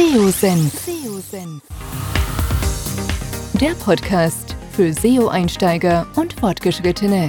SEO-Senf. 0.00 0.72
Der 3.60 3.72
Podcast 3.84 4.56
für 4.72 4.94
SEO-Einsteiger 4.94 6.06
und 6.16 6.32
Fortgeschrittene. 6.32 7.28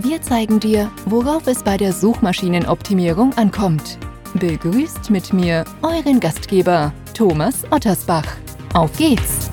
Wir 0.00 0.20
zeigen 0.20 0.58
dir, 0.58 0.90
worauf 1.06 1.46
es 1.46 1.62
bei 1.62 1.76
der 1.76 1.92
Suchmaschinenoptimierung 1.92 3.32
ankommt. 3.34 3.98
Begrüßt 4.34 5.10
mit 5.10 5.32
mir 5.32 5.64
euren 5.82 6.18
Gastgeber 6.18 6.92
Thomas 7.14 7.62
Ottersbach. 7.70 8.26
Auf 8.74 8.96
geht's! 8.96 9.48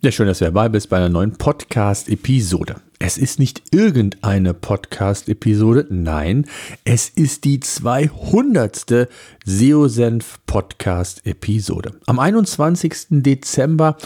Ja, 0.00 0.10
schön, 0.10 0.26
dass 0.26 0.40
du 0.40 0.46
dabei 0.46 0.68
bist 0.68 0.88
bei 0.90 0.96
einer 0.96 1.10
neuen 1.10 1.38
Podcast-Episode. 1.38 2.80
Es 3.10 3.18
ist 3.18 3.40
nicht 3.40 3.62
irgendeine 3.72 4.54
Podcast-Episode, 4.54 5.84
nein, 5.90 6.46
es 6.84 7.08
ist 7.08 7.42
die 7.42 7.58
200. 7.58 9.08
SEO-Senf 9.44 10.38
Podcast-Episode. 10.46 11.94
Am 12.06 12.20
21. 12.20 12.94
Dezember 13.10 13.96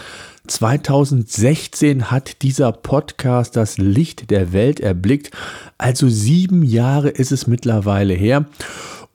2016 0.47 2.11
hat 2.11 2.41
dieser 2.41 2.73
Podcast 2.73 3.57
das 3.57 3.77
Licht 3.77 4.31
der 4.31 4.55
Welt 4.55 4.81
erblickt. 4.81 5.33
Also 5.77 6.09
sieben 6.09 6.63
Jahre 6.63 7.11
ist 7.11 7.31
es 7.31 7.47
mittlerweile 7.47 8.15
her. 8.15 8.47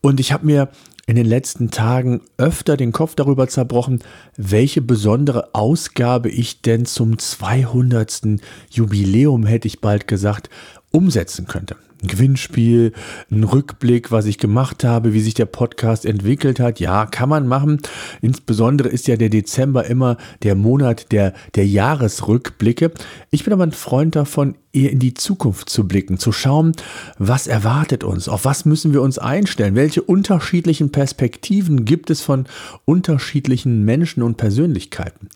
Und 0.02 0.20
ich 0.20 0.32
habe 0.32 0.46
mir 0.46 0.70
in 1.10 1.16
den 1.16 1.26
letzten 1.26 1.72
Tagen 1.72 2.22
öfter 2.38 2.78
den 2.78 2.92
Kopf 2.92 3.16
darüber 3.16 3.48
zerbrochen, 3.48 4.04
welche 4.38 4.80
besondere 4.80 5.56
Ausgabe 5.56 6.30
ich 6.30 6.62
denn 6.62 6.86
zum 6.86 7.18
200. 7.18 8.40
Jubiläum, 8.70 9.48
hätte 9.48 9.68
ich 9.68 9.82
bald 9.82 10.08
gesagt, 10.08 10.52
umsetzen 10.92 11.48
könnte 11.48 11.76
ein 12.02 12.08
Gewinnspiel, 12.08 12.94
ein 13.30 13.44
Rückblick, 13.44 14.12
was 14.12 14.26
ich 14.26 14.38
gemacht 14.38 14.84
habe, 14.84 15.14
wie 15.14 15.20
sich 15.20 15.34
der 15.34 15.46
Podcast 15.46 16.06
entwickelt 16.06 16.60
hat. 16.60 16.80
Ja, 16.80 17.06
kann 17.06 17.30
man 17.30 17.48
machen. 17.48 17.82
Insbesondere 18.22 18.90
ist 18.90 19.08
ja 19.08 19.18
der 19.18 19.30
Dezember 19.30 19.86
immer 19.86 20.18
der 20.44 20.56
Monat 20.56 21.12
der, 21.12 21.34
der 21.56 21.68
Jahresrückblicke. 21.68 22.92
Ich 23.32 23.44
bin 23.44 23.54
aber 23.54 23.64
ein 23.64 23.74
Freund 23.74 24.16
davon, 24.16 24.56
eher 24.72 24.92
in 24.92 25.00
die 25.00 25.14
Zukunft 25.14 25.70
zu 25.70 25.88
blicken, 25.88 26.20
zu 26.20 26.32
schauen, 26.32 26.74
was 27.18 27.48
erwartet 27.48 28.04
uns, 28.04 28.30
auf 28.30 28.46
was 28.46 28.66
müssen 28.66 28.94
wir 28.94 29.02
uns 29.02 29.18
einstellen, 29.18 29.76
welche 29.76 30.04
unterschiedlichen 30.04 30.92
Perspektiven 30.92 31.86
gibt 31.86 32.12
es 32.12 32.22
von 32.22 32.46
unterschiedlichen 32.86 33.84
Menschen 33.84 34.22
und 34.22 34.38
Persönlichkeiten. 34.38 35.30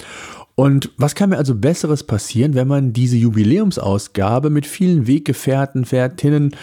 Und 0.56 0.92
was 0.98 1.16
kann 1.16 1.30
mir 1.30 1.38
also 1.38 1.56
Besseres 1.56 2.04
passieren, 2.04 2.54
wenn 2.54 2.68
man 2.68 2.94
diese 2.94 3.18
Jubiläumsausgabe 3.18 4.50
mit 4.50 4.68
vielen 4.68 5.08
Weggefährten, 5.08 5.86
Fährtinnen, 5.86 6.56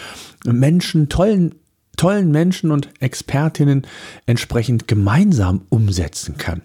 Menschen, 0.45 1.09
tollen, 1.09 1.55
tollen 1.97 2.31
Menschen 2.31 2.71
und 2.71 2.89
Expertinnen 3.01 3.85
entsprechend 4.25 4.87
gemeinsam 4.87 5.61
umsetzen 5.69 6.37
kann. 6.37 6.61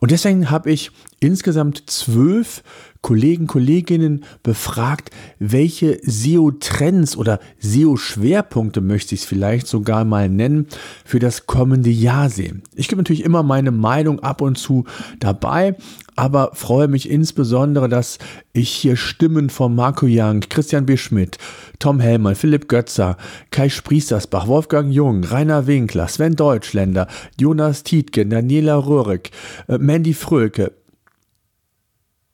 Und 0.00 0.10
deswegen 0.10 0.50
habe 0.50 0.70
ich 0.70 0.90
insgesamt 1.22 1.84
zwölf 1.90 2.62
Kollegen, 3.02 3.48
Kolleginnen 3.48 4.24
befragt, 4.44 5.10
welche 5.40 5.98
SEO-Trends 6.04 7.16
oder 7.16 7.40
SEO-Schwerpunkte 7.58 8.80
möchte 8.80 9.16
ich 9.16 9.22
es 9.22 9.26
vielleicht 9.26 9.66
sogar 9.66 10.04
mal 10.04 10.28
nennen, 10.28 10.68
für 11.04 11.18
das 11.18 11.46
kommende 11.46 11.90
Jahr 11.90 12.30
sehen. 12.30 12.62
Ich 12.76 12.86
gebe 12.86 13.00
natürlich 13.00 13.24
immer 13.24 13.42
meine 13.42 13.72
Meinung 13.72 14.20
ab 14.20 14.40
und 14.40 14.56
zu 14.56 14.84
dabei, 15.18 15.74
aber 16.14 16.52
freue 16.54 16.86
mich 16.86 17.10
insbesondere, 17.10 17.88
dass 17.88 18.18
ich 18.52 18.70
hier 18.70 18.96
Stimmen 18.96 19.50
von 19.50 19.74
Marco 19.74 20.06
Young, 20.08 20.40
Christian 20.40 20.86
B. 20.86 20.96
Schmidt, 20.96 21.38
Tom 21.80 21.98
Hellmann, 21.98 22.36
Philipp 22.36 22.68
Götzer, 22.68 23.16
Kai 23.50 23.68
Spriestersbach, 23.68 24.46
Wolfgang 24.46 24.92
Jung, 24.92 25.24
Rainer 25.24 25.66
Winkler, 25.66 26.06
Sven 26.06 26.36
Deutschländer, 26.36 27.08
Jonas 27.40 27.82
Tietgen, 27.82 28.30
Daniela 28.30 28.76
Röhrig, 28.76 29.32
äh, 29.66 29.78
Mandy 29.78 30.14
Fröke, 30.14 30.72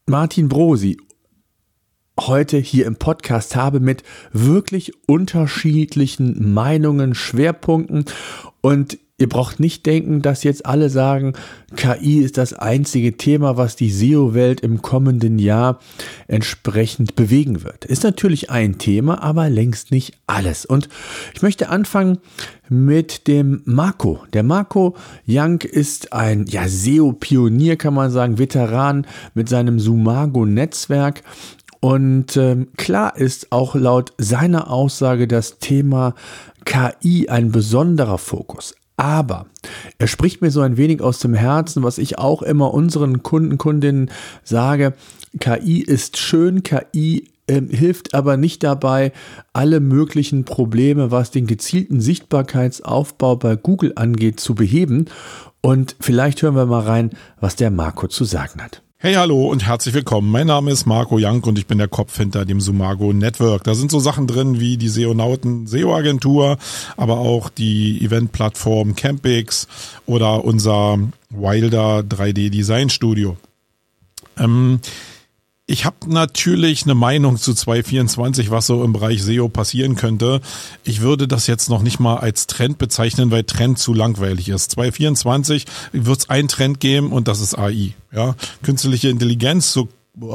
Martin 0.09 0.49
Brosi 0.49 0.97
heute 2.19 2.57
hier 2.57 2.87
im 2.87 2.95
Podcast 2.95 3.55
habe 3.55 3.79
mit 3.79 4.03
wirklich 4.33 4.91
unterschiedlichen 5.07 6.51
Meinungen, 6.51 7.13
Schwerpunkten 7.13 8.05
und 8.61 8.97
Ihr 9.19 9.27
braucht 9.27 9.59
nicht 9.59 9.85
denken, 9.85 10.21
dass 10.21 10.43
jetzt 10.43 10.65
alle 10.65 10.89
sagen, 10.89 11.33
KI 11.75 12.19
ist 12.19 12.37
das 12.37 12.53
einzige 12.53 13.17
Thema, 13.17 13.57
was 13.57 13.75
die 13.75 13.91
SEO-Welt 13.91 14.61
im 14.61 14.81
kommenden 14.81 15.39
Jahr 15.39 15.79
entsprechend 16.27 17.15
bewegen 17.15 17.63
wird. 17.63 17.83
Ist 17.83 18.03
natürlich 18.03 18.49
ein 18.49 18.77
Thema, 18.77 19.21
aber 19.21 19.49
längst 19.49 19.91
nicht 19.91 20.13
alles. 20.25 20.65
Und 20.65 20.87
ich 21.35 21.41
möchte 21.41 21.67
anfangen 21.69 22.19
mit 22.69 23.27
dem 23.27 23.61
Marco. 23.65 24.21
Der 24.31 24.43
Marco 24.43 24.95
Young 25.27 25.61
ist 25.61 26.13
ein 26.13 26.45
ja, 26.47 26.67
SEO-Pionier, 26.67 27.75
kann 27.75 27.93
man 27.93 28.11
sagen, 28.11 28.39
Veteran 28.39 29.05
mit 29.33 29.49
seinem 29.49 29.79
Sumago-Netzwerk. 29.79 31.23
Und 31.81 32.35
ähm, 32.37 32.69
klar 32.77 33.17
ist 33.17 33.51
auch 33.51 33.75
laut 33.75 34.13
seiner 34.17 34.69
Aussage 34.69 35.27
das 35.27 35.59
Thema 35.59 36.13
KI 36.65 37.29
ein 37.29 37.51
besonderer 37.51 38.17
Fokus. 38.17 38.75
Aber 38.99 39.45
er 39.97 40.07
spricht 40.07 40.41
mir 40.41 40.51
so 40.51 40.59
ein 40.59 40.75
wenig 40.75 41.01
aus 41.01 41.19
dem 41.19 41.33
Herzen, 41.33 41.83
was 41.83 41.97
ich 41.99 42.19
auch 42.19 42.41
immer 42.41 42.73
unseren 42.73 43.23
Kunden, 43.23 43.57
Kundinnen 43.57 44.11
sage. 44.43 44.93
KI 45.39 45.79
ist 45.79 46.17
schön, 46.17 46.63
KI 46.63 47.29
äh, 47.47 47.61
hilft 47.61 48.13
aber 48.13 48.35
nicht 48.35 48.61
dabei, 48.61 49.13
alle 49.53 49.79
möglichen 49.79 50.43
Probleme, 50.43 51.11
was 51.11 51.31
den 51.31 51.47
gezielten 51.47 52.01
Sichtbarkeitsaufbau 52.01 53.37
bei 53.37 53.55
Google 53.55 53.93
angeht, 53.95 54.41
zu 54.41 54.53
beheben. 54.53 55.05
Und 55.61 55.95
vielleicht 56.01 56.41
hören 56.41 56.57
wir 56.57 56.65
mal 56.65 56.81
rein, 56.81 57.11
was 57.39 57.55
der 57.55 57.71
Marco 57.71 58.09
zu 58.09 58.25
sagen 58.25 58.61
hat. 58.61 58.81
Hey, 59.01 59.13
hallo 59.13 59.47
und 59.47 59.65
herzlich 59.65 59.95
willkommen. 59.95 60.29
Mein 60.29 60.47
Name 60.47 60.71
ist 60.71 60.85
Marco 60.85 61.17
Young 61.17 61.41
und 61.45 61.57
ich 61.57 61.67
bin 61.67 61.77
der 61.77 61.87
Kopf 61.87 62.17
hinter 62.17 62.43
dem 62.43 62.59
Sumago 62.59 63.13
Network. 63.13 63.63
Da 63.63 63.73
sind 63.73 63.91
so 63.91 64.01
Sachen 64.01 64.27
drin 64.27 64.59
wie 64.59 64.75
die 64.75 64.89
SEOnauten 64.89 65.67
SEO 65.67 65.95
Agentur, 65.95 66.57
aber 66.97 67.19
auch 67.19 67.47
die 67.47 68.03
Eventplattform 68.03 68.97
Campix 68.97 69.69
oder 70.05 70.43
unser 70.43 70.99
Wilder 71.29 71.99
3D 71.99 72.49
Design 72.49 72.89
Studio. 72.89 73.37
Ähm, 74.37 74.81
ich 75.69 75.85
habe 75.85 75.97
natürlich 76.07 76.83
eine 76.83 76.95
Meinung 76.95 77.37
zu 77.37 77.53
224, 77.53 78.49
was 78.49 78.65
so 78.65 78.83
im 78.83 78.91
Bereich 78.91 79.21
SEO 79.21 79.49
passieren 79.49 79.95
könnte. 79.95 80.41
Ich 80.83 81.01
würde 81.01 81.27
das 81.27 81.45
jetzt 81.45 81.69
noch 81.69 81.83
nicht 81.83 81.99
mal 81.99 82.17
als 82.17 82.47
Trend 82.47 82.79
bezeichnen, 82.79 83.29
weil 83.29 83.43
Trend 83.43 83.77
zu 83.77 83.93
langweilig 83.93 84.49
ist. 84.49 84.71
224 84.71 85.65
wird 85.91 86.19
es 86.19 86.29
einen 86.29 86.47
Trend 86.47 86.79
geben 86.79 87.11
und 87.11 87.27
das 87.27 87.39
ist 87.39 87.55
AI. 87.55 87.93
Ja, 88.11 88.35
künstliche 88.63 89.09
Intelligenz, 89.09 89.71
so 89.71 89.89
äh, 90.19 90.31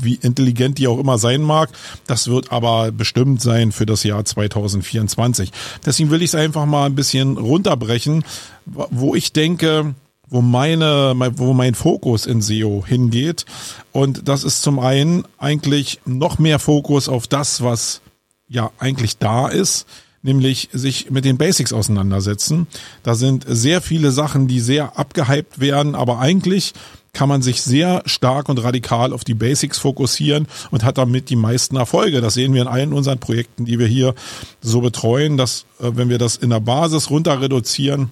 wie 0.00 0.14
intelligent 0.14 0.78
die 0.78 0.88
auch 0.88 0.98
immer 0.98 1.18
sein 1.18 1.42
mag, 1.42 1.68
das 2.06 2.28
wird 2.28 2.50
aber 2.50 2.90
bestimmt 2.90 3.42
sein 3.42 3.70
für 3.70 3.84
das 3.84 4.02
Jahr 4.02 4.24
2024. 4.24 5.52
Deswegen 5.84 6.10
will 6.10 6.22
ich 6.22 6.30
es 6.30 6.34
einfach 6.34 6.64
mal 6.64 6.86
ein 6.86 6.94
bisschen 6.94 7.36
runterbrechen, 7.36 8.24
wo 8.64 9.14
ich 9.14 9.34
denke, 9.34 9.94
wo 10.30 10.40
meine, 10.40 11.14
wo 11.36 11.52
mein 11.52 11.74
Fokus 11.74 12.26
in 12.26 12.42
SEO 12.42 12.84
hingeht. 12.86 13.44
Und 13.92 14.28
das 14.28 14.44
ist 14.44 14.62
zum 14.62 14.78
einen 14.78 15.24
eigentlich 15.38 16.00
noch 16.04 16.38
mehr 16.38 16.58
Fokus 16.58 17.08
auf 17.08 17.26
das, 17.26 17.62
was 17.62 18.00
ja 18.48 18.70
eigentlich 18.78 19.18
da 19.18 19.48
ist, 19.48 19.86
nämlich 20.22 20.68
sich 20.72 21.10
mit 21.10 21.24
den 21.24 21.38
Basics 21.38 21.72
auseinandersetzen. 21.72 22.66
Da 23.02 23.14
sind 23.14 23.44
sehr 23.46 23.80
viele 23.80 24.10
Sachen, 24.10 24.48
die 24.48 24.60
sehr 24.60 24.98
abgehypt 24.98 25.60
werden, 25.60 25.94
aber 25.94 26.18
eigentlich 26.18 26.74
kann 27.12 27.28
man 27.28 27.42
sich 27.42 27.62
sehr 27.62 28.02
stark 28.06 28.48
und 28.48 28.62
radikal 28.62 29.12
auf 29.12 29.24
die 29.24 29.34
Basics 29.34 29.78
fokussieren 29.78 30.46
und 30.70 30.84
hat 30.84 30.98
damit 30.98 31.30
die 31.30 31.36
meisten 31.36 31.76
Erfolge. 31.76 32.20
Das 32.20 32.34
sehen 32.34 32.52
wir 32.52 32.62
in 32.62 32.68
allen 32.68 32.92
unseren 32.92 33.18
Projekten, 33.18 33.64
die 33.64 33.78
wir 33.78 33.86
hier 33.86 34.14
so 34.60 34.80
betreuen, 34.80 35.36
dass 35.36 35.64
äh, 35.80 35.90
wenn 35.94 36.10
wir 36.10 36.18
das 36.18 36.36
in 36.36 36.50
der 36.50 36.60
Basis 36.60 37.10
runter 37.10 37.40
reduzieren, 37.40 38.10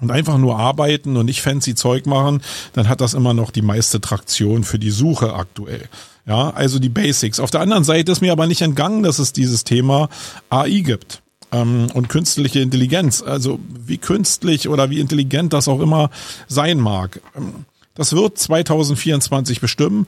und 0.00 0.10
einfach 0.10 0.38
nur 0.38 0.58
arbeiten 0.58 1.16
und 1.16 1.26
nicht 1.26 1.40
fancy 1.40 1.74
Zeug 1.74 2.06
machen, 2.06 2.42
dann 2.74 2.88
hat 2.88 3.00
das 3.00 3.14
immer 3.14 3.34
noch 3.34 3.50
die 3.50 3.62
meiste 3.62 4.00
Traktion 4.00 4.64
für 4.64 4.78
die 4.78 4.90
Suche 4.90 5.34
aktuell. 5.34 5.88
Ja, 6.26 6.50
also 6.50 6.78
die 6.78 6.88
Basics. 6.88 7.40
Auf 7.40 7.50
der 7.50 7.60
anderen 7.60 7.84
Seite 7.84 8.12
ist 8.12 8.20
mir 8.20 8.32
aber 8.32 8.46
nicht 8.46 8.60
entgangen, 8.60 9.02
dass 9.02 9.18
es 9.18 9.32
dieses 9.32 9.64
Thema 9.64 10.08
AI 10.50 10.80
gibt 10.80 11.22
ähm, 11.52 11.86
und 11.94 12.08
künstliche 12.08 12.60
Intelligenz. 12.60 13.22
Also 13.22 13.60
wie 13.68 13.98
künstlich 13.98 14.68
oder 14.68 14.90
wie 14.90 15.00
intelligent 15.00 15.52
das 15.52 15.68
auch 15.68 15.80
immer 15.80 16.10
sein 16.48 16.78
mag. 16.78 17.20
Ähm, 17.36 17.64
das 17.94 18.12
wird 18.12 18.36
2024 18.38 19.60
bestimmen 19.60 20.06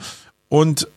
und 0.49 0.89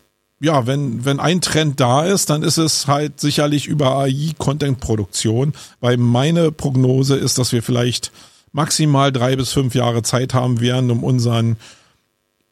ja, 0.42 0.66
wenn, 0.66 1.06
wenn 1.06 1.20
ein 1.20 1.40
Trend 1.40 1.80
da 1.80 2.04
ist, 2.04 2.32
dann 2.32 2.42
ist 2.42 2.58
es 2.58 2.88
halt 2.88 3.20
sicherlich 3.20 3.68
über 3.68 3.96
AI 3.96 4.32
Content-Produktion, 4.40 5.54
weil 5.80 5.98
meine 5.98 6.52
Prognose 6.52 7.16
ist, 7.16 7.38
dass 7.38 7.52
wir 7.52 7.62
vielleicht 7.62 8.12
maximal 8.52 9.12
drei 9.12 9.36
bis 9.36 9.52
fünf 9.52 9.76
Jahre 9.76 10.04
Zeit 10.04 10.34
haben 10.34 10.60
werden, 10.60 10.92
um 10.92 11.04
unseren 11.04 11.58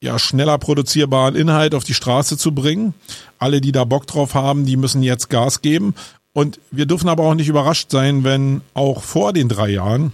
ja, 0.02 0.18
schneller 0.18 0.58
produzierbaren 0.58 1.36
Inhalt 1.36 1.76
auf 1.76 1.84
die 1.84 1.94
Straße 1.94 2.38
zu 2.38 2.54
bringen. 2.54 2.94
Alle, 3.38 3.62
die 3.62 3.72
da 3.72 3.84
Bock 3.84 4.08
drauf 4.08 4.34
haben, 4.34 4.66
die 4.66 4.78
müssen 4.78 5.04
jetzt 5.04 5.30
Gas 5.30 5.62
geben. 5.62 5.94
Und 6.34 6.60
wir 6.72 6.86
dürfen 6.86 7.10
aber 7.10 7.24
auch 7.24 7.34
nicht 7.34 7.50
überrascht 7.50 7.92
sein, 7.92 8.24
wenn 8.24 8.62
auch 8.74 9.04
vor 9.04 9.34
den 9.34 9.50
drei 9.50 9.70
Jahren 9.70 10.14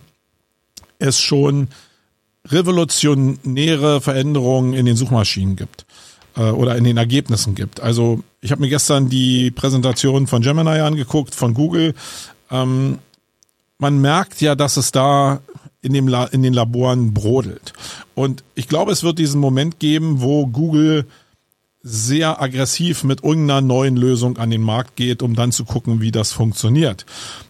es 0.98 1.20
schon 1.20 1.68
revolutionäre 2.48 4.02
Veränderungen 4.02 4.74
in 4.74 4.86
den 4.86 4.96
Suchmaschinen 4.96 5.56
gibt 5.56 5.86
äh, 6.36 6.42
oder 6.50 6.76
in 6.76 6.84
den 6.84 6.98
Ergebnissen 6.98 7.56
gibt. 7.56 7.80
Also 7.80 8.24
ich 8.42 8.52
habe 8.52 8.62
mir 8.62 8.70
gestern 8.70 9.10
die 9.10 9.52
Präsentation 9.52 10.28
von 10.28 10.42
Gemini 10.42 10.80
angeguckt, 10.80 11.36
von 11.36 11.54
Google. 11.54 11.94
Ähm, 12.50 13.00
man 13.78 14.00
merkt 14.00 14.42
ja, 14.42 14.56
dass 14.56 14.78
es 14.78 14.92
da 14.92 15.42
in, 15.86 15.94
dem 15.94 16.08
La 16.08 16.26
in 16.26 16.44
den 16.44 16.54
Laboren 16.54 17.14
brodelt. 17.14 17.74
Und 18.16 18.44
ich 18.56 18.68
glaube, 18.68 18.92
es 18.92 19.04
wird 19.04 19.20
diesen 19.20 19.40
Moment 19.40 19.80
geben, 19.80 20.22
wo 20.22 20.48
Google 20.48 21.06
sehr 21.82 22.42
aggressiv 22.42 23.04
mit 23.04 23.24
irgendeiner 23.24 23.62
neuen 23.62 23.96
Lösung 23.96 24.38
an 24.38 24.50
den 24.50 24.64
Markt 24.64 24.96
geht, 24.96 25.22
um 25.22 25.36
dann 25.36 25.52
zu 25.52 25.66
gucken, 25.66 26.02
wie 26.02 26.12
das 26.12 26.34
funktioniert. 26.34 27.06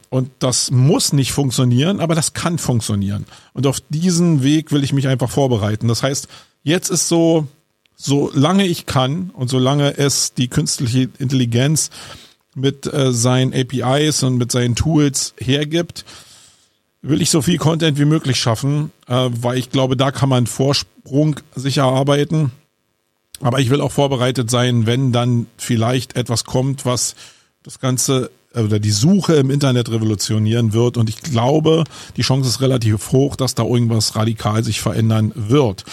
Und 0.09 0.29
das 0.39 0.71
muss 0.71 1.13
nicht 1.13 1.31
funktionieren, 1.31 2.01
aber 2.01 2.15
das 2.15 2.33
kann 2.33 2.57
funktionieren. 2.57 3.25
Und 3.53 3.65
auf 3.65 3.79
diesen 3.89 4.43
Weg 4.43 4.71
will 4.71 4.83
ich 4.83 4.93
mich 4.93 5.07
einfach 5.07 5.29
vorbereiten. 5.29 5.87
Das 5.87 6.03
heißt, 6.03 6.27
jetzt 6.63 6.89
ist 6.89 7.07
so, 7.07 7.47
solange 7.95 8.65
ich 8.65 8.85
kann 8.85 9.29
und 9.31 9.49
solange 9.49 9.97
es 9.97 10.33
die 10.33 10.49
künstliche 10.49 11.09
Intelligenz 11.17 11.89
mit 12.55 12.91
äh, 12.91 13.11
seinen 13.11 13.53
APIs 13.53 14.23
und 14.23 14.37
mit 14.37 14.51
seinen 14.51 14.75
Tools 14.75 15.33
hergibt, 15.37 16.05
will 17.07 17.22
ich 17.22 17.30
so 17.30 17.42
viel 17.42 17.57
Content 17.57 18.00
wie 18.00 18.06
möglich 18.06 18.40
schaffen, 18.40 18.92
äh, 19.07 19.30
weil 19.31 19.57
ich 19.57 19.69
glaube, 19.69 19.96
da 19.96 20.12
kann 20.12 20.30
man 20.30 20.48
Vorsprung 20.48 21.40
sicher 21.56 21.84
arbeiten. 21.84 22.52
Aber 23.42 23.60
ich 23.60 23.69
will 23.69 23.81
auch 23.81 23.92
vorbereitet 23.92 24.50
sein, 24.50 24.86
wenn 24.86 25.12
dann 25.12 25.48
vielleicht 25.57 26.16
etwas 26.16 26.46
kommt, 26.46 26.86
was 26.86 27.16
das 27.63 27.80
Ganze 27.80 28.31
äh, 28.54 28.62
oder 28.62 28.80
die 28.80 28.92
Suche 28.92 29.36
im 29.36 29.52
Internet 29.52 29.90
revolutionieren 29.92 30.74
wird. 30.74 30.98
Und 30.98 31.10
ich 31.10 31.22
glaube, 31.22 31.84
die 32.18 32.24
Chance 32.24 32.50
ist 32.50 32.62
relativ 32.62 33.12
hoch, 33.12 33.36
dass 33.36 33.56
da 33.56 33.63
irgendwas 33.63 34.16
radikal 34.16 34.63
sich 34.63 34.81
verändern 34.81 35.31
wird. 35.36 35.84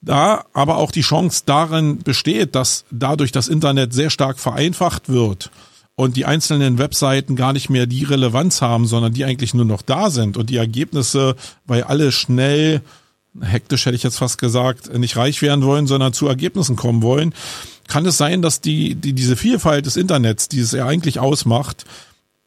Da 0.00 0.44
aber 0.54 0.78
auch 0.78 0.92
die 0.92 1.02
Chance 1.02 1.42
darin 1.44 1.98
besteht, 1.98 2.54
dass 2.54 2.86
dadurch 2.90 3.32
das 3.32 3.48
Internet 3.48 3.92
sehr 3.92 4.08
stark 4.08 4.38
vereinfacht 4.38 5.10
wird 5.10 5.50
und 6.00 6.16
die 6.16 6.24
einzelnen 6.24 6.78
Webseiten 6.78 7.36
gar 7.36 7.52
nicht 7.52 7.68
mehr 7.68 7.84
die 7.84 8.04
Relevanz 8.04 8.62
haben, 8.62 8.86
sondern 8.86 9.12
die 9.12 9.26
eigentlich 9.26 9.52
nur 9.52 9.66
noch 9.66 9.82
da 9.82 10.08
sind 10.08 10.38
und 10.38 10.48
die 10.48 10.56
Ergebnisse, 10.56 11.36
weil 11.66 11.82
alle 11.82 12.10
schnell, 12.10 12.80
hektisch 13.38 13.84
hätte 13.84 13.96
ich 13.96 14.02
jetzt 14.02 14.16
fast 14.16 14.38
gesagt, 14.38 14.96
nicht 14.96 15.18
reich 15.18 15.42
werden 15.42 15.62
wollen, 15.62 15.86
sondern 15.86 16.14
zu 16.14 16.26
Ergebnissen 16.26 16.74
kommen 16.74 17.02
wollen, 17.02 17.34
kann 17.86 18.06
es 18.06 18.16
sein, 18.16 18.40
dass 18.40 18.62
die, 18.62 18.94
die 18.94 19.12
diese 19.12 19.36
Vielfalt 19.36 19.84
des 19.84 19.98
Internets, 19.98 20.48
die 20.48 20.60
es 20.60 20.72
ja 20.72 20.86
eigentlich 20.86 21.18
ausmacht, 21.18 21.84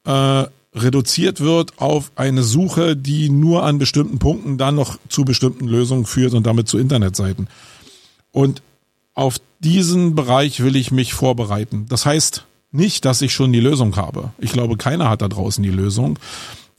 äh, 0.06 0.46
reduziert 0.74 1.40
wird 1.40 1.80
auf 1.80 2.12
eine 2.16 2.42
Suche, 2.42 2.96
die 2.96 3.30
nur 3.30 3.62
an 3.66 3.78
bestimmten 3.78 4.18
Punkten 4.18 4.58
dann 4.58 4.74
noch 4.74 4.98
zu 5.10 5.26
bestimmten 5.26 5.68
Lösungen 5.68 6.08
führt 6.08 6.34
und 6.34 6.48
damit 6.48 6.68
zu 6.68 6.80
Internetseiten. 6.80 7.48
Und 8.32 8.64
auf 9.14 9.36
diesen 9.60 10.16
Bereich 10.16 10.64
will 10.64 10.76
ich 10.76 10.90
mich 10.90 11.14
vorbereiten. 11.14 11.86
Das 11.88 12.08
heißt, 12.08 12.46
nicht, 12.74 13.06
dass 13.06 13.22
ich 13.22 13.34
schon 13.34 13.54
die 13.54 13.60
Lösung 13.60 13.96
habe. 13.96 14.32
Ich 14.40 14.52
glaube, 14.52 14.78
keiner 14.78 15.10
hat 15.10 15.22
da 15.22 15.28
draußen 15.28 15.64
die 15.64 15.70
Lösung. 15.70 16.20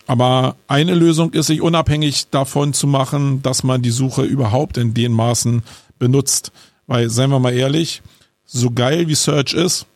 Aber 0.07 0.57
eine 0.69 0.95
Lösung 0.95 1.33
ist, 1.33 1.47
sich 1.47 1.63
unabhängig 1.63 2.29
davon 2.31 2.75
zu 2.75 2.87
machen, 2.87 3.43
dass 3.43 3.63
man 3.63 3.81
die 3.81 3.91
Suche 3.91 4.23
überhaupt 4.23 4.77
in 4.77 4.93
den 4.93 5.13
Maßen 5.13 5.63
benutzt. 5.99 6.53
Weil, 6.87 7.09
seien 7.09 7.31
wir 7.31 7.39
mal 7.39 7.55
ehrlich, 7.55 8.03
so 8.45 8.71
geil 8.71 9.09
wie 9.09 9.15
Search 9.15 9.55
ist 9.55 9.87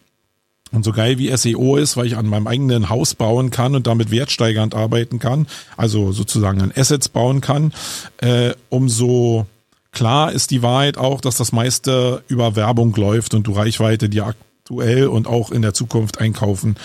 und 0.73 0.85
so 0.85 0.93
geil 0.93 1.19
wie 1.19 1.37
SEO 1.37 1.77
ist, 1.77 1.97
weil 1.97 2.07
ich 2.07 2.17
an 2.17 2.27
meinem 2.27 2.47
eigenen 2.47 2.89
Haus 2.89 3.15
bauen 3.15 3.51
kann 3.51 3.75
und 3.75 3.87
damit 3.87 4.11
wertsteigernd 4.11 4.75
arbeiten 4.75 5.19
kann, 5.19 5.47
also 5.77 6.13
sozusagen 6.13 6.63
an 6.63 6.73
Assets 6.75 7.09
bauen 7.09 7.41
kann, 7.41 7.73
äh, 8.19 8.55
umso 8.71 9.47
klar 9.93 10.33
ist 10.33 10.51
die 10.51 10.63
Wahrheit 10.63 10.97
auch, 10.97 11.21
dass 11.21 11.37
das 11.37 11.53
meiste 11.53 12.23
über 12.29 12.57
Werbung 12.57 12.95
läuft 12.97 13.35
und 13.35 13.47
du 13.47 13.53
Reichweite 13.53 14.09
dir 14.09 14.27
aktuell 14.69 15.07
und 15.09 15.27
auch 15.27 15.51
in 15.51 15.63
der 15.63 15.73
Zukunft 15.73 16.19
einkaufen 16.19 16.77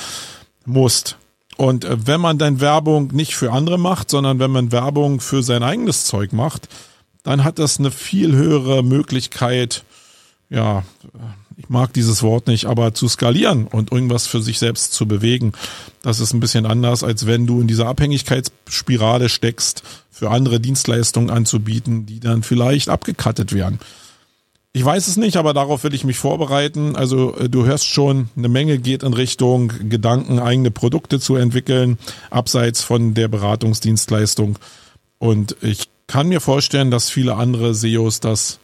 musst. 0.66 1.18
Und 1.58 1.86
äh, 1.86 2.08
wenn 2.08 2.22
man 2.22 2.38
dann 2.38 2.62
Werbung 2.62 3.10
nicht 3.14 3.36
für 3.36 3.52
andere 3.52 3.78
macht, 3.78 4.10
sondern 4.10 4.40
wenn 4.40 4.52
man 4.52 4.72
Werbung 4.72 5.20
für 5.20 5.44
sein 5.44 5.64
eigenes 5.64 6.06
Zeug 6.06 6.32
macht, 6.32 6.70
dann 7.24 7.44
hat 7.44 7.60
das 7.60 7.80
eine 7.80 7.92
viel 7.92 8.34
höhere 8.36 8.84
Möglichkeit, 8.84 9.84
ja, 10.50 10.84
ich 11.58 11.70
mag 11.70 11.94
dieses 11.94 12.24
Wort 12.24 12.48
nicht, 12.48 12.66
aber 12.66 12.94
zu 12.94 13.08
skalieren 13.08 13.68
und 13.68 13.92
irgendwas 13.92 14.28
für 14.28 14.42
sich 14.42 14.60
selbst 14.60 14.94
zu 14.94 15.08
bewegen. 15.08 15.54
Das 16.02 16.20
ist 16.20 16.34
ein 16.34 16.40
bisschen 16.40 16.66
anders, 16.66 17.04
als 17.04 17.28
wenn 17.28 17.46
du 17.46 17.62
in 17.62 17.68
dieser 17.68 17.88
Abhängigkeitsspirale 17.88 19.30
steckst, 19.30 19.84
für 20.10 20.32
andere 20.32 20.60
Dienstleistungen 20.60 21.30
anzubieten, 21.30 22.06
die 22.06 22.20
dann 22.20 22.44
vielleicht 22.44 22.90
abgekattet 22.90 23.54
werden. 23.54 23.80
Ich 24.76 24.84
weiß 24.84 25.08
es 25.08 25.18
nicht, 25.18 25.38
aber 25.38 25.54
darauf 25.54 25.84
will 25.84 25.94
ich 25.94 26.04
mich 26.04 26.18
vorbereiten. 26.18 26.96
Also 26.96 27.38
äh, 27.38 27.48
du 27.48 27.64
hörst 27.66 27.88
schon, 27.88 28.30
eine 28.36 28.50
Menge 28.50 28.80
geht 28.80 29.04
in 29.04 29.14
Richtung 29.14 29.72
Gedanken, 29.88 30.40
eigene 30.40 30.72
Produkte 30.72 31.20
zu 31.20 31.36
entwickeln, 31.36 32.00
abseits 32.32 32.82
von 32.82 33.14
der 33.14 33.28
Beratungsdienstleistung. 33.28 34.58
Und 35.20 35.56
ich 35.62 35.90
kann 36.08 36.28
mir 36.28 36.42
vorstellen, 36.42 36.90
dass 36.90 37.12
viele 37.12 37.36
andere 37.36 37.76
SEOs 37.76 38.20
das 38.20 38.58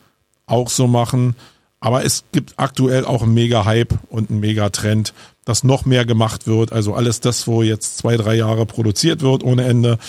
auch 0.47 0.69
so 0.69 0.87
machen. 0.87 1.35
Aber 1.79 2.03
es 2.03 2.23
gibt 2.31 2.55
aktuell 2.57 3.05
auch 3.05 3.21
einen 3.21 3.35
Mega-Hype 3.35 3.93
und 4.09 4.31
einen 4.31 4.39
Mega-Trend, 4.39 5.13
dass 5.45 5.63
noch 5.63 5.85
mehr 5.85 6.05
gemacht 6.05 6.47
wird. 6.47 6.73
Also 6.73 6.95
alles 6.95 7.19
das, 7.19 7.45
wo 7.45 7.61
jetzt 7.61 7.99
zwei, 7.99 8.17
drei 8.17 8.33
Jahre 8.33 8.65
produziert 8.65 9.21
wird 9.21 9.43
ohne 9.43 9.65
Ende, 9.65 9.99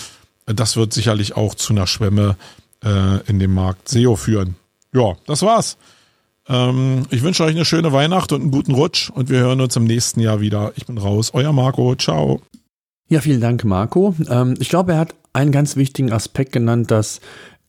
das 0.47 0.75
wird 0.77 0.93
sicherlich 0.93 1.37
auch 1.37 1.53
zu 1.53 1.73
einer 1.73 1.85
Schwemme 1.85 2.37
äh, 2.83 3.21
in 3.27 3.37
dem 3.37 3.53
Markt 3.53 3.87
SEO 3.87 4.15
führen 4.15 4.55
ja, 4.93 5.15
das 5.25 5.41
war's. 5.41 5.77
Ähm, 6.47 7.05
ich 7.11 7.21
wünsche 7.23 7.43
euch 7.43 7.55
eine 7.55 7.65
schöne 7.65 7.91
Weihnacht 7.93 8.31
und 8.31 8.41
einen 8.41 8.51
guten 8.51 8.73
Rutsch 8.73 9.09
und 9.09 9.29
wir 9.29 9.39
hören 9.39 9.61
uns 9.61 9.75
im 9.75 9.85
nächsten 9.85 10.19
Jahr 10.19 10.41
wieder. 10.41 10.73
Ich 10.75 10.85
bin 10.85 10.97
raus. 10.97 11.31
Euer 11.33 11.53
Marco. 11.53 11.95
Ciao. 11.95 12.41
Ja, 13.07 13.21
vielen 13.21 13.41
Dank, 13.41 13.63
Marco. 13.63 14.15
Ähm, 14.29 14.55
ich 14.59 14.69
glaube, 14.69 14.93
er 14.93 14.99
hat 14.99 15.15
einen 15.33 15.51
ganz 15.51 15.75
wichtigen 15.75 16.11
Aspekt 16.11 16.51
genannt, 16.51 16.91
dass 16.91 17.21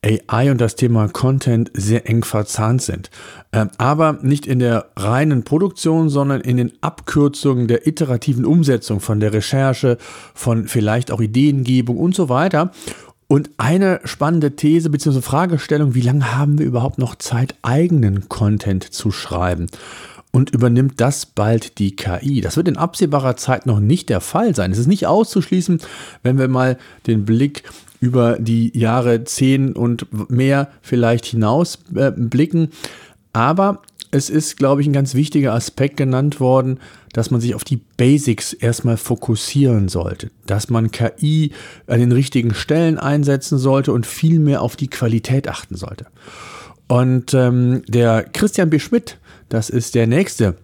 AI 0.04 0.50
und 0.50 0.60
das 0.60 0.74
Thema 0.74 1.08
Content 1.08 1.70
sehr 1.74 2.08
eng 2.08 2.24
verzahnt 2.24 2.82
sind. 2.82 3.10
Ähm, 3.52 3.70
aber 3.78 4.18
nicht 4.22 4.46
in 4.46 4.58
der 4.58 4.86
reinen 4.96 5.44
Produktion, 5.44 6.08
sondern 6.08 6.40
in 6.40 6.56
den 6.56 6.72
Abkürzungen 6.80 7.68
der 7.68 7.86
iterativen 7.86 8.44
Umsetzung 8.44 8.98
von 8.98 9.20
der 9.20 9.32
Recherche, 9.32 9.98
von 10.34 10.66
vielleicht 10.66 11.12
auch 11.12 11.20
Ideengebung 11.20 11.98
und 11.98 12.16
so 12.16 12.28
weiter. 12.28 12.72
Und 13.32 13.48
eine 13.56 13.98
spannende 14.04 14.56
These 14.56 14.90
bzw. 14.90 15.22
Fragestellung, 15.22 15.94
wie 15.94 16.02
lange 16.02 16.36
haben 16.36 16.58
wir 16.58 16.66
überhaupt 16.66 16.98
noch 16.98 17.14
Zeit, 17.14 17.54
eigenen 17.62 18.28
Content 18.28 18.84
zu 18.84 19.10
schreiben? 19.10 19.68
Und 20.32 20.50
übernimmt 20.50 21.00
das 21.00 21.24
bald 21.24 21.78
die 21.78 21.96
KI? 21.96 22.42
Das 22.42 22.58
wird 22.58 22.68
in 22.68 22.76
absehbarer 22.76 23.38
Zeit 23.38 23.64
noch 23.64 23.80
nicht 23.80 24.10
der 24.10 24.20
Fall 24.20 24.54
sein. 24.54 24.70
Es 24.70 24.76
ist 24.76 24.86
nicht 24.86 25.06
auszuschließen, 25.06 25.80
wenn 26.22 26.36
wir 26.36 26.48
mal 26.48 26.76
den 27.06 27.24
Blick 27.24 27.62
über 28.00 28.36
die 28.38 28.78
Jahre 28.78 29.24
10 29.24 29.72
und 29.76 30.30
mehr 30.30 30.68
vielleicht 30.82 31.24
hinaus 31.24 31.78
äh, 31.94 32.10
blicken. 32.10 32.68
Aber 33.32 33.80
es 34.12 34.28
ist, 34.28 34.58
glaube 34.58 34.82
ich, 34.82 34.86
ein 34.86 34.92
ganz 34.92 35.14
wichtiger 35.14 35.54
Aspekt 35.54 35.96
genannt 35.96 36.38
worden, 36.38 36.78
dass 37.14 37.30
man 37.30 37.40
sich 37.40 37.54
auf 37.54 37.64
die 37.64 37.80
Basics 37.96 38.52
erstmal 38.52 38.98
fokussieren 38.98 39.88
sollte, 39.88 40.30
dass 40.46 40.68
man 40.68 40.90
KI 40.90 41.52
an 41.86 41.98
den 41.98 42.12
richtigen 42.12 42.54
Stellen 42.54 42.98
einsetzen 42.98 43.58
sollte 43.58 43.92
und 43.92 44.06
viel 44.06 44.38
mehr 44.38 44.60
auf 44.60 44.76
die 44.76 44.88
Qualität 44.88 45.48
achten 45.48 45.76
sollte. 45.76 46.06
Und 46.88 47.32
ähm, 47.32 47.82
der 47.88 48.22
Christian 48.22 48.68
B. 48.68 48.78
Schmidt, 48.78 49.18
das 49.48 49.70
ist 49.70 49.94
der 49.94 50.06
nächste 50.06 50.56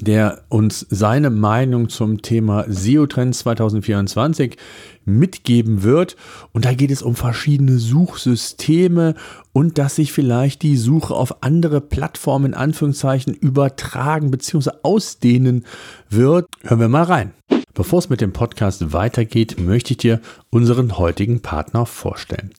der 0.00 0.42
uns 0.48 0.86
seine 0.90 1.30
Meinung 1.30 1.88
zum 1.88 2.22
Thema 2.22 2.64
SEO-Trends 2.68 3.40
2024 3.40 4.56
mitgeben 5.04 5.82
wird. 5.82 6.16
Und 6.52 6.64
da 6.64 6.74
geht 6.74 6.90
es 6.90 7.02
um 7.02 7.14
verschiedene 7.14 7.78
Suchsysteme 7.78 9.14
und 9.52 9.78
dass 9.78 9.96
sich 9.96 10.12
vielleicht 10.12 10.62
die 10.62 10.76
Suche 10.76 11.14
auf 11.14 11.42
andere 11.42 11.80
Plattformen 11.80 12.46
in 12.46 12.54
Anführungszeichen 12.54 13.34
übertragen 13.34 14.30
bzw. 14.30 14.70
ausdehnen 14.82 15.64
wird. 16.10 16.46
Hören 16.62 16.80
wir 16.80 16.88
mal 16.88 17.04
rein. 17.04 17.32
Bevor 17.74 17.98
es 17.98 18.08
mit 18.08 18.20
dem 18.20 18.32
Podcast 18.32 18.92
weitergeht, 18.92 19.56
möchte 19.58 19.92
ich 19.92 19.98
dir 19.98 20.20
unseren 20.50 20.96
heutigen 20.96 21.40
Partner 21.40 21.86
vorstellen. 21.86 22.50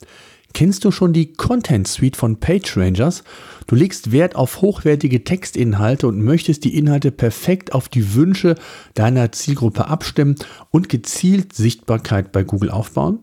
Kennst 0.53 0.85
du 0.85 0.91
schon 0.91 1.11
die 1.11 1.33
Content 1.33 1.87
Suite 1.87 2.15
von 2.15 2.37
PageRangers? 2.39 3.23
Du 3.67 3.75
legst 3.75 4.11
Wert 4.11 4.35
auf 4.35 4.61
hochwertige 4.61 5.23
Textinhalte 5.23 6.07
und 6.07 6.21
möchtest 6.21 6.63
die 6.65 6.77
Inhalte 6.77 7.11
perfekt 7.11 7.73
auf 7.73 7.89
die 7.89 8.13
Wünsche 8.13 8.55
deiner 8.93 9.31
Zielgruppe 9.31 9.87
abstimmen 9.87 10.35
und 10.69 10.87
gezielt 10.87 11.53
Sichtbarkeit 11.53 12.31
bei 12.31 12.43
Google 12.43 12.69
aufbauen? 12.69 13.19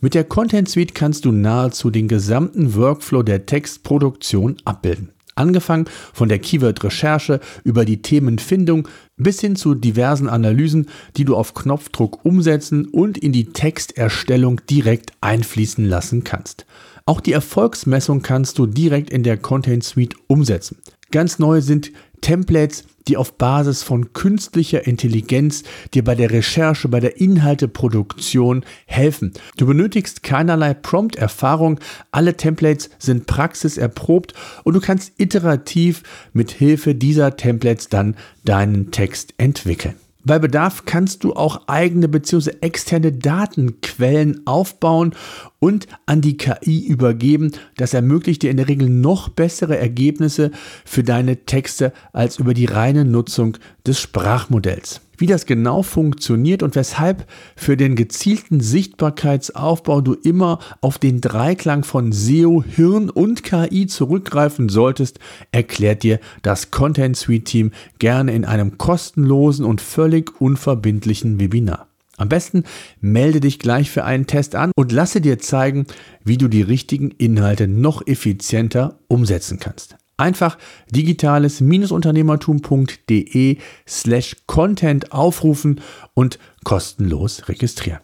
Mit 0.00 0.14
der 0.14 0.24
Content 0.24 0.68
Suite 0.68 0.94
kannst 0.94 1.24
du 1.24 1.32
nahezu 1.32 1.90
den 1.90 2.08
gesamten 2.08 2.74
Workflow 2.74 3.22
der 3.22 3.44
Textproduktion 3.44 4.56
abbilden. 4.64 5.10
Angefangen 5.34 5.86
von 6.12 6.28
der 6.28 6.38
Keyword-Recherche 6.38 7.40
über 7.64 7.84
die 7.86 8.02
Themenfindung 8.02 8.88
bis 9.16 9.40
hin 9.40 9.56
zu 9.56 9.74
diversen 9.74 10.28
Analysen, 10.28 10.88
die 11.16 11.24
du 11.24 11.36
auf 11.36 11.54
Knopfdruck 11.54 12.24
umsetzen 12.24 12.86
und 12.86 13.16
in 13.16 13.32
die 13.32 13.46
Texterstellung 13.46 14.60
direkt 14.68 15.12
einfließen 15.22 15.86
lassen 15.86 16.22
kannst. 16.22 16.66
Auch 17.04 17.20
die 17.20 17.32
Erfolgsmessung 17.32 18.22
kannst 18.22 18.58
du 18.58 18.66
direkt 18.66 19.10
in 19.10 19.22
der 19.22 19.36
Content 19.36 19.82
Suite 19.82 20.14
umsetzen. 20.28 20.78
Ganz 21.10 21.38
neu 21.38 21.60
sind 21.60 21.90
Templates, 22.20 22.84
die 23.08 23.16
auf 23.16 23.36
Basis 23.36 23.82
von 23.82 24.12
künstlicher 24.12 24.86
Intelligenz 24.86 25.64
dir 25.92 26.04
bei 26.04 26.14
der 26.14 26.30
Recherche, 26.30 26.88
bei 26.88 27.00
der 27.00 27.20
Inhalteproduktion 27.20 28.64
helfen. 28.86 29.32
Du 29.56 29.66
benötigst 29.66 30.22
keinerlei 30.22 30.72
Prompt-Erfahrung, 30.72 31.80
alle 32.12 32.36
Templates 32.36 32.90
sind 32.98 33.26
praxiserprobt 33.26 34.34
und 34.62 34.74
du 34.74 34.80
kannst 34.80 35.12
iterativ 35.18 36.04
mit 36.32 36.52
Hilfe 36.52 36.94
dieser 36.94 37.36
Templates 37.36 37.88
dann 37.88 38.16
deinen 38.44 38.92
Text 38.92 39.34
entwickeln. 39.36 39.96
Bei 40.24 40.38
Bedarf 40.38 40.84
kannst 40.84 41.24
du 41.24 41.34
auch 41.34 41.66
eigene 41.66 42.06
bzw. 42.08 42.52
externe 42.60 43.10
Datenquellen 43.10 44.46
aufbauen 44.46 45.14
und 45.62 45.86
an 46.06 46.20
die 46.20 46.36
KI 46.36 46.84
übergeben. 46.84 47.52
Das 47.76 47.94
ermöglicht 47.94 48.42
dir 48.42 48.50
in 48.50 48.56
der 48.56 48.66
Regel 48.66 48.88
noch 48.88 49.28
bessere 49.28 49.78
Ergebnisse 49.78 50.50
für 50.84 51.04
deine 51.04 51.44
Texte 51.46 51.92
als 52.12 52.40
über 52.40 52.52
die 52.52 52.64
reine 52.64 53.04
Nutzung 53.04 53.56
des 53.86 54.00
Sprachmodells. 54.00 55.02
Wie 55.18 55.26
das 55.28 55.46
genau 55.46 55.82
funktioniert 55.84 56.64
und 56.64 56.74
weshalb 56.74 57.30
für 57.54 57.76
den 57.76 57.94
gezielten 57.94 58.58
Sichtbarkeitsaufbau 58.58 60.00
du 60.00 60.14
immer 60.14 60.58
auf 60.80 60.98
den 60.98 61.20
Dreiklang 61.20 61.84
von 61.84 62.10
SEO, 62.10 62.64
Hirn 62.64 63.08
und 63.08 63.44
KI 63.44 63.86
zurückgreifen 63.86 64.68
solltest, 64.68 65.20
erklärt 65.52 66.02
dir 66.02 66.18
das 66.42 66.72
Content 66.72 67.16
Suite 67.16 67.44
Team 67.44 67.70
gerne 68.00 68.34
in 68.34 68.44
einem 68.44 68.78
kostenlosen 68.78 69.64
und 69.64 69.80
völlig 69.80 70.40
unverbindlichen 70.40 71.38
Webinar. 71.38 71.91
Am 72.18 72.28
besten 72.28 72.64
melde 73.00 73.40
dich 73.40 73.58
gleich 73.58 73.90
für 73.90 74.04
einen 74.04 74.26
Test 74.26 74.54
an 74.54 74.70
und 74.76 74.92
lasse 74.92 75.20
dir 75.20 75.38
zeigen, 75.38 75.86
wie 76.24 76.36
du 76.36 76.48
die 76.48 76.62
richtigen 76.62 77.10
Inhalte 77.10 77.68
noch 77.68 78.06
effizienter 78.06 78.98
umsetzen 79.08 79.58
kannst. 79.58 79.96
Einfach 80.18 80.58
digitales-unternehmertum.de 80.90 83.56
slash 83.88 84.36
Content 84.46 85.12
aufrufen 85.12 85.80
und 86.14 86.38
kostenlos 86.64 87.48
registrieren. 87.48 88.00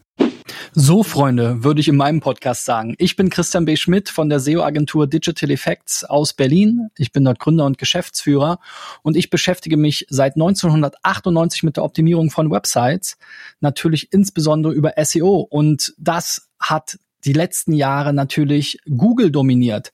So, 0.72 1.02
Freunde, 1.02 1.64
würde 1.64 1.80
ich 1.80 1.88
in 1.88 1.96
meinem 1.96 2.20
Podcast 2.20 2.64
sagen. 2.64 2.94
Ich 2.98 3.16
bin 3.16 3.30
Christian 3.30 3.64
B. 3.64 3.76
Schmidt 3.76 4.08
von 4.08 4.28
der 4.28 4.40
SEO-Agentur 4.40 5.06
Digital 5.06 5.50
Effects 5.50 6.04
aus 6.04 6.32
Berlin. 6.32 6.90
Ich 6.96 7.12
bin 7.12 7.24
dort 7.24 7.38
Gründer 7.38 7.66
und 7.66 7.78
Geschäftsführer 7.78 8.58
und 9.02 9.16
ich 9.16 9.30
beschäftige 9.30 9.76
mich 9.76 10.06
seit 10.08 10.34
1998 10.34 11.62
mit 11.62 11.76
der 11.76 11.84
Optimierung 11.84 12.30
von 12.30 12.50
Websites, 12.50 13.18
natürlich 13.60 14.12
insbesondere 14.12 14.72
über 14.72 14.92
SEO 15.02 15.46
und 15.48 15.94
das 15.98 16.48
hat 16.58 16.98
die 17.24 17.32
letzten 17.32 17.72
Jahre 17.72 18.12
natürlich 18.12 18.78
Google 18.86 19.30
dominiert. 19.30 19.92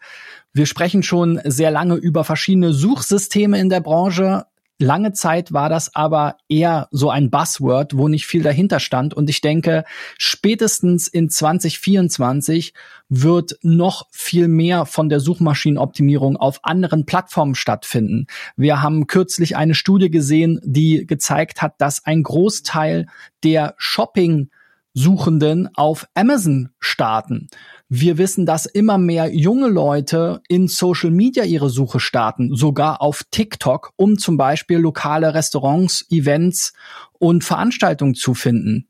Wir 0.52 0.66
sprechen 0.66 1.02
schon 1.02 1.40
sehr 1.44 1.70
lange 1.70 1.96
über 1.96 2.24
verschiedene 2.24 2.72
Suchsysteme 2.72 3.58
in 3.58 3.68
der 3.68 3.80
Branche. 3.80 4.46
Lange 4.78 5.12
Zeit 5.12 5.52
war 5.52 5.68
das 5.68 5.94
aber 5.94 6.36
eher 6.48 6.88
so 6.90 7.08
ein 7.08 7.30
Buzzword, 7.30 7.96
wo 7.96 8.08
nicht 8.08 8.26
viel 8.26 8.42
dahinter 8.42 8.80
stand. 8.80 9.14
Und 9.14 9.30
ich 9.30 9.40
denke, 9.40 9.84
spätestens 10.18 11.06
in 11.06 11.30
2024 11.30 12.74
wird 13.08 13.56
noch 13.62 14.08
viel 14.10 14.48
mehr 14.48 14.84
von 14.84 15.08
der 15.08 15.20
Suchmaschinenoptimierung 15.20 16.36
auf 16.36 16.58
anderen 16.64 17.06
Plattformen 17.06 17.54
stattfinden. 17.54 18.26
Wir 18.56 18.82
haben 18.82 19.06
kürzlich 19.06 19.56
eine 19.56 19.74
Studie 19.74 20.10
gesehen, 20.10 20.60
die 20.64 21.06
gezeigt 21.06 21.62
hat, 21.62 21.74
dass 21.78 22.04
ein 22.04 22.24
Großteil 22.24 23.06
der 23.44 23.74
Shopping 23.78 24.50
Suchenden 24.94 25.68
auf 25.74 26.06
Amazon 26.14 26.70
starten. 26.78 27.48
Wir 27.88 28.16
wissen, 28.16 28.46
dass 28.46 28.66
immer 28.66 28.96
mehr 28.96 29.32
junge 29.34 29.68
Leute 29.68 30.40
in 30.48 30.68
Social 30.68 31.10
Media 31.10 31.44
ihre 31.44 31.68
Suche 31.68 32.00
starten, 32.00 32.54
sogar 32.54 33.02
auf 33.02 33.24
TikTok, 33.30 33.92
um 33.96 34.18
zum 34.18 34.36
Beispiel 34.36 34.78
lokale 34.78 35.34
Restaurants, 35.34 36.06
Events 36.10 36.72
und 37.18 37.44
Veranstaltungen 37.44 38.14
zu 38.14 38.34
finden. 38.34 38.88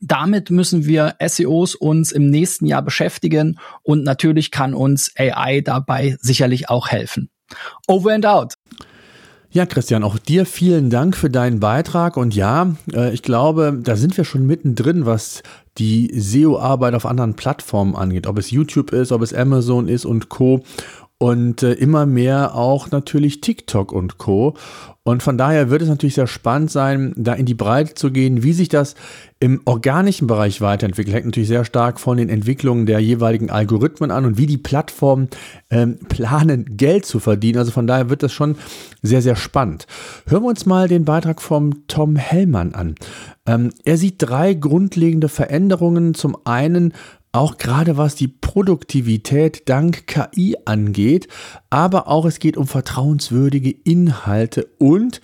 Damit 0.00 0.50
müssen 0.50 0.86
wir 0.86 1.14
SEOs 1.24 1.76
uns 1.76 2.10
im 2.10 2.28
nächsten 2.28 2.66
Jahr 2.66 2.82
beschäftigen 2.82 3.58
und 3.82 4.02
natürlich 4.02 4.50
kann 4.50 4.74
uns 4.74 5.12
AI 5.16 5.60
dabei 5.60 6.16
sicherlich 6.20 6.68
auch 6.68 6.88
helfen. 6.88 7.30
Over 7.86 8.12
and 8.12 8.26
out. 8.26 8.54
Ja, 9.56 9.64
Christian, 9.64 10.04
auch 10.04 10.18
dir 10.18 10.44
vielen 10.44 10.90
Dank 10.90 11.16
für 11.16 11.30
deinen 11.30 11.60
Beitrag. 11.60 12.18
Und 12.18 12.34
ja, 12.34 12.76
äh, 12.92 13.14
ich 13.14 13.22
glaube, 13.22 13.78
da 13.82 13.96
sind 13.96 14.14
wir 14.18 14.24
schon 14.24 14.46
mittendrin, 14.46 15.06
was 15.06 15.42
die 15.78 16.10
SEO-Arbeit 16.12 16.92
auf 16.92 17.06
anderen 17.06 17.36
Plattformen 17.36 17.96
angeht. 17.96 18.26
Ob 18.26 18.36
es 18.36 18.50
YouTube 18.50 18.92
ist, 18.92 19.12
ob 19.12 19.22
es 19.22 19.32
Amazon 19.32 19.88
ist 19.88 20.04
und 20.04 20.28
Co. 20.28 20.62
Und 21.18 21.62
äh, 21.62 21.72
immer 21.72 22.04
mehr 22.04 22.54
auch 22.54 22.90
natürlich 22.90 23.40
TikTok 23.40 23.90
und 23.90 24.18
Co. 24.18 24.54
Und 25.02 25.22
von 25.22 25.38
daher 25.38 25.70
wird 25.70 25.82
es 25.82 25.88
natürlich 25.88 26.16
sehr 26.16 26.26
spannend 26.26 26.70
sein, 26.70 27.14
da 27.16 27.32
in 27.32 27.46
die 27.46 27.54
Breite 27.54 27.94
zu 27.94 28.10
gehen, 28.10 28.42
wie 28.42 28.52
sich 28.52 28.68
das 28.68 28.96
im 29.38 29.62
organischen 29.64 30.26
Bereich 30.26 30.60
weiterentwickelt. 30.60 31.14
Hängt 31.14 31.26
natürlich 31.26 31.48
sehr 31.48 31.64
stark 31.64 32.00
von 32.00 32.18
den 32.18 32.28
Entwicklungen 32.28 32.86
der 32.86 32.98
jeweiligen 32.98 33.48
Algorithmen 33.48 34.10
an 34.10 34.24
und 34.24 34.36
wie 34.36 34.46
die 34.46 34.58
Plattformen 34.58 35.28
ähm, 35.70 35.98
planen, 36.08 36.76
Geld 36.76 37.06
zu 37.06 37.20
verdienen. 37.20 37.58
Also 37.58 37.70
von 37.70 37.86
daher 37.86 38.10
wird 38.10 38.22
das 38.22 38.32
schon 38.32 38.56
sehr, 39.00 39.22
sehr 39.22 39.36
spannend. 39.36 39.86
Hören 40.26 40.42
wir 40.42 40.48
uns 40.48 40.66
mal 40.66 40.88
den 40.88 41.04
Beitrag 41.04 41.40
vom 41.40 41.86
Tom 41.86 42.16
Hellmann 42.16 42.74
an. 42.74 42.96
Ähm, 43.46 43.70
er 43.84 43.96
sieht 43.96 44.16
drei 44.18 44.54
grundlegende 44.54 45.28
Veränderungen. 45.28 46.14
Zum 46.14 46.36
einen 46.44 46.92
auch 47.36 47.58
gerade 47.58 47.96
was 47.96 48.14
die 48.14 48.28
Produktivität 48.28 49.68
dank 49.68 50.06
KI 50.06 50.56
angeht, 50.64 51.28
aber 51.70 52.08
auch 52.08 52.24
es 52.24 52.38
geht 52.38 52.56
um 52.56 52.66
vertrauenswürdige 52.66 53.70
Inhalte 53.70 54.68
und 54.78 55.20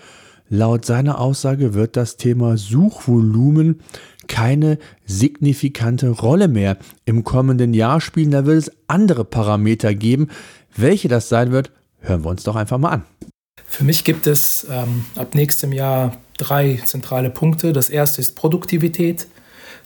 laut 0.49 0.85
seiner 0.85 1.19
Aussage 1.19 1.75
wird 1.75 1.97
das 1.97 2.19
Thema 2.19 2.59
Suchvolumen 2.59 3.81
keine 4.28 4.78
signifikante 5.07 6.11
Rolle 6.11 6.49
mehr 6.49 6.76
im 7.04 7.25
kommenden 7.25 7.75
Jahr 7.75 8.00
spielen. 8.00 8.31
Da 8.31 8.47
wird 8.47 8.59
es 8.59 8.73
andere 8.87 9.25
Parameter 9.25 9.95
geben. 9.95 10.28
Welche 10.76 11.09
das 11.09 11.28
sein 11.28 11.50
wird, 11.50 11.73
hören 12.00 12.25
wir 12.25 12.31
uns 12.31 12.42
doch 12.45 12.57
einfach 12.57 12.78
mal 12.78 12.90
an. 12.90 13.04
Für 13.64 13.85
mich 13.85 14.04
gibt 14.04 14.26
es 14.26 14.66
ähm, 14.71 15.07
ab 15.16 15.35
nächstem 15.35 15.73
Jahr 15.73 16.19
drei 16.37 16.81
zentrale 16.85 17.31
Punkte. 17.31 17.73
Das 17.73 17.88
erste 17.88 18.21
ist 18.21 18.37
Produktivität. 18.37 19.26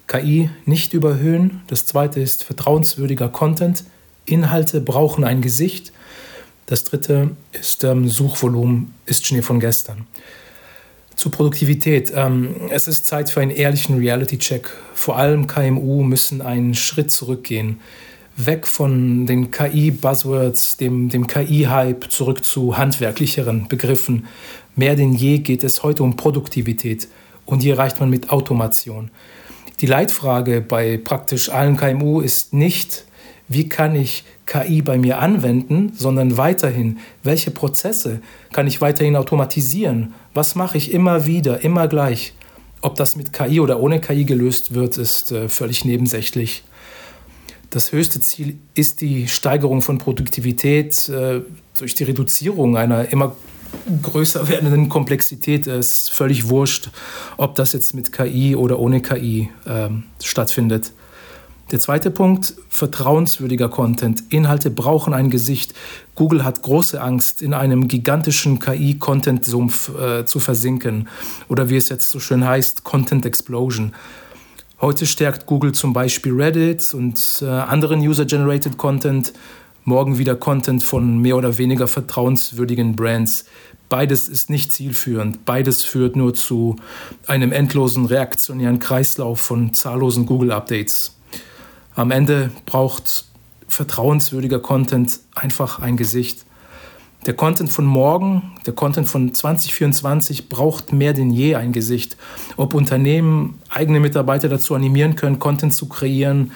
KI 0.06 0.50
nicht 0.64 0.92
überhöhen. 0.94 1.62
Das 1.66 1.86
zweite 1.86 2.20
ist 2.20 2.44
vertrauenswürdiger 2.44 3.28
Content. 3.28 3.84
Inhalte 4.24 4.80
brauchen 4.80 5.24
ein 5.24 5.40
Gesicht. 5.40 5.92
Das 6.66 6.84
dritte 6.84 7.30
ist 7.52 7.84
ähm, 7.84 8.08
Suchvolumen, 8.08 8.94
ist 9.06 9.26
Schnee 9.26 9.42
von 9.42 9.60
gestern. 9.60 10.06
Zu 11.14 11.30
Produktivität. 11.30 12.12
Ähm, 12.14 12.56
es 12.70 12.88
ist 12.88 13.06
Zeit 13.06 13.30
für 13.30 13.40
einen 13.40 13.52
ehrlichen 13.52 13.98
Reality-Check. 13.98 14.68
Vor 14.94 15.16
allem 15.16 15.46
KMU 15.46 16.02
müssen 16.02 16.42
einen 16.42 16.74
Schritt 16.74 17.10
zurückgehen. 17.10 17.80
Weg 18.36 18.66
von 18.66 19.26
den 19.26 19.50
KI-Buzzwords, 19.50 20.76
dem, 20.76 21.08
dem 21.08 21.26
KI-Hype, 21.26 22.10
zurück 22.10 22.44
zu 22.44 22.76
handwerklicheren 22.76 23.66
Begriffen. 23.68 24.26
Mehr 24.74 24.94
denn 24.94 25.14
je 25.14 25.38
geht 25.38 25.64
es 25.64 25.82
heute 25.82 26.02
um 26.02 26.16
Produktivität. 26.16 27.08
Und 27.46 27.62
die 27.62 27.70
erreicht 27.70 27.98
man 28.00 28.10
mit 28.10 28.28
Automation. 28.30 29.10
Die 29.80 29.86
Leitfrage 29.86 30.62
bei 30.62 30.96
praktisch 30.96 31.50
allen 31.50 31.76
KMU 31.76 32.20
ist 32.20 32.54
nicht, 32.54 33.04
wie 33.48 33.68
kann 33.68 33.94
ich 33.94 34.24
KI 34.46 34.80
bei 34.80 34.96
mir 34.96 35.18
anwenden, 35.18 35.92
sondern 35.94 36.36
weiterhin, 36.36 36.98
welche 37.22 37.50
Prozesse 37.50 38.20
kann 38.52 38.66
ich 38.66 38.80
weiterhin 38.80 39.16
automatisieren? 39.16 40.14
Was 40.34 40.54
mache 40.54 40.78
ich 40.78 40.92
immer 40.92 41.26
wieder, 41.26 41.62
immer 41.62 41.88
gleich? 41.88 42.32
Ob 42.80 42.94
das 42.96 43.16
mit 43.16 43.32
KI 43.32 43.60
oder 43.60 43.80
ohne 43.80 44.00
KI 44.00 44.24
gelöst 44.24 44.74
wird, 44.74 44.96
ist 44.96 45.32
äh, 45.32 45.48
völlig 45.48 45.84
nebensächlich. 45.84 46.64
Das 47.70 47.92
höchste 47.92 48.20
Ziel 48.20 48.58
ist 48.74 49.00
die 49.00 49.28
Steigerung 49.28 49.82
von 49.82 49.98
Produktivität 49.98 51.08
äh, 51.08 51.42
durch 51.76 51.94
die 51.94 52.04
Reduzierung 52.04 52.76
einer 52.76 53.12
immer 53.12 53.36
größer 54.02 54.48
werdenden 54.48 54.88
Komplexität 54.88 55.66
ist 55.66 56.10
völlig 56.10 56.48
wurscht, 56.48 56.90
ob 57.36 57.54
das 57.54 57.72
jetzt 57.72 57.94
mit 57.94 58.12
KI 58.12 58.56
oder 58.56 58.78
ohne 58.78 59.00
KI 59.00 59.50
ähm, 59.66 60.04
stattfindet. 60.22 60.92
Der 61.72 61.80
zweite 61.80 62.12
Punkt, 62.12 62.54
vertrauenswürdiger 62.68 63.68
Content. 63.68 64.22
Inhalte 64.28 64.70
brauchen 64.70 65.12
ein 65.12 65.30
Gesicht. 65.30 65.74
Google 66.14 66.44
hat 66.44 66.62
große 66.62 67.00
Angst, 67.00 67.42
in 67.42 67.54
einem 67.54 67.88
gigantischen 67.88 68.60
KI-Content-Sumpf 68.60 69.90
äh, 69.98 70.24
zu 70.24 70.38
versinken. 70.38 71.08
Oder 71.48 71.68
wie 71.68 71.76
es 71.76 71.88
jetzt 71.88 72.10
so 72.10 72.20
schön 72.20 72.46
heißt, 72.46 72.84
Content 72.84 73.26
Explosion. 73.26 73.94
Heute 74.80 75.06
stärkt 75.06 75.46
Google 75.46 75.72
zum 75.72 75.92
Beispiel 75.92 76.34
Reddit 76.34 76.94
und 76.94 77.42
äh, 77.42 77.46
anderen 77.46 78.00
User-Generated 78.00 78.78
Content 78.78 79.32
morgen 79.86 80.18
wieder 80.18 80.34
Content 80.34 80.82
von 80.82 81.18
mehr 81.18 81.36
oder 81.36 81.58
weniger 81.58 81.86
vertrauenswürdigen 81.86 82.94
Brands. 82.96 83.46
Beides 83.88 84.28
ist 84.28 84.50
nicht 84.50 84.72
zielführend. 84.72 85.44
Beides 85.44 85.84
führt 85.84 86.16
nur 86.16 86.34
zu 86.34 86.76
einem 87.26 87.52
endlosen 87.52 88.06
reaktionären 88.06 88.78
Kreislauf 88.80 89.40
von 89.40 89.74
zahllosen 89.74 90.26
Google-Updates. 90.26 91.16
Am 91.94 92.10
Ende 92.10 92.50
braucht 92.66 93.26
vertrauenswürdiger 93.68 94.58
Content 94.58 95.20
einfach 95.34 95.80
ein 95.80 95.96
Gesicht. 95.96 96.44
Der 97.26 97.34
Content 97.34 97.72
von 97.72 97.84
morgen, 97.84 98.52
der 98.66 98.74
Content 98.74 99.08
von 99.08 99.34
2024 99.34 100.48
braucht 100.48 100.92
mehr 100.92 101.12
denn 101.12 101.30
je 101.30 101.54
ein 101.54 101.72
Gesicht. 101.72 102.16
Ob 102.56 102.74
Unternehmen 102.74 103.58
eigene 103.68 103.98
Mitarbeiter 104.00 104.48
dazu 104.48 104.74
animieren 104.74 105.16
können, 105.16 105.38
Content 105.38 105.74
zu 105.74 105.88
kreieren 105.88 106.52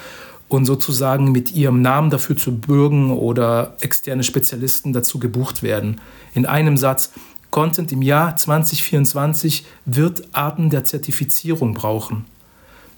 und 0.49 0.65
sozusagen 0.65 1.33
mit 1.33 1.53
ihrem 1.53 1.81
Namen 1.81 2.11
dafür 2.11 2.37
zu 2.37 2.57
bürgen 2.57 3.13
oder 3.13 3.77
externe 3.81 4.23
Spezialisten 4.25 4.93
dazu 4.93 5.19
gebucht 5.19 5.63
werden. 5.63 6.01
In 6.35 6.47
einem 6.47 6.77
Satz, 6.77 7.13
Content 7.51 7.91
im 7.91 8.03
Jahr 8.03 8.37
2024 8.37 9.65
wird 9.85 10.29
Arten 10.33 10.71
der 10.71 10.85
Zertifizierung 10.85 11.75
brauchen. 11.75 12.25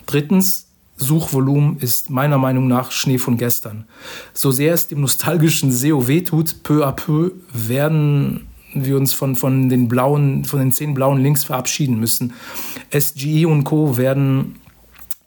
Drittens, 0.06 0.66
Suchvolumen 0.96 1.78
ist 1.78 2.10
meiner 2.10 2.38
Meinung 2.38 2.68
nach 2.68 2.90
Schnee 2.90 3.18
von 3.18 3.36
gestern. 3.36 3.86
So 4.34 4.50
sehr 4.50 4.74
es 4.74 4.88
dem 4.88 5.00
nostalgischen 5.00 5.72
SEO 5.72 6.06
wehtut, 6.06 6.62
peu 6.62 6.86
à 6.86 6.92
peu 6.92 7.32
werden 7.52 8.46
wir 8.74 8.96
uns 8.96 9.12
von, 9.12 9.36
von, 9.36 9.68
den 9.68 9.88
blauen, 9.88 10.44
von 10.44 10.60
den 10.60 10.72
zehn 10.72 10.94
blauen 10.94 11.22
Links 11.22 11.44
verabschieden 11.44 11.98
müssen. 11.98 12.34
SGE 12.96 13.46
und 13.46 13.64
Co. 13.64 13.96
werden 13.96 14.56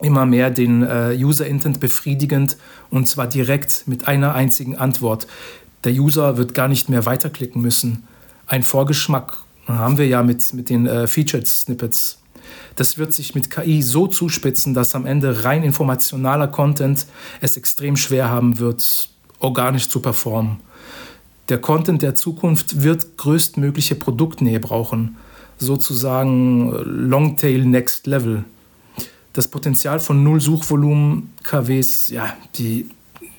immer 0.01 0.25
mehr 0.25 0.49
den 0.49 0.83
äh, 0.83 1.15
User-Intent 1.17 1.79
befriedigend 1.79 2.57
und 2.89 3.07
zwar 3.07 3.27
direkt 3.27 3.83
mit 3.85 4.07
einer 4.07 4.33
einzigen 4.33 4.75
Antwort. 4.75 5.27
Der 5.85 5.93
User 5.93 6.37
wird 6.37 6.53
gar 6.53 6.67
nicht 6.67 6.89
mehr 6.89 7.05
weiterklicken 7.05 7.61
müssen. 7.61 8.03
Ein 8.47 8.63
Vorgeschmack 8.63 9.37
haben 9.67 9.97
wir 9.97 10.07
ja 10.07 10.21
mit, 10.21 10.53
mit 10.53 10.69
den 10.69 10.85
äh, 10.85 11.07
Featured 11.07 11.47
Snippets 11.47 12.19
das 12.75 12.97
wird 12.97 13.13
sich 13.13 13.35
mit 13.35 13.49
KI 13.49 13.81
so 13.81 14.07
zuspitzen, 14.07 14.73
dass 14.73 14.95
am 14.95 15.05
Ende 15.05 15.43
rein 15.43 15.63
informationaler 15.63 16.47
Content 16.47 17.05
es 17.41 17.57
extrem 17.57 17.95
schwer 17.95 18.29
haben 18.29 18.59
wird, 18.59 19.09
organisch 19.39 19.89
zu 19.89 19.99
performen. 19.99 20.57
Der 21.49 21.59
Content 21.59 22.01
der 22.01 22.15
Zukunft 22.15 22.81
wird 22.81 23.17
größtmögliche 23.17 23.95
Produktnähe 23.95 24.59
brauchen, 24.59 25.17
sozusagen 25.57 26.71
Longtail 26.83 27.65
Next 27.65 28.07
Level. 28.07 28.43
Das 29.33 29.47
Potenzial 29.47 29.99
von 29.99 30.23
Null 30.23 30.41
Suchvolumen 30.41 31.33
KWs, 31.43 32.09
ja, 32.09 32.35
die 32.55 32.89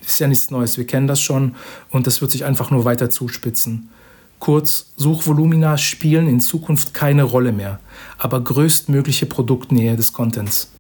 ist 0.07 0.19
ja 0.19 0.29
nichts 0.29 0.51
Neues, 0.51 0.79
wir 0.79 0.87
kennen 0.87 1.07
das 1.07 1.21
schon 1.21 1.55
und 1.91 2.07
das 2.07 2.21
wird 2.21 2.31
sich 2.31 2.45
einfach 2.45 2.71
nur 2.71 2.85
weiter 2.85 3.11
zuspitzen. 3.11 3.89
Kurz, 4.39 4.93
Suchvolumina 4.97 5.79
spielen 5.79 6.29
in 6.29 6.41
Zukunft 6.41 6.93
keine 6.95 7.23
Rolle 7.23 7.53
mehr, 7.53 7.81
aber 8.19 8.41
größtmögliche 8.43 9.27
Produktnähe 9.27 9.97
des 9.97 10.13
Contents. 10.13 10.73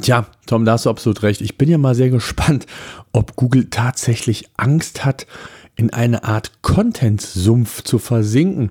Tja, 0.00 0.26
Tom, 0.46 0.64
da 0.64 0.72
hast 0.72 0.86
du 0.86 0.90
absolut 0.90 1.22
recht. 1.22 1.40
Ich 1.40 1.58
bin 1.58 1.68
ja 1.68 1.78
mal 1.78 1.94
sehr 1.94 2.10
gespannt, 2.10 2.66
ob 3.12 3.34
Google 3.36 3.68
tatsächlich 3.68 4.48
Angst 4.56 5.04
hat, 5.04 5.26
in 5.74 5.90
eine 5.90 6.24
Art 6.24 6.62
Content-Sumpf 6.62 7.82
zu 7.82 7.98
versinken. 7.98 8.70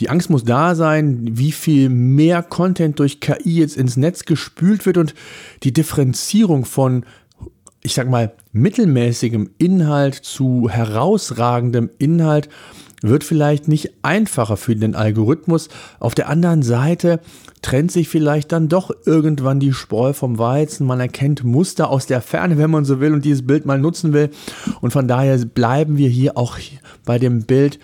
Die 0.00 0.10
Angst 0.10 0.30
muss 0.30 0.44
da 0.44 0.74
sein, 0.74 1.20
wie 1.22 1.52
viel 1.52 1.88
mehr 1.88 2.42
Content 2.42 2.98
durch 2.98 3.20
KI 3.20 3.60
jetzt 3.60 3.76
ins 3.76 3.96
Netz 3.96 4.24
gespült 4.24 4.84
wird 4.84 4.96
und 4.96 5.14
die 5.62 5.72
Differenzierung 5.72 6.64
von, 6.64 7.04
ich 7.82 7.94
sag 7.94 8.08
mal, 8.08 8.32
mittelmäßigem 8.52 9.50
Inhalt 9.58 10.14
zu 10.14 10.68
herausragendem 10.68 11.90
Inhalt 11.98 12.48
wird 13.02 13.24
vielleicht 13.24 13.68
nicht 13.68 13.94
einfacher 14.02 14.56
für 14.56 14.76
den 14.76 14.94
Algorithmus. 14.94 15.68
Auf 15.98 16.14
der 16.14 16.28
anderen 16.28 16.62
Seite 16.62 17.20
trennt 17.62 17.90
sich 17.92 18.08
vielleicht 18.08 18.52
dann 18.52 18.68
doch 18.68 18.90
irgendwann 19.06 19.60
die 19.60 19.72
Spreu 19.72 20.12
vom 20.12 20.38
Weizen. 20.38 20.86
Man 20.86 21.00
erkennt 21.00 21.44
Muster 21.44 21.90
aus 21.90 22.06
der 22.06 22.20
Ferne, 22.20 22.58
wenn 22.58 22.70
man 22.70 22.84
so 22.84 23.00
will, 23.00 23.14
und 23.14 23.24
dieses 23.24 23.46
Bild 23.46 23.64
mal 23.64 23.78
nutzen 23.78 24.12
will. 24.12 24.30
Und 24.80 24.92
von 24.92 25.08
daher 25.08 25.38
bleiben 25.38 25.96
wir 25.96 26.08
hier 26.08 26.36
auch 26.36 26.58
bei 27.06 27.18
dem 27.18 27.44
Bild, 27.44 27.78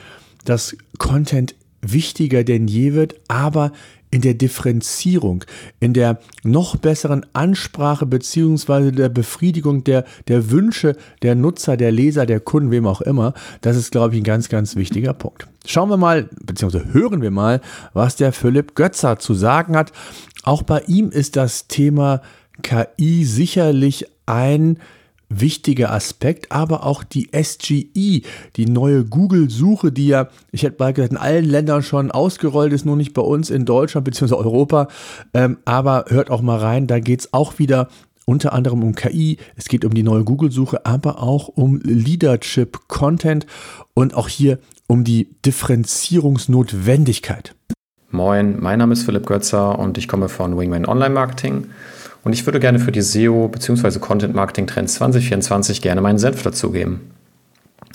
dass 0.45 0.77
Content 0.99 1.55
wichtiger 1.93 2.45
denn 2.45 2.69
je 2.69 2.95
wird, 2.95 3.15
aber 3.29 3.73
in 4.11 4.21
der 4.21 4.35
Differenzierung, 4.35 5.45
in 5.81 5.93
der 5.93 6.21
noch 6.45 6.77
besseren 6.77 7.27
Ansprache 7.33 8.07
beziehungsweise 8.07 8.93
der 8.93 9.09
Befriedigung 9.09 9.85
der, 9.85 10.05
der 10.29 10.51
Wünsche 10.51 10.97
der 11.23 11.35
Nutzer, 11.35 11.77
der 11.77 11.93
Leser, 11.93 12.25
der 12.25 12.41
Kunden, 12.41 12.71
wem 12.71 12.87
auch 12.87 13.01
immer. 13.01 13.35
Das 13.61 13.77
ist, 13.77 13.91
glaube 13.91 14.15
ich, 14.15 14.21
ein 14.21 14.25
ganz, 14.25 14.49
ganz 14.49 14.77
wichtiger 14.77 15.13
Punkt. 15.13 15.49
Schauen 15.67 15.91
wir 15.91 15.97
mal, 15.97 16.29
beziehungsweise 16.41 16.93
hören 16.93 17.21
wir 17.21 17.33
mal, 17.33 17.61
was 17.93 18.17
der 18.17 18.33
Philipp 18.33 18.75
Götzer 18.75 19.19
zu 19.19 19.35
sagen 19.35 19.77
hat. 19.77 19.93
Auch 20.45 20.63
bei 20.63 20.83
ihm 20.87 21.11
ist 21.11 21.37
das 21.37 21.67
Thema 21.67 22.23
KI 22.63 23.25
sicherlich 23.25 24.07
ein 24.27 24.79
wichtiger 25.29 25.93
Aspekt, 25.93 26.53
aber 26.53 26.85
auch 26.85 27.05
die 27.05 27.31
SGE, 27.33 28.23
die 28.57 28.67
neue 28.67 29.05
Google-Suche, 29.05 29.93
die 29.93 30.09
ja, 30.09 30.29
ich 30.53 30.63
hätte 30.63 30.77
mal 30.79 30.93
gesagt, 30.93 31.13
in 31.13 31.19
allen 31.19 31.45
Ländern 31.45 31.83
schon 31.83 32.11
ausgerollt 32.11 32.73
ist, 32.73 32.87
nur 32.87 32.97
nicht 32.97 33.13
bei 33.13 33.23
uns 33.23 33.51
in 33.51 33.65
Deutschland 33.65 34.05
bzw. 34.05 34.35
Europa. 34.35 34.89
Ähm, 35.35 35.59
aber 35.65 36.07
hört 36.09 36.31
auch 36.31 36.43
mal 36.43 36.59
rein, 36.59 36.87
da 36.87 37.01
geht 37.01 37.21
es 37.21 37.33
auch 37.33 37.59
wieder 37.59 37.89
unter 38.25 38.53
anderem 38.53 38.83
um 38.83 38.95
KI, 38.95 39.39
es 39.55 39.69
geht 39.69 39.85
um 39.85 39.95
die 39.95 40.03
neue 40.03 40.25
Google-Suche, 40.25 40.85
aber 40.85 41.23
auch 41.23 41.49
um 41.49 41.81
Leadership-Content 41.83 43.47
und 43.95 44.15
auch 44.15 44.29
hier 44.29 44.59
um 44.89 45.05
die 45.05 45.29
Differenzierungsnotwendigkeit. 45.45 47.55
Moin, 48.11 48.61
mein 48.61 48.79
Name 48.79 48.93
ist 48.93 49.05
Philipp 49.05 49.27
Götzer 49.27 49.79
und 49.79 49.99
ich 49.99 50.09
komme 50.09 50.29
von 50.29 50.57
Wingman 50.57 50.87
Online 50.87 51.15
Marketing. 51.15 51.67
Und 52.27 52.33
ich 52.33 52.45
würde 52.45 52.59
gerne 52.59 52.81
für 52.81 52.91
die 52.91 53.03
SEO 53.03 53.47
bzw. 53.47 54.01
Content 54.01 54.35
Marketing 54.35 54.67
Trends 54.67 54.95
2024 54.95 55.81
gerne 55.81 56.01
meinen 56.01 56.19
Senf 56.19 56.43
dazugeben. 56.43 57.13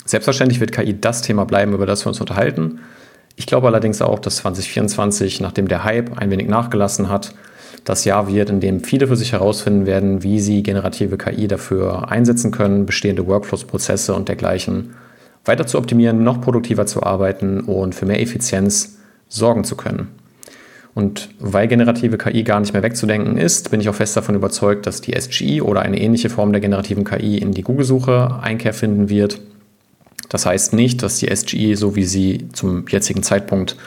Selbstverständlich 0.06 0.62
wird 0.62 0.72
KI 0.72 0.98
das 1.02 1.22
Thema 1.22 1.44
bleiben, 1.44 1.74
über 1.74 1.86
das 1.86 2.06
wir 2.06 2.08
uns 2.08 2.22
unterhalten. 2.22 2.80
Ich 3.36 3.46
glaube 3.46 3.68
allerdings 3.68 4.02
auch, 4.02 4.20
dass 4.20 4.38
2024, 4.38 5.42
nachdem 5.42 5.68
der 5.68 5.84
Hype 5.84 6.18
ein 6.18 6.32
wenig 6.32 6.48
nachgelassen 6.48 7.10
hat, 7.10 7.34
das 7.84 8.06
Jahr 8.06 8.30
wird, 8.30 8.50
in 8.50 8.62
dem 8.62 8.86
viele 8.86 9.08
für 9.08 9.18
sich 9.18 9.34
herausfinden 9.34 9.86
werden, 9.86 10.24
wie 10.24 10.40
sie 10.40 10.64
generative 10.64 11.18
KI 11.18 11.50
dafür 11.50 12.10
einsetzen 12.10 12.52
können, 12.52 12.86
bestehende 12.86 13.28
Workflows, 13.28 13.66
Prozesse 13.66 14.14
und 14.14 14.30
dergleichen 14.30 14.94
weiter 15.44 15.68
zu 15.68 15.78
optimieren, 15.78 16.24
noch 16.24 16.40
produktiver 16.40 16.86
zu 16.86 17.04
arbeiten 17.04 17.60
und 17.60 17.96
für 17.96 18.06
mehr 18.06 18.22
Effizienz 18.22 18.98
sorgen 19.28 19.66
zu 19.66 19.76
können. 19.76 20.21
Und 20.94 21.30
weil 21.40 21.68
generative 21.68 22.18
KI 22.18 22.44
gar 22.44 22.60
nicht 22.60 22.74
mehr 22.74 22.84
wegzudenken 22.84 23.38
ist, 23.38 23.72
bin 23.72 23.80
ich 23.80 23.88
auch 23.88 23.96
fest 23.96 24.18
davon 24.18 24.36
überzeugt, 24.36 24.86
dass 24.86 25.00
die 25.00 25.20
SGE 25.20 25.64
oder 25.64 25.82
eine 25.82 26.00
ähnliche 26.00 26.30
Form 26.30 26.52
der 26.52 26.60
generativen 26.60 27.06
KI 27.06 27.38
in 27.38 27.54
die 27.54 27.62
Google-Suche 27.62 28.40
Einkehr 28.42 28.74
finden 28.74 29.10
wird. 29.10 29.40
Das 30.28 30.46
heißt 30.46 30.74
nicht, 30.74 31.02
dass 31.02 31.18
die 31.18 31.34
SGE, 31.34 31.76
so 31.76 31.96
wie 31.96 32.04
sie 32.04 32.50
zum 32.52 32.88
jetzigen 32.88 33.24
Zeitpunkt 33.24 33.78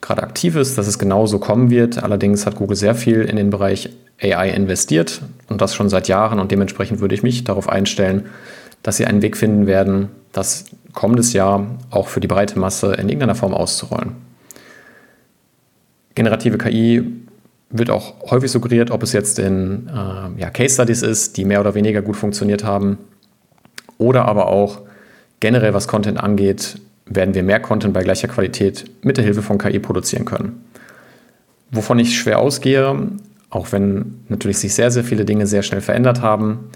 gerade 0.00 0.22
aktiv 0.22 0.56
ist, 0.56 0.76
dass 0.76 0.86
es 0.86 0.98
genauso 0.98 1.38
kommen 1.38 1.70
wird. 1.70 2.02
Allerdings 2.02 2.46
hat 2.46 2.56
Google 2.56 2.76
sehr 2.76 2.94
viel 2.94 3.22
in 3.22 3.36
den 3.36 3.50
Bereich 3.50 3.90
AI 4.22 4.50
investiert 4.50 5.22
und 5.48 5.60
das 5.60 5.74
schon 5.74 5.88
seit 5.88 6.08
Jahren 6.08 6.38
und 6.38 6.52
dementsprechend 6.52 7.00
würde 7.00 7.14
ich 7.14 7.22
mich 7.22 7.44
darauf 7.44 7.68
einstellen, 7.68 8.26
dass 8.82 8.98
sie 8.98 9.06
einen 9.06 9.22
Weg 9.22 9.36
finden 9.36 9.66
werden, 9.66 10.10
das 10.32 10.66
kommendes 10.92 11.32
Jahr 11.32 11.66
auch 11.90 12.08
für 12.08 12.20
die 12.20 12.28
breite 12.28 12.58
Masse 12.58 12.94
in 12.94 13.08
irgendeiner 13.08 13.34
Form 13.34 13.54
auszurollen. 13.54 14.12
Generative 16.14 16.58
KI 16.58 17.02
wird 17.70 17.90
auch 17.90 18.30
häufig 18.30 18.50
suggeriert, 18.50 18.90
ob 18.90 19.02
es 19.02 19.12
jetzt 19.12 19.38
in 19.38 19.88
äh, 19.88 20.40
ja, 20.40 20.50
Case 20.50 20.74
Studies 20.74 21.02
ist, 21.02 21.36
die 21.36 21.44
mehr 21.44 21.60
oder 21.60 21.74
weniger 21.74 22.02
gut 22.02 22.16
funktioniert 22.16 22.64
haben, 22.64 22.98
oder 23.98 24.26
aber 24.26 24.48
auch 24.48 24.82
generell, 25.40 25.74
was 25.74 25.88
Content 25.88 26.18
angeht, 26.18 26.80
werden 27.06 27.34
wir 27.34 27.42
mehr 27.42 27.60
Content 27.60 27.94
bei 27.94 28.02
gleicher 28.02 28.28
Qualität 28.28 28.90
mit 29.02 29.16
der 29.16 29.24
Hilfe 29.24 29.42
von 29.42 29.58
KI 29.58 29.78
produzieren 29.78 30.24
können. 30.24 30.64
Wovon 31.70 31.98
ich 31.98 32.18
schwer 32.18 32.38
ausgehe, 32.38 33.08
auch 33.50 33.72
wenn 33.72 34.20
natürlich 34.28 34.58
sich 34.58 34.74
sehr, 34.74 34.90
sehr 34.90 35.04
viele 35.04 35.24
Dinge 35.24 35.46
sehr 35.46 35.62
schnell 35.62 35.80
verändert 35.80 36.22
haben, 36.22 36.70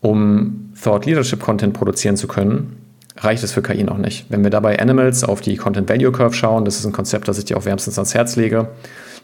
um 0.00 0.72
Thought 0.80 1.06
Leadership 1.06 1.40
Content 1.40 1.74
produzieren 1.74 2.16
zu 2.16 2.28
können, 2.28 2.76
reicht 3.24 3.42
es 3.42 3.52
für 3.52 3.62
KI 3.62 3.84
noch 3.84 3.98
nicht. 3.98 4.26
Wenn 4.28 4.42
wir 4.42 4.50
dabei 4.50 4.78
Animals 4.78 5.24
auf 5.24 5.40
die 5.40 5.56
Content 5.56 5.88
Value 5.88 6.12
Curve 6.12 6.34
schauen, 6.34 6.64
das 6.64 6.76
ist 6.78 6.86
ein 6.86 6.92
Konzept, 6.92 7.28
das 7.28 7.38
ich 7.38 7.44
dir 7.44 7.56
auch 7.56 7.64
wärmstens 7.64 7.98
ans 7.98 8.14
Herz 8.14 8.36
lege, 8.36 8.68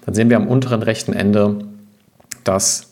dann 0.04 0.14
sehen 0.14 0.30
wir 0.30 0.36
am 0.36 0.48
unteren 0.48 0.82
rechten 0.82 1.12
Ende, 1.12 1.58
dass 2.44 2.88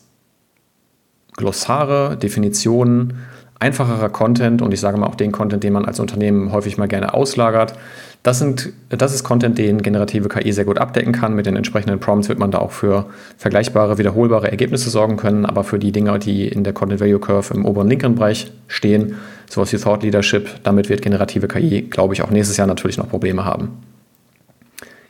Glossare, 1.35 2.17
Definitionen, 2.17 3.19
einfacherer 3.59 4.09
Content 4.09 4.61
und 4.61 4.73
ich 4.73 4.79
sage 4.79 4.97
mal 4.97 5.07
auch 5.07 5.15
den 5.15 5.31
Content, 5.31 5.63
den 5.63 5.73
man 5.73 5.85
als 5.85 5.99
Unternehmen 5.99 6.51
häufig 6.51 6.77
mal 6.77 6.87
gerne 6.87 7.13
auslagert, 7.13 7.73
Das, 8.21 8.37
sind, 8.37 8.73
das 8.89 9.13
ist 9.13 9.23
Content, 9.23 9.57
den 9.57 9.81
generative 9.81 10.27
KI 10.27 10.51
sehr 10.51 10.65
gut 10.65 10.77
abdecken 10.77 11.13
kann. 11.13 11.35
Mit 11.35 11.45
den 11.45 11.55
entsprechenden 11.55 11.99
Prompts 11.99 12.27
wird 12.27 12.37
man 12.37 12.51
da 12.51 12.57
auch 12.57 12.71
für 12.71 13.05
vergleichbare, 13.37 13.97
wiederholbare 13.97 14.51
Ergebnisse 14.51 14.89
sorgen 14.89 15.15
können. 15.15 15.45
Aber 15.45 15.63
für 15.63 15.79
die 15.79 15.93
Dinge, 15.93 16.19
die 16.19 16.47
in 16.47 16.65
der 16.65 16.73
Content 16.73 16.99
Value 16.99 17.19
Curve 17.19 17.53
im 17.53 17.65
oberen 17.65 17.87
linken 17.87 18.15
Bereich 18.15 18.51
stehen, 18.67 19.15
sowas 19.49 19.71
wie 19.71 19.77
Thought 19.77 20.03
Leadership, 20.03 20.49
damit 20.63 20.89
wird 20.89 21.01
generative 21.01 21.47
KI, 21.47 21.83
glaube 21.83 22.13
ich, 22.13 22.21
auch 22.21 22.29
nächstes 22.29 22.57
Jahr 22.57 22.67
natürlich 22.67 22.97
noch 22.97 23.09
Probleme 23.09 23.45
haben. 23.45 23.77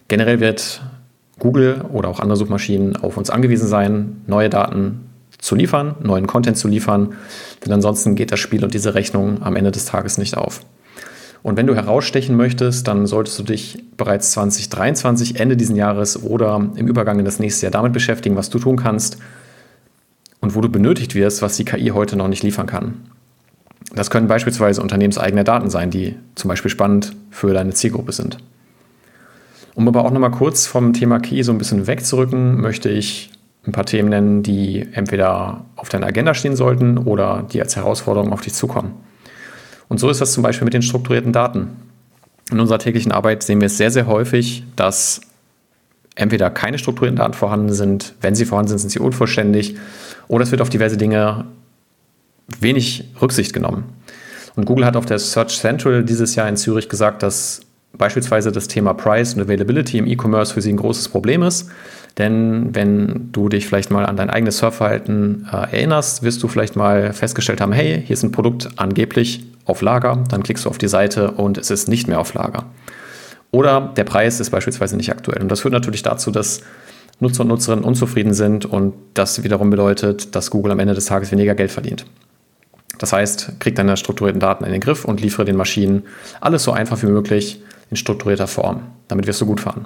Generell 0.07 0.39
wird 0.39 0.81
Google 1.39 1.81
oder 1.91 2.09
auch 2.09 2.19
andere 2.19 2.37
Suchmaschinen 2.37 2.95
auf 2.95 3.17
uns 3.17 3.29
angewiesen 3.29 3.67
sein, 3.67 4.21
neue 4.27 4.49
Daten 4.49 5.09
zu 5.39 5.55
liefern, 5.55 5.95
neuen 6.01 6.27
Content 6.27 6.57
zu 6.57 6.67
liefern, 6.67 7.13
denn 7.65 7.71
ansonsten 7.71 8.15
geht 8.15 8.31
das 8.31 8.39
Spiel 8.39 8.63
und 8.63 8.73
diese 8.73 8.93
Rechnung 8.93 9.41
am 9.41 9.55
Ende 9.55 9.71
des 9.71 9.85
Tages 9.85 10.17
nicht 10.17 10.37
auf. 10.37 10.61
Und 11.41 11.57
wenn 11.57 11.67
du 11.67 11.75
herausstechen 11.75 12.35
möchtest, 12.35 12.87
dann 12.87 13.07
solltest 13.07 13.39
du 13.39 13.43
dich 13.43 13.83
bereits 13.95 14.31
2023, 14.31 15.39
Ende 15.39 15.55
dieses 15.55 15.75
Jahres 15.75 16.21
oder 16.21 16.69
im 16.75 16.87
Übergang 16.87 17.19
in 17.19 17.25
das 17.25 17.39
nächste 17.39 17.65
Jahr 17.65 17.71
damit 17.71 17.93
beschäftigen, 17.93 18.35
was 18.35 18.49
du 18.49 18.59
tun 18.59 18.75
kannst 18.75 19.17
und 20.41 20.55
wo 20.55 20.61
du 20.61 20.69
benötigt 20.69 21.15
wirst, 21.15 21.41
was 21.41 21.55
die 21.55 21.65
KI 21.65 21.89
heute 21.89 22.15
noch 22.15 22.27
nicht 22.27 22.43
liefern 22.43 22.67
kann. 22.67 22.95
Das 23.95 24.09
können 24.09 24.27
beispielsweise 24.27 24.81
unternehmenseigene 24.81 25.43
Daten 25.43 25.69
sein, 25.69 25.89
die 25.89 26.15
zum 26.35 26.49
Beispiel 26.49 26.69
spannend 26.69 27.15
für 27.31 27.53
deine 27.53 27.73
Zielgruppe 27.73 28.11
sind. 28.11 28.37
Um 29.75 29.87
aber 29.87 30.03
auch 30.03 30.11
nochmal 30.11 30.31
kurz 30.31 30.67
vom 30.67 30.93
Thema 30.93 31.19
KI 31.19 31.43
so 31.43 31.51
ein 31.51 31.57
bisschen 31.57 31.87
wegzurücken, 31.87 32.59
möchte 32.59 32.89
ich 32.89 33.31
ein 33.65 33.71
paar 33.71 33.85
Themen 33.85 34.09
nennen, 34.09 34.43
die 34.43 34.87
entweder 34.91 35.65
auf 35.75 35.89
deiner 35.89 36.07
Agenda 36.07 36.33
stehen 36.33 36.55
sollten 36.55 36.97
oder 36.97 37.45
die 37.51 37.61
als 37.61 37.75
Herausforderung 37.75 38.33
auf 38.33 38.41
dich 38.41 38.53
zukommen. 38.53 38.91
Und 39.89 39.99
so 39.99 40.09
ist 40.09 40.21
das 40.21 40.31
zum 40.31 40.43
Beispiel 40.43 40.65
mit 40.65 40.73
den 40.73 40.81
strukturierten 40.81 41.33
Daten. 41.33 41.67
In 42.51 42.59
unserer 42.59 42.79
täglichen 42.79 43.11
Arbeit 43.11 43.43
sehen 43.43 43.59
wir 43.59 43.65
es 43.65 43.77
sehr, 43.77 43.91
sehr 43.91 44.07
häufig, 44.07 44.63
dass 44.75 45.21
entweder 46.15 46.49
keine 46.49 46.77
strukturierten 46.77 47.17
Daten 47.17 47.33
vorhanden 47.33 47.73
sind, 47.73 48.13
wenn 48.21 48.35
sie 48.35 48.45
vorhanden 48.45 48.69
sind, 48.69 48.79
sind 48.79 48.89
sie 48.89 48.99
unvollständig 48.99 49.75
oder 50.27 50.43
es 50.43 50.51
wird 50.51 50.61
auf 50.61 50.69
diverse 50.69 50.97
Dinge 50.97 51.45
wenig 52.59 53.05
Rücksicht 53.21 53.53
genommen. 53.53 53.83
Und 54.55 54.65
Google 54.65 54.85
hat 54.85 54.95
auf 54.95 55.05
der 55.05 55.19
Search 55.19 55.59
Central 55.59 56.03
dieses 56.03 56.35
Jahr 56.35 56.49
in 56.49 56.57
Zürich 56.57 56.89
gesagt, 56.89 57.23
dass 57.23 57.61
beispielsweise 57.97 58.51
das 58.51 58.67
Thema 58.67 58.93
Price 58.93 59.33
und 59.33 59.41
Availability 59.41 59.97
im 59.97 60.07
E-Commerce 60.07 60.53
für 60.53 60.61
sie 60.61 60.71
ein 60.71 60.77
großes 60.77 61.09
Problem 61.09 61.43
ist. 61.43 61.69
Denn 62.17 62.75
wenn 62.75 63.31
du 63.31 63.49
dich 63.49 63.67
vielleicht 63.67 63.91
mal 63.91 64.05
an 64.05 64.17
dein 64.17 64.29
eigenes 64.29 64.57
Surfverhalten 64.57 65.47
äh, 65.51 65.55
erinnerst, 65.77 66.23
wirst 66.23 66.43
du 66.43 66.47
vielleicht 66.47 66.75
mal 66.75 67.13
festgestellt 67.13 67.61
haben, 67.61 67.71
hey, 67.71 68.03
hier 68.05 68.13
ist 68.13 68.23
ein 68.23 68.31
Produkt 68.31 68.69
angeblich 68.75 69.45
auf 69.69 69.81
Lager, 69.81 70.23
dann 70.29 70.43
klickst 70.43 70.65
du 70.65 70.69
auf 70.69 70.77
die 70.77 70.87
Seite 70.87 71.31
und 71.31 71.57
es 71.57 71.71
ist 71.71 71.87
nicht 71.87 72.07
mehr 72.07 72.19
auf 72.19 72.33
Lager. 72.33 72.65
Oder 73.51 73.93
der 73.95 74.03
Preis 74.03 74.39
ist 74.39 74.51
beispielsweise 74.51 74.95
nicht 74.95 75.11
aktuell. 75.11 75.41
Und 75.41 75.49
das 75.49 75.61
führt 75.61 75.73
natürlich 75.73 76.03
dazu, 76.03 76.31
dass 76.31 76.61
Nutzer 77.19 77.41
und 77.41 77.49
Nutzerinnen 77.49 77.83
unzufrieden 77.83 78.33
sind 78.33 78.65
und 78.65 78.93
das 79.13 79.43
wiederum 79.43 79.69
bedeutet, 79.69 80.35
dass 80.35 80.51
Google 80.51 80.71
am 80.71 80.79
Ende 80.79 80.93
des 80.93 81.05
Tages 81.05 81.31
weniger 81.31 81.55
Geld 81.55 81.71
verdient. 81.71 82.05
Das 82.97 83.13
heißt, 83.13 83.59
krieg 83.59 83.75
deine 83.75 83.97
strukturierten 83.97 84.39
Daten 84.39 84.65
in 84.65 84.71
den 84.71 84.81
Griff 84.81 85.05
und 85.05 85.21
liefere 85.21 85.45
den 85.45 85.55
Maschinen 85.55 86.03
alles 86.41 86.63
so 86.63 86.71
einfach 86.71 87.01
wie 87.01 87.07
möglich 87.07 87.61
in 87.89 87.97
strukturierter 87.97 88.47
Form. 88.47 88.83
Damit 89.07 89.25
wirst 89.27 89.41
du 89.41 89.45
gut 89.45 89.61
fahren. 89.61 89.85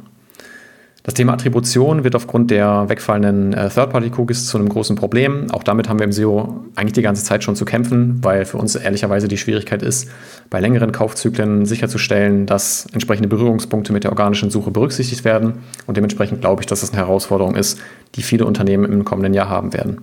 Das 1.06 1.16
Thema 1.16 1.34
Attribution 1.34 2.06
wird 2.06 2.16
aufgrund 2.16 2.50
der 2.50 2.88
wegfallenden 2.88 3.54
äh, 3.54 3.70
Third-Party-Cookies 3.70 4.46
zu 4.48 4.58
einem 4.58 4.70
großen 4.70 4.96
Problem. 4.96 5.52
Auch 5.52 5.62
damit 5.62 5.90
haben 5.90 6.00
wir 6.00 6.06
im 6.06 6.14
SEO 6.14 6.64
eigentlich 6.76 6.94
die 6.94 7.02
ganze 7.02 7.26
Zeit 7.26 7.44
schon 7.44 7.58
zu 7.58 7.66
kämpfen, 7.66 8.24
weil 8.24 8.46
für 8.46 8.58
uns 8.58 8.76
ehrlicherweise 8.76 9.28
die 9.28 9.38
Schwierigkeit 9.38 9.84
ist, 9.84 10.10
bei 10.50 10.62
längeren 10.62 10.94
Kaufzyklen 10.94 11.66
sicherzustellen, 11.66 12.46
dass 12.46 12.88
entsprechende 12.94 13.28
Berührungspunkte 13.28 13.92
mit 13.92 14.06
der 14.06 14.12
organischen 14.12 14.50
Suche 14.50 14.72
berücksichtigt 14.72 15.26
werden. 15.26 15.56
Und 15.88 15.98
dementsprechend 15.98 16.40
glaube 16.40 16.62
ich, 16.62 16.68
dass 16.68 16.80
das 16.80 16.92
eine 16.92 17.00
Herausforderung 17.00 17.56
ist, 17.56 17.82
die 18.16 18.22
viele 18.22 18.46
Unternehmen 18.46 18.86
im 18.90 19.04
kommenden 19.04 19.34
Jahr 19.34 19.50
haben 19.50 19.74
werden. 19.74 19.98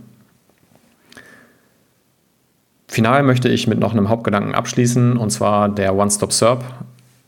Final 2.89 3.23
möchte 3.23 3.49
ich 3.49 3.67
mit 3.67 3.79
noch 3.79 3.93
einem 3.93 4.11
Hauptgedanken 4.11 4.55
abschließen, 4.55 5.17
und 5.17 5.31
zwar 5.31 5.71
der 5.71 5.95
One-Stop-SERP. 5.95 6.63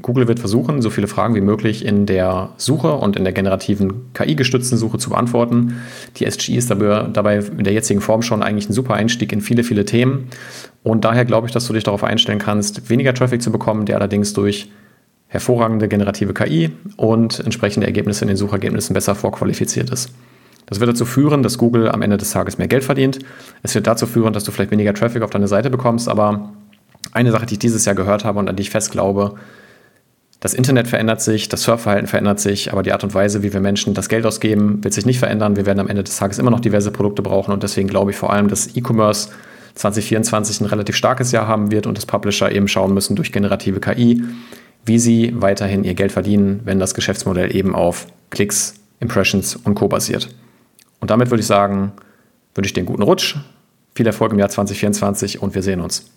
Google 0.02 0.28
wird 0.28 0.40
versuchen, 0.40 0.82
so 0.82 0.90
viele 0.90 1.06
Fragen 1.06 1.34
wie 1.34 1.40
möglich 1.40 1.84
in 1.84 2.06
der 2.06 2.50
Suche 2.56 2.92
und 2.92 3.16
in 3.16 3.24
der 3.24 3.32
generativen 3.32 4.12
KI-gestützten 4.14 4.76
Suche 4.76 4.98
zu 4.98 5.10
beantworten. 5.10 5.80
Die 6.16 6.28
SGI 6.28 6.56
ist 6.56 6.70
dabei 6.70 7.36
in 7.36 7.64
der 7.64 7.72
jetzigen 7.72 8.00
Form 8.00 8.22
schon 8.22 8.42
eigentlich 8.42 8.68
ein 8.68 8.72
super 8.72 8.94
Einstieg 8.94 9.32
in 9.32 9.40
viele, 9.40 9.64
viele 9.64 9.84
Themen. 9.84 10.28
Und 10.82 11.04
daher 11.04 11.24
glaube 11.24 11.46
ich, 11.46 11.52
dass 11.52 11.66
du 11.66 11.72
dich 11.72 11.84
darauf 11.84 12.02
einstellen 12.04 12.40
kannst, 12.40 12.90
weniger 12.90 13.14
Traffic 13.14 13.42
zu 13.42 13.52
bekommen, 13.52 13.86
der 13.86 13.96
allerdings 13.96 14.32
durch 14.32 14.70
hervorragende 15.28 15.88
generative 15.88 16.34
KI 16.34 16.70
und 16.96 17.40
entsprechende 17.40 17.86
Ergebnisse 17.86 18.22
in 18.22 18.28
den 18.28 18.36
Suchergebnissen 18.36 18.92
besser 18.92 19.14
vorqualifiziert 19.14 19.90
ist. 19.90 20.10
Das 20.66 20.80
wird 20.80 20.90
dazu 20.90 21.04
führen, 21.04 21.42
dass 21.42 21.58
Google 21.58 21.88
am 21.88 22.02
Ende 22.02 22.16
des 22.16 22.30
Tages 22.30 22.58
mehr 22.58 22.68
Geld 22.68 22.84
verdient. 22.84 23.18
Es 23.62 23.74
wird 23.74 23.86
dazu 23.86 24.06
führen, 24.06 24.32
dass 24.32 24.44
du 24.44 24.52
vielleicht 24.52 24.70
weniger 24.70 24.94
Traffic 24.94 25.22
auf 25.22 25.30
deine 25.30 25.48
Seite 25.48 25.70
bekommst, 25.70 26.08
aber 26.08 26.52
eine 27.12 27.30
Sache, 27.30 27.46
die 27.46 27.54
ich 27.54 27.58
dieses 27.58 27.84
Jahr 27.84 27.94
gehört 27.94 28.24
habe 28.24 28.38
und 28.38 28.48
an 28.48 28.56
die 28.56 28.62
ich 28.62 28.70
fest 28.70 28.90
glaube, 28.90 29.34
das 30.42 30.54
Internet 30.54 30.88
verändert 30.88 31.22
sich, 31.22 31.48
das 31.48 31.62
Surfverhalten 31.62 32.08
verändert 32.08 32.40
sich, 32.40 32.72
aber 32.72 32.82
die 32.82 32.90
Art 32.90 33.04
und 33.04 33.14
Weise, 33.14 33.44
wie 33.44 33.52
wir 33.52 33.60
Menschen 33.60 33.94
das 33.94 34.08
Geld 34.08 34.26
ausgeben, 34.26 34.82
wird 34.82 34.92
sich 34.92 35.06
nicht 35.06 35.20
verändern. 35.20 35.54
Wir 35.54 35.66
werden 35.66 35.78
am 35.78 35.86
Ende 35.86 36.02
des 36.02 36.16
Tages 36.16 36.40
immer 36.40 36.50
noch 36.50 36.58
diverse 36.58 36.90
Produkte 36.90 37.22
brauchen 37.22 37.52
und 37.52 37.62
deswegen 37.62 37.86
glaube 37.86 38.10
ich 38.10 38.16
vor 38.16 38.32
allem, 38.32 38.48
dass 38.48 38.74
E-Commerce 38.74 39.28
2024 39.76 40.60
ein 40.60 40.66
relativ 40.66 40.96
starkes 40.96 41.30
Jahr 41.30 41.46
haben 41.46 41.70
wird 41.70 41.86
und 41.86 41.96
dass 41.96 42.06
Publisher 42.06 42.50
eben 42.50 42.66
schauen 42.66 42.92
müssen 42.92 43.14
durch 43.14 43.30
generative 43.30 43.78
KI, 43.78 44.24
wie 44.84 44.98
sie 44.98 45.32
weiterhin 45.36 45.84
ihr 45.84 45.94
Geld 45.94 46.10
verdienen, 46.10 46.62
wenn 46.64 46.80
das 46.80 46.94
Geschäftsmodell 46.94 47.54
eben 47.54 47.76
auf 47.76 48.08
Klicks, 48.30 48.74
Impressions 48.98 49.54
und 49.54 49.76
Co. 49.76 49.86
basiert. 49.86 50.28
Und 50.98 51.12
damit 51.12 51.30
würde 51.30 51.42
ich 51.42 51.46
sagen, 51.46 51.92
wünsche 52.56 52.66
ich 52.66 52.72
dir 52.72 52.80
einen 52.80 52.86
guten 52.86 53.02
Rutsch, 53.02 53.36
viel 53.94 54.08
Erfolg 54.08 54.32
im 54.32 54.40
Jahr 54.40 54.48
2024 54.48 55.40
und 55.40 55.54
wir 55.54 55.62
sehen 55.62 55.80
uns. 55.80 56.10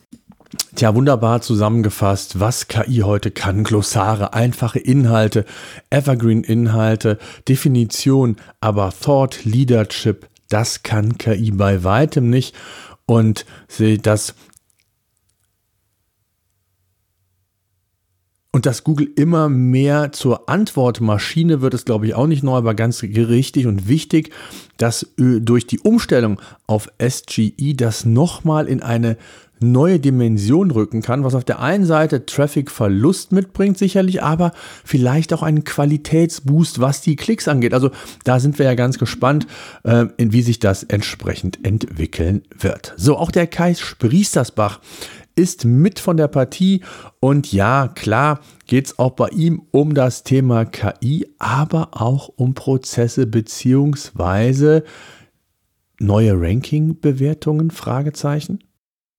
Tja, 0.76 0.94
wunderbar 0.94 1.42
zusammengefasst, 1.42 2.40
was 2.40 2.68
KI 2.68 2.98
heute 2.98 3.32
kann. 3.32 3.64
Glossare, 3.64 4.34
einfache 4.34 4.80
Inhalte, 4.80 5.46
Evergreen-Inhalte, 5.90 7.18
Definition, 7.48 8.36
aber 8.60 8.92
Thought 8.92 9.46
Leadership, 9.46 10.28
das 10.50 10.84
kann 10.84 11.18
KI 11.18 11.52
bei 11.52 11.84
weitem 11.84 12.30
nicht. 12.30 12.56
Und 13.06 13.46
das 14.02 14.36
Und 18.56 18.66
dass 18.66 18.86
Google 18.86 19.10
immer 19.18 19.50
mehr 19.50 20.14
zur 20.14 20.48
Antwortmaschine 20.48 21.60
wird, 21.60 21.74
ist, 21.74 21.88
glaube 21.88 22.08
ich, 22.08 22.16
auch 22.16 22.26
nicht 22.26 22.42
neu, 22.42 22.56
aber 22.56 22.74
ganz 22.74 23.04
richtig 23.04 23.68
und 23.68 23.90
wichtig, 23.90 24.32
dass 24.78 25.04
äh, 25.20 25.42
durch 25.42 25.68
die 25.68 25.80
Umstellung 25.80 26.40
auf 26.66 26.90
SGE 27.06 27.74
das 27.76 28.06
nochmal 28.06 28.70
in 28.70 28.82
eine 28.82 29.18
neue 29.60 30.00
Dimension 30.00 30.72
rücken 30.72 31.02
kann, 31.02 31.24
was 31.24 31.36
auf 31.36 31.44
der 31.44 31.60
einen 31.60 31.86
Seite 31.86 32.26
Traffic-Verlust 32.26 33.32
mitbringt, 33.32 33.78
sicherlich, 33.78 34.22
aber 34.22 34.52
vielleicht 34.84 35.34
auch 35.34 35.44
einen 35.44 35.64
Qualitätsboost, 35.64 36.82
was 36.82 37.02
die 37.02 37.16
Klicks 37.16 37.48
angeht. 37.48 37.74
Also 37.74 37.92
da 38.24 38.40
sind 38.40 38.60
wir 38.60 38.66
ja 38.66 38.76
ganz 38.76 38.98
gespannt, 38.98 39.48
äh, 39.84 40.06
in 40.18 40.34
wie 40.34 40.42
sich 40.42 40.60
das 40.60 40.84
entsprechend 40.84 41.66
entwickeln 41.66 42.44
wird. 42.58 42.94
So, 42.98 43.18
auch 43.18 43.32
der 43.32 43.48
Kai 43.48 43.74
Spriestersbach 43.74 44.80
ist 45.36 45.66
mit 45.66 46.00
von 46.00 46.18
der 46.18 46.28
Partie 46.28 46.82
und 47.20 47.52
ja, 47.52 47.90
klar 47.90 48.40
geht 48.68 48.88
es 48.88 49.00
auch 49.00 49.12
bei 49.12 49.28
ihm 49.30 49.64
um 49.72 49.94
das 49.94 50.24
Thema 50.24 50.66
KI, 50.66 51.28
aber 51.40 51.90
auch 51.92 52.30
um 52.36 52.54
Prozesse 52.54 53.28
beziehungsweise 53.28 54.84
neue 56.00 56.40
Ranking-Bewertungen? 56.40 57.72
Fragezeichen. 57.72 58.60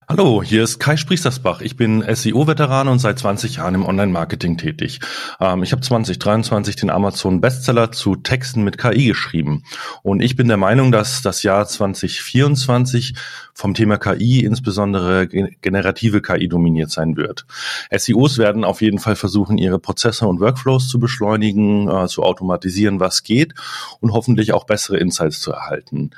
Hallo, 0.09 0.41
hier 0.41 0.63
ist 0.63 0.79
Kai 0.79 0.95
Spriestersbach. 0.95 1.59
Ich 1.59 1.75
bin 1.75 2.01
SEO-Veteran 2.01 2.87
und 2.87 2.99
seit 2.99 3.19
20 3.19 3.57
Jahren 3.57 3.75
im 3.75 3.85
Online-Marketing 3.85 4.55
tätig. 4.55 5.01
Ähm, 5.41 5.63
ich 5.63 5.73
habe 5.73 5.81
2023 5.81 6.77
den 6.77 6.89
Amazon-Bestseller 6.89 7.91
zu 7.91 8.15
Texten 8.15 8.63
mit 8.63 8.77
KI 8.77 9.07
geschrieben. 9.07 9.63
Und 10.03 10.21
ich 10.21 10.37
bin 10.37 10.47
der 10.47 10.55
Meinung, 10.55 10.93
dass 10.93 11.21
das 11.21 11.43
Jahr 11.43 11.67
2024 11.67 13.15
vom 13.53 13.73
Thema 13.73 13.97
KI, 13.97 14.45
insbesondere 14.45 15.27
generative 15.27 16.21
KI, 16.21 16.47
dominiert 16.47 16.89
sein 16.89 17.17
wird. 17.17 17.45
SEOs 17.91 18.37
werden 18.37 18.63
auf 18.63 18.81
jeden 18.81 18.99
Fall 18.99 19.17
versuchen, 19.17 19.57
ihre 19.57 19.77
Prozesse 19.77 20.25
und 20.25 20.39
Workflows 20.39 20.87
zu 20.87 21.01
beschleunigen, 21.01 21.89
äh, 21.89 22.07
zu 22.07 22.23
automatisieren, 22.23 23.01
was 23.01 23.23
geht 23.23 23.55
und 23.99 24.13
hoffentlich 24.13 24.53
auch 24.53 24.63
bessere 24.63 24.99
Insights 24.99 25.41
zu 25.41 25.51
erhalten. 25.51 26.11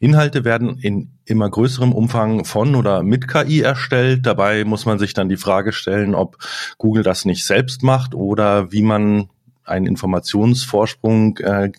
Inhalte 0.00 0.44
werden 0.44 0.78
in 0.78 1.10
immer 1.24 1.50
größerem 1.50 1.92
Umfang 1.92 2.44
von 2.44 2.74
oder 2.74 3.02
mit 3.02 3.28
KI 3.28 3.60
erstellt. 3.60 4.26
Dabei 4.26 4.64
muss 4.64 4.86
man 4.86 4.98
sich 4.98 5.12
dann 5.12 5.28
die 5.28 5.36
Frage 5.36 5.72
stellen, 5.72 6.14
ob 6.14 6.38
Google 6.78 7.02
das 7.02 7.24
nicht 7.24 7.44
selbst 7.44 7.82
macht 7.82 8.14
oder 8.14 8.72
wie 8.72 8.82
man 8.82 9.28
einen 9.64 9.86
Informationsvorsprung 9.86 11.38
äh, 11.38 11.72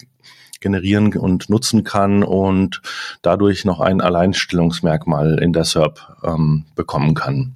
generieren 0.59 1.15
und 1.15 1.49
nutzen 1.49 1.83
kann 1.83 2.23
und 2.23 2.81
dadurch 3.21 3.65
noch 3.65 3.79
ein 3.79 4.01
Alleinstellungsmerkmal 4.01 5.39
in 5.41 5.53
der 5.53 5.63
SERP 5.63 5.99
ähm, 6.23 6.65
bekommen 6.75 7.15
kann. 7.15 7.55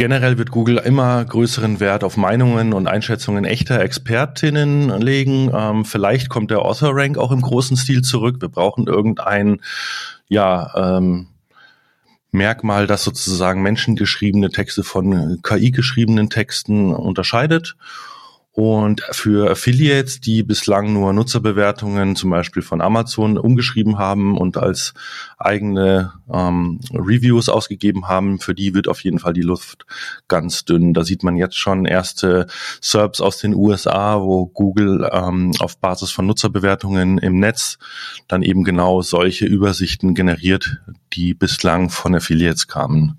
Generell 0.00 0.38
wird 0.38 0.50
Google 0.50 0.78
immer 0.78 1.22
größeren 1.22 1.78
Wert 1.78 2.04
auf 2.04 2.16
Meinungen 2.16 2.72
und 2.72 2.86
Einschätzungen 2.86 3.44
echter 3.44 3.82
Expertinnen 3.82 4.88
legen. 4.98 5.50
Ähm, 5.54 5.84
vielleicht 5.84 6.30
kommt 6.30 6.50
der 6.50 6.62
Author 6.62 6.92
Rank 6.94 7.18
auch 7.18 7.30
im 7.30 7.42
großen 7.42 7.76
Stil 7.76 8.00
zurück. 8.00 8.36
Wir 8.40 8.48
brauchen 8.48 8.86
irgendein, 8.86 9.60
ja, 10.26 10.96
ähm, 10.96 11.26
Merkmal, 12.30 12.86
das 12.86 13.04
sozusagen 13.04 13.60
menschengeschriebene 13.60 14.48
Texte 14.48 14.84
von 14.84 15.42
KI 15.42 15.70
geschriebenen 15.70 16.30
Texten 16.30 16.94
unterscheidet. 16.94 17.76
Und 18.52 19.02
für 19.12 19.48
Affiliates, 19.48 20.20
die 20.20 20.42
bislang 20.42 20.92
nur 20.92 21.12
Nutzerbewertungen 21.12 22.16
zum 22.16 22.30
Beispiel 22.30 22.62
von 22.62 22.80
Amazon 22.80 23.38
umgeschrieben 23.38 23.96
haben 23.96 24.36
und 24.36 24.56
als 24.56 24.92
eigene 25.38 26.12
ähm, 26.32 26.80
Reviews 26.92 27.48
ausgegeben 27.48 28.08
haben, 28.08 28.40
für 28.40 28.54
die 28.54 28.74
wird 28.74 28.88
auf 28.88 29.04
jeden 29.04 29.20
Fall 29.20 29.34
die 29.34 29.42
Luft 29.42 29.86
ganz 30.26 30.64
dünn. 30.64 30.94
Da 30.94 31.04
sieht 31.04 31.22
man 31.22 31.36
jetzt 31.36 31.56
schon 31.56 31.84
erste 31.84 32.48
SERPs 32.80 33.20
aus 33.20 33.38
den 33.38 33.54
USA, 33.54 34.20
wo 34.20 34.46
Google 34.46 35.08
ähm, 35.12 35.52
auf 35.60 35.78
Basis 35.78 36.10
von 36.10 36.26
Nutzerbewertungen 36.26 37.18
im 37.18 37.38
Netz 37.38 37.78
dann 38.26 38.42
eben 38.42 38.64
genau 38.64 39.00
solche 39.00 39.46
Übersichten 39.46 40.12
generiert, 40.14 40.80
die 41.12 41.34
bislang 41.34 41.88
von 41.88 42.16
Affiliates 42.16 42.66
kamen. 42.66 43.16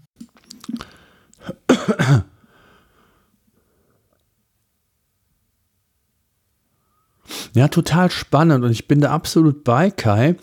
Ja, 7.53 7.67
total 7.67 8.09
spannend 8.11 8.63
und 8.63 8.71
ich 8.71 8.87
bin 8.87 9.01
da 9.01 9.11
absolut 9.11 9.63
bei 9.63 9.91
Kai, 9.91 10.35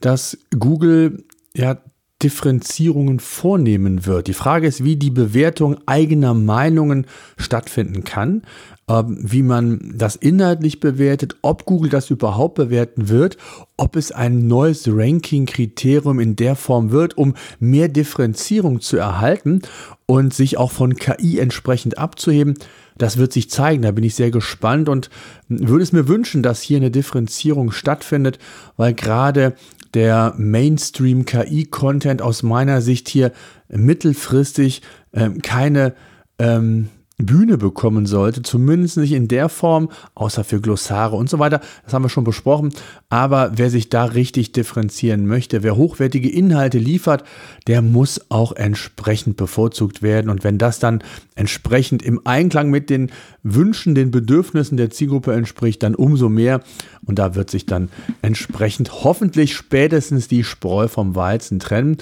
dass 0.00 0.38
Google 0.58 1.24
ja 1.54 1.78
Differenzierungen 2.22 3.20
vornehmen 3.20 4.06
wird. 4.06 4.28
Die 4.28 4.34
Frage 4.34 4.66
ist, 4.66 4.82
wie 4.82 4.96
die 4.96 5.10
Bewertung 5.10 5.76
eigener 5.84 6.32
Meinungen 6.32 7.06
stattfinden 7.36 8.04
kann, 8.04 8.42
ähm, 8.88 9.18
wie 9.20 9.42
man 9.42 9.92
das 9.94 10.16
inhaltlich 10.16 10.80
bewertet, 10.80 11.36
ob 11.42 11.66
Google 11.66 11.90
das 11.90 12.10
überhaupt 12.10 12.54
bewerten 12.54 13.08
wird, 13.08 13.36
ob 13.76 13.96
es 13.96 14.10
ein 14.10 14.46
neues 14.46 14.88
Ranking-Kriterium 14.88 16.18
in 16.18 16.36
der 16.36 16.56
Form 16.56 16.92
wird, 16.92 17.18
um 17.18 17.34
mehr 17.58 17.88
Differenzierung 17.88 18.80
zu 18.80 18.96
erhalten 18.96 19.60
und 20.06 20.32
sich 20.32 20.56
auch 20.56 20.70
von 20.70 20.96
KI 20.96 21.38
entsprechend 21.40 21.98
abzuheben. 21.98 22.54
Das 22.96 23.16
wird 23.16 23.32
sich 23.32 23.50
zeigen, 23.50 23.82
da 23.82 23.90
bin 23.90 24.04
ich 24.04 24.14
sehr 24.14 24.30
gespannt 24.30 24.88
und 24.88 25.10
würde 25.48 25.82
es 25.82 25.92
mir 25.92 26.06
wünschen, 26.08 26.42
dass 26.42 26.62
hier 26.62 26.76
eine 26.76 26.90
Differenzierung 26.90 27.72
stattfindet, 27.72 28.38
weil 28.76 28.94
gerade 28.94 29.54
der 29.94 30.34
Mainstream-KI-Content 30.36 32.22
aus 32.22 32.42
meiner 32.42 32.80
Sicht 32.80 33.08
hier 33.08 33.32
mittelfristig 33.68 34.82
ähm, 35.12 35.40
keine 35.42 35.94
ähm, 36.38 36.88
Bühne 37.16 37.58
bekommen 37.58 38.06
sollte, 38.06 38.42
zumindest 38.42 38.96
nicht 38.96 39.12
in 39.12 39.28
der 39.28 39.48
Form, 39.48 39.88
außer 40.16 40.42
für 40.42 40.60
Glossare 40.60 41.14
und 41.14 41.30
so 41.30 41.38
weiter. 41.38 41.60
Das 41.84 41.94
haben 41.94 42.04
wir 42.04 42.08
schon 42.08 42.24
besprochen. 42.24 42.72
Aber 43.08 43.52
wer 43.54 43.70
sich 43.70 43.88
da 43.88 44.04
richtig 44.04 44.50
differenzieren 44.50 45.26
möchte, 45.26 45.62
wer 45.62 45.76
hochwertige 45.76 46.28
Inhalte 46.28 46.78
liefert, 46.78 47.22
der 47.68 47.82
muss 47.82 48.30
auch 48.30 48.52
entsprechend 48.52 49.36
bevorzugt 49.36 50.02
werden. 50.02 50.28
Und 50.28 50.42
wenn 50.42 50.58
das 50.58 50.80
dann 50.80 51.04
entsprechend 51.36 52.02
im 52.02 52.20
Einklang 52.26 52.70
mit 52.70 52.90
den 52.90 53.12
Wünschen, 53.44 53.94
den 53.94 54.10
Bedürfnissen 54.10 54.76
der 54.76 54.90
Zielgruppe 54.90 55.34
entspricht, 55.34 55.84
dann 55.84 55.94
umso 55.94 56.28
mehr. 56.28 56.62
Und 57.06 57.20
da 57.20 57.36
wird 57.36 57.48
sich 57.48 57.64
dann 57.64 57.90
entsprechend 58.22 59.04
hoffentlich 59.04 59.54
spätestens 59.54 60.26
die 60.26 60.42
Spreu 60.42 60.88
vom 60.88 61.14
Weizen 61.14 61.60
trennen. 61.60 61.98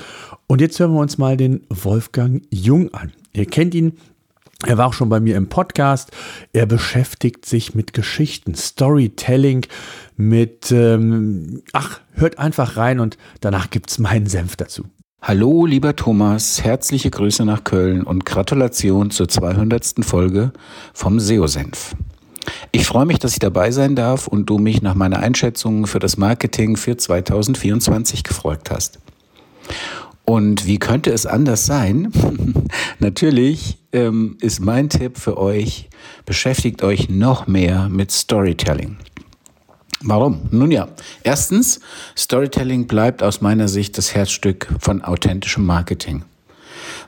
Und 0.46 0.62
jetzt 0.62 0.80
hören 0.80 0.94
wir 0.94 1.00
uns 1.00 1.18
mal 1.18 1.36
den 1.36 1.60
Wolfgang 1.68 2.42
Jung 2.50 2.94
an. 2.94 3.12
Ihr 3.34 3.46
kennt 3.46 3.74
ihn 3.74 3.92
er 4.66 4.78
war 4.78 4.86
auch 4.86 4.92
schon 4.92 5.08
bei 5.08 5.20
mir 5.20 5.36
im 5.36 5.48
Podcast. 5.48 6.10
Er 6.52 6.66
beschäftigt 6.66 7.46
sich 7.46 7.74
mit 7.74 7.92
Geschichten, 7.92 8.54
Storytelling, 8.54 9.66
mit, 10.16 10.70
ähm, 10.70 11.62
ach, 11.72 12.00
hört 12.12 12.38
einfach 12.38 12.76
rein 12.76 13.00
und 13.00 13.18
danach 13.40 13.70
gibt's 13.70 13.98
meinen 13.98 14.26
Senf 14.26 14.56
dazu. 14.56 14.84
Hallo, 15.20 15.66
lieber 15.66 15.94
Thomas, 15.94 16.64
herzliche 16.64 17.10
Grüße 17.10 17.44
nach 17.44 17.62
Köln 17.62 18.02
und 18.02 18.26
Gratulation 18.26 19.10
zur 19.10 19.28
200. 19.28 20.04
Folge 20.04 20.52
vom 20.92 21.20
SEO-Senf. 21.20 21.94
Ich 22.72 22.86
freue 22.86 23.06
mich, 23.06 23.18
dass 23.18 23.32
ich 23.32 23.38
dabei 23.38 23.70
sein 23.70 23.94
darf 23.94 24.26
und 24.26 24.46
du 24.46 24.58
mich 24.58 24.82
nach 24.82 24.94
meiner 24.94 25.20
Einschätzung 25.20 25.86
für 25.86 26.00
das 26.00 26.16
Marketing 26.16 26.76
für 26.76 26.96
2024 26.96 28.24
gefragt 28.24 28.70
hast. 28.70 28.98
Und 30.24 30.66
wie 30.66 30.78
könnte 30.78 31.10
es 31.10 31.26
anders 31.26 31.66
sein? 31.66 32.12
Natürlich 32.98 33.78
ähm, 33.92 34.36
ist 34.40 34.60
mein 34.60 34.88
Tipp 34.88 35.18
für 35.18 35.36
euch, 35.36 35.88
beschäftigt 36.24 36.82
euch 36.82 37.08
noch 37.08 37.46
mehr 37.46 37.88
mit 37.88 38.12
Storytelling. 38.12 38.96
Warum? 40.00 40.42
Nun 40.50 40.70
ja, 40.70 40.88
erstens, 41.22 41.80
Storytelling 42.16 42.86
bleibt 42.86 43.22
aus 43.22 43.40
meiner 43.40 43.68
Sicht 43.68 43.98
das 43.98 44.14
Herzstück 44.14 44.68
von 44.80 45.02
authentischem 45.02 45.64
Marketing, 45.64 46.24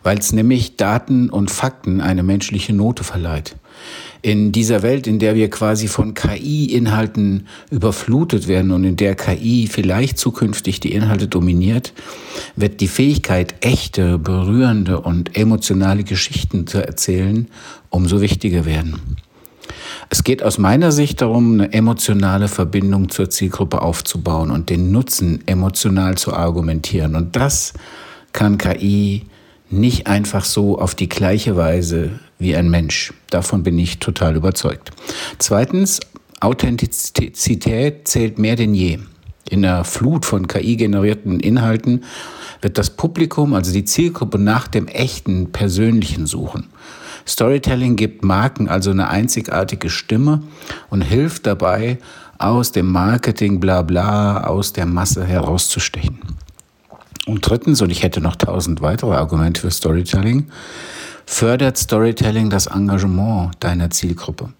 weil 0.03 0.19
es 0.19 0.33
nämlich 0.33 0.77
Daten 0.77 1.29
und 1.31 1.51
Fakten 1.51 2.01
eine 2.01 2.23
menschliche 2.23 2.73
Note 2.73 3.03
verleiht 3.03 3.57
in 4.25 4.53
dieser 4.53 4.81
Welt, 4.81 5.07
in 5.07 5.19
der 5.19 5.35
wir 5.35 5.51
quasi 5.51 5.87
von 5.87 6.15
KI-Inhalten 6.15 7.47
überflutet 7.71 8.49
werden 8.49 8.71
und 8.71 8.83
in 8.83 8.97
der 8.97 9.17
KI 9.17 9.69
vielleicht 9.71 10.17
zukünftig 10.17 10.81
die 10.81 10.93
Inhalte 10.93 11.29
dominiert, 11.29 11.93
wird 12.57 12.81
die 12.81 12.89
Fähigkeit, 12.89 13.55
echte, 13.61 14.17
berührende 14.17 15.01
und 15.01 15.37
emotionale 15.37 16.05
Geschichten 16.05 16.67
zu 16.67 16.79
erzählen, 16.79 17.49
umso 17.91 18.23
wichtiger 18.23 18.65
werden. 18.65 18.99
Es 20.09 20.25
geht 20.25 20.43
aus 20.43 20.57
meiner 20.57 20.91
Sicht 20.91 21.21
darum, 21.21 21.53
eine 21.61 21.75
emotionale 21.75 22.49
Verbindung 22.49 23.11
zur 23.11 23.29
Zielgruppe 23.29 23.83
aufzubauen 23.83 24.51
und 24.51 24.71
den 24.71 24.91
Nutzen 24.91 25.41
emotional 25.45 26.17
zu 26.17 26.33
argumentieren. 26.33 27.15
Und 27.15 27.37
das 27.37 27.75
kann 28.33 28.57
KI 28.57 29.27
nicht 29.69 30.07
einfach 30.07 30.47
so 30.47 30.79
auf 30.79 30.95
die 30.95 31.11
gleiche 31.11 31.57
Weise 31.57 32.21
wie 32.39 32.57
ein 32.57 32.71
Mensch. 32.71 33.13
Davon 33.31 33.63
bin 33.63 33.79
ich 33.79 33.99
total 33.99 34.37
überzeugt. 34.37 34.91
Zweitens, 35.39 36.01
Authentizität 36.41 38.07
zählt 38.09 38.39
mehr 38.39 38.57
denn 38.57 38.75
je. 38.75 38.99
In 39.49 39.63
der 39.63 39.85
Flut 39.85 40.25
von 40.25 40.49
KI-generierten 40.49 41.41
Inhalten 41.41 42.05
wird 42.61 42.79
das 42.79 42.91
Publikum, 42.91 43.55
also 43.55 43.73
die 43.73 43.85
Zielgruppe, 43.85 44.39
nach 44.39 44.69
dem 44.69 44.89
echten, 44.89 45.53
persönlichen 45.53 46.27
suchen. 46.27 46.69
Storytelling 47.27 47.97
gibt 47.97 48.25
Marken 48.25 48.69
also 48.69 48.91
eine 48.91 49.09
einzigartige 49.09 49.91
Stimme 49.91 50.43
und 50.91 51.03
hilft 51.03 51.47
dabei, 51.47 51.99
aus 52.39 52.73
dem 52.73 52.91
Marketing 52.91 53.61
Blabla, 53.61 54.45
aus 54.45 54.73
der 54.73 54.87
Masse 54.87 55.25
herauszustechen. 55.25 56.19
Und 57.27 57.49
drittens, 57.49 57.81
und 57.81 57.91
ich 57.91 58.03
hätte 58.03 58.21
noch 58.21 58.37
tausend 58.37 58.83
weitere 58.83 59.15
Argumente 59.15 59.63
für 59.63 59.71
Storytelling, 59.71 60.49
fördert 61.27 61.79
Storytelling 61.79 62.51
das 62.51 62.67
Engagement 62.67 63.53
deiner 63.61 63.91
Zielgruppe. 63.91 64.53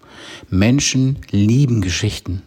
Menschen 0.49 1.17
lieben 1.31 1.81
Geschichten. 1.81 2.41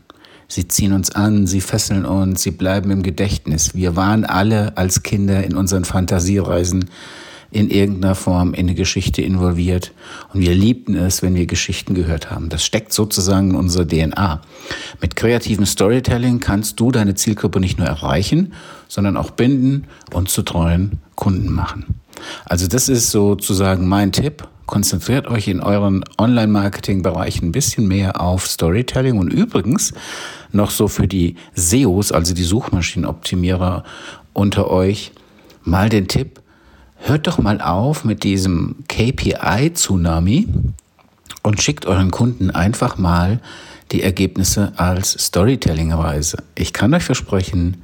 Sie 0.48 0.66
ziehen 0.66 0.92
uns 0.92 1.10
an, 1.10 1.46
sie 1.46 1.60
fesseln 1.60 2.06
uns, 2.06 2.42
sie 2.42 2.50
bleiben 2.50 2.90
im 2.90 3.02
Gedächtnis. 3.02 3.74
Wir 3.74 3.96
waren 3.96 4.24
alle 4.24 4.76
als 4.78 5.02
Kinder 5.02 5.44
in 5.44 5.54
unseren 5.54 5.84
Fantasiereisen 5.84 6.88
in 7.50 7.70
irgendeiner 7.70 8.14
Form 8.14 8.52
in 8.52 8.66
eine 8.66 8.74
Geschichte 8.74 9.22
involviert. 9.22 9.92
Und 10.32 10.40
wir 10.40 10.54
liebten 10.54 10.94
es, 10.94 11.22
wenn 11.22 11.34
wir 11.34 11.46
Geschichten 11.46 11.94
gehört 11.94 12.30
haben. 12.30 12.48
Das 12.50 12.64
steckt 12.64 12.92
sozusagen 12.92 13.50
in 13.50 13.56
unserer 13.56 13.86
DNA. 13.86 14.42
Mit 15.00 15.16
kreativem 15.16 15.64
Storytelling 15.64 16.40
kannst 16.40 16.78
du 16.80 16.90
deine 16.90 17.14
Zielgruppe 17.14 17.60
nicht 17.60 17.78
nur 17.78 17.88
erreichen, 17.88 18.52
sondern 18.88 19.16
auch 19.16 19.30
binden 19.30 19.86
und 20.12 20.28
zu 20.28 20.42
treuen 20.42 20.98
Kunden 21.14 21.52
machen. 21.52 21.97
Also 22.44 22.66
das 22.66 22.88
ist 22.88 23.10
sozusagen 23.10 23.86
mein 23.88 24.12
Tipp. 24.12 24.46
Konzentriert 24.66 25.28
euch 25.28 25.48
in 25.48 25.60
euren 25.60 26.04
Online-Marketing-Bereichen 26.18 27.48
ein 27.48 27.52
bisschen 27.52 27.88
mehr 27.88 28.20
auf 28.20 28.46
Storytelling 28.46 29.18
und 29.18 29.32
übrigens 29.32 29.94
noch 30.52 30.70
so 30.70 30.88
für 30.88 31.08
die 31.08 31.36
SEOs, 31.54 32.12
also 32.12 32.34
die 32.34 32.44
Suchmaschinenoptimierer 32.44 33.84
unter 34.34 34.70
euch, 34.70 35.12
mal 35.64 35.88
den 35.88 36.06
Tipp, 36.06 36.40
hört 36.96 37.26
doch 37.26 37.38
mal 37.38 37.60
auf 37.60 38.04
mit 38.04 38.24
diesem 38.24 38.76
KPI-Tsunami 38.88 40.48
und 41.42 41.62
schickt 41.62 41.86
euren 41.86 42.10
Kunden 42.10 42.50
einfach 42.50 42.98
mal 42.98 43.40
die 43.92 44.02
Ergebnisse 44.02 44.72
als 44.76 45.12
Storytelling-Weise. 45.12 46.42
Ich 46.54 46.72
kann 46.72 46.92
euch 46.92 47.04
versprechen, 47.04 47.82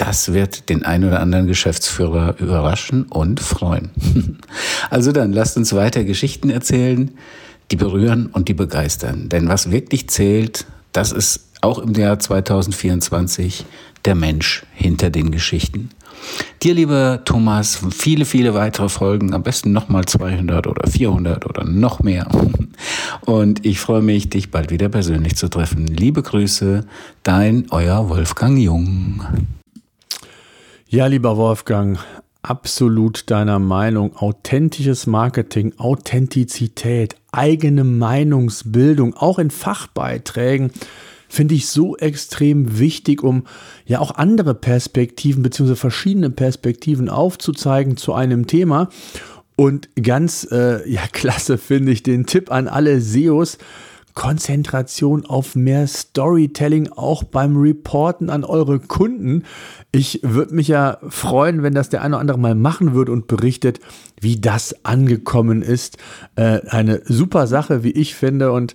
das 0.00 0.32
wird 0.32 0.70
den 0.70 0.82
ein 0.82 1.04
oder 1.04 1.20
anderen 1.20 1.46
Geschäftsführer 1.46 2.36
überraschen 2.38 3.04
und 3.04 3.40
freuen. 3.40 3.90
Also 4.88 5.12
dann, 5.12 5.32
lasst 5.32 5.56
uns 5.56 5.72
weiter 5.74 6.02
Geschichten 6.02 6.50
erzählen, 6.50 7.12
die 7.70 7.76
berühren 7.76 8.26
und 8.26 8.48
die 8.48 8.54
begeistern. 8.54 9.28
Denn 9.28 9.46
was 9.48 9.70
wirklich 9.70 10.08
zählt, 10.08 10.66
das 10.92 11.12
ist 11.12 11.46
auch 11.60 11.78
im 11.78 11.94
Jahr 11.94 12.18
2024 12.18 13.66
der 14.04 14.16
Mensch 14.16 14.64
hinter 14.74 15.10
den 15.10 15.30
Geschichten. 15.30 15.90
Dir, 16.62 16.74
lieber 16.74 17.20
Thomas, 17.24 17.80
viele, 17.92 18.24
viele 18.24 18.54
weitere 18.54 18.88
Folgen, 18.88 19.32
am 19.32 19.44
besten 19.44 19.70
nochmal 19.70 20.06
200 20.06 20.66
oder 20.66 20.90
400 20.90 21.46
oder 21.46 21.64
noch 21.64 22.00
mehr. 22.00 22.26
Und 23.26 23.64
ich 23.64 23.78
freue 23.78 24.02
mich, 24.02 24.30
dich 24.30 24.50
bald 24.50 24.70
wieder 24.72 24.88
persönlich 24.88 25.36
zu 25.36 25.48
treffen. 25.48 25.86
Liebe 25.86 26.22
Grüße, 26.22 26.84
dein 27.22 27.66
euer 27.70 28.08
Wolfgang 28.08 28.58
Jung. 28.58 29.22
Ja, 30.92 31.06
lieber 31.06 31.36
Wolfgang, 31.36 32.00
absolut 32.42 33.30
deiner 33.30 33.60
Meinung. 33.60 34.16
Authentisches 34.16 35.06
Marketing, 35.06 35.72
Authentizität, 35.78 37.14
eigene 37.30 37.84
Meinungsbildung, 37.84 39.14
auch 39.14 39.38
in 39.38 39.52
Fachbeiträgen 39.52 40.72
finde 41.28 41.54
ich 41.54 41.68
so 41.68 41.96
extrem 41.96 42.80
wichtig, 42.80 43.22
um 43.22 43.44
ja 43.86 44.00
auch 44.00 44.16
andere 44.16 44.52
Perspektiven 44.52 45.44
bzw. 45.44 45.76
verschiedene 45.76 46.28
Perspektiven 46.28 47.08
aufzuzeigen 47.08 47.96
zu 47.96 48.12
einem 48.12 48.48
Thema. 48.48 48.88
Und 49.54 49.90
ganz 49.94 50.44
äh, 50.50 50.90
ja 50.90 51.02
klasse 51.12 51.56
finde 51.56 51.92
ich 51.92 52.02
den 52.02 52.26
Tipp 52.26 52.50
an 52.50 52.66
alle 52.66 53.00
SEOs. 53.00 53.58
Konzentration 54.20 55.24
auf 55.24 55.56
mehr 55.56 55.86
Storytelling 55.86 56.92
auch 56.92 57.24
beim 57.24 57.56
Reporten 57.56 58.28
an 58.28 58.44
eure 58.44 58.78
Kunden. 58.78 59.44
Ich 59.92 60.20
würde 60.22 60.54
mich 60.54 60.68
ja 60.68 60.98
freuen, 61.08 61.62
wenn 61.62 61.72
das 61.72 61.88
der 61.88 62.02
eine 62.02 62.16
oder 62.16 62.20
andere 62.20 62.38
mal 62.38 62.54
machen 62.54 62.92
würde 62.92 63.12
und 63.12 63.28
berichtet, 63.28 63.80
wie 64.20 64.38
das 64.38 64.84
angekommen 64.84 65.62
ist. 65.62 65.96
Äh, 66.36 66.60
eine 66.68 67.00
super 67.06 67.46
Sache, 67.46 67.82
wie 67.82 67.92
ich 67.92 68.14
finde. 68.14 68.52
Und 68.52 68.74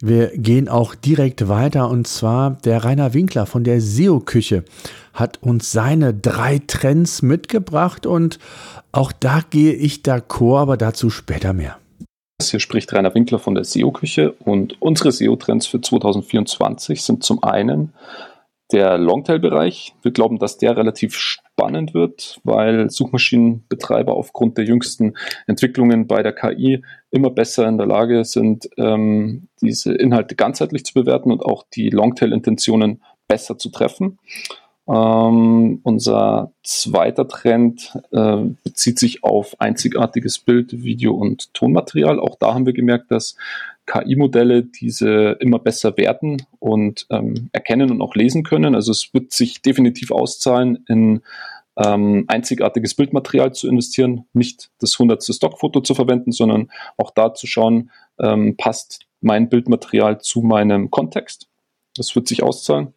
wir 0.00 0.28
gehen 0.28 0.68
auch 0.68 0.94
direkt 0.94 1.48
weiter 1.48 1.90
und 1.90 2.06
zwar 2.06 2.52
der 2.64 2.84
Rainer 2.84 3.12
Winkler 3.12 3.46
von 3.46 3.64
der 3.64 3.80
SEO-Küche 3.80 4.62
hat 5.12 5.42
uns 5.42 5.72
seine 5.72 6.14
drei 6.14 6.60
Trends 6.64 7.22
mitgebracht 7.22 8.06
und 8.06 8.38
auch 8.92 9.10
da 9.10 9.40
gehe 9.50 9.72
ich 9.72 10.02
d'accord, 10.02 10.60
aber 10.60 10.76
dazu 10.76 11.10
später 11.10 11.54
mehr. 11.54 11.76
Hier 12.42 12.60
spricht 12.60 12.92
Rainer 12.92 13.14
Winkler 13.14 13.38
von 13.38 13.54
der 13.54 13.64
SEO-Küche 13.64 14.32
und 14.32 14.80
unsere 14.80 15.10
SEO-Trends 15.10 15.66
für 15.66 15.80
2024 15.80 17.02
sind 17.02 17.24
zum 17.24 17.42
einen 17.42 17.94
der 18.72 18.98
Longtail-Bereich. 18.98 19.94
Wir 20.02 20.10
glauben, 20.10 20.38
dass 20.38 20.58
der 20.58 20.76
relativ 20.76 21.14
spannend 21.14 21.94
wird, 21.94 22.40
weil 22.44 22.90
Suchmaschinenbetreiber 22.90 24.14
aufgrund 24.14 24.58
der 24.58 24.66
jüngsten 24.66 25.14
Entwicklungen 25.46 26.06
bei 26.06 26.22
der 26.22 26.34
KI 26.34 26.84
immer 27.10 27.30
besser 27.30 27.66
in 27.68 27.78
der 27.78 27.86
Lage 27.86 28.22
sind, 28.24 28.68
ähm, 28.76 29.48
diese 29.62 29.94
Inhalte 29.94 30.34
ganzheitlich 30.34 30.84
zu 30.84 30.92
bewerten 30.92 31.30
und 31.30 31.42
auch 31.42 31.64
die 31.74 31.88
Longtail-Intentionen 31.88 33.02
besser 33.28 33.56
zu 33.56 33.70
treffen. 33.70 34.18
Ähm, 34.88 35.80
unser 35.82 36.52
zweiter 36.62 37.26
Trend 37.26 37.98
äh, 38.12 38.36
bezieht 38.62 38.98
sich 38.98 39.24
auf 39.24 39.60
einzigartiges 39.60 40.38
Bild, 40.38 40.84
Video 40.84 41.12
und 41.14 41.52
Tonmaterial. 41.54 42.20
Auch 42.20 42.36
da 42.36 42.54
haben 42.54 42.66
wir 42.66 42.72
gemerkt, 42.72 43.10
dass 43.10 43.36
KI-Modelle 43.86 44.62
diese 44.64 45.36
immer 45.40 45.58
besser 45.58 45.96
werten 45.96 46.42
und 46.58 47.06
ähm, 47.10 47.48
erkennen 47.52 47.90
und 47.90 48.00
auch 48.00 48.14
lesen 48.14 48.42
können. 48.42 48.74
Also 48.74 48.92
es 48.92 49.12
wird 49.12 49.32
sich 49.32 49.62
definitiv 49.62 50.10
auszahlen, 50.10 50.84
in 50.88 51.22
ähm, 51.76 52.24
einzigartiges 52.28 52.94
Bildmaterial 52.94 53.52
zu 53.52 53.68
investieren, 53.68 54.26
nicht 54.32 54.70
das 54.78 54.98
hundertste 54.98 55.32
Stockfoto 55.32 55.80
zu 55.80 55.94
verwenden, 55.94 56.32
sondern 56.32 56.70
auch 56.96 57.10
da 57.10 57.34
zu 57.34 57.46
schauen, 57.46 57.90
ähm, 58.18 58.56
passt 58.56 59.06
mein 59.20 59.48
Bildmaterial 59.48 60.20
zu 60.20 60.42
meinem 60.42 60.90
Kontext. 60.90 61.48
Das 61.96 62.14
wird 62.14 62.28
sich 62.28 62.42
auszahlen. 62.42 62.94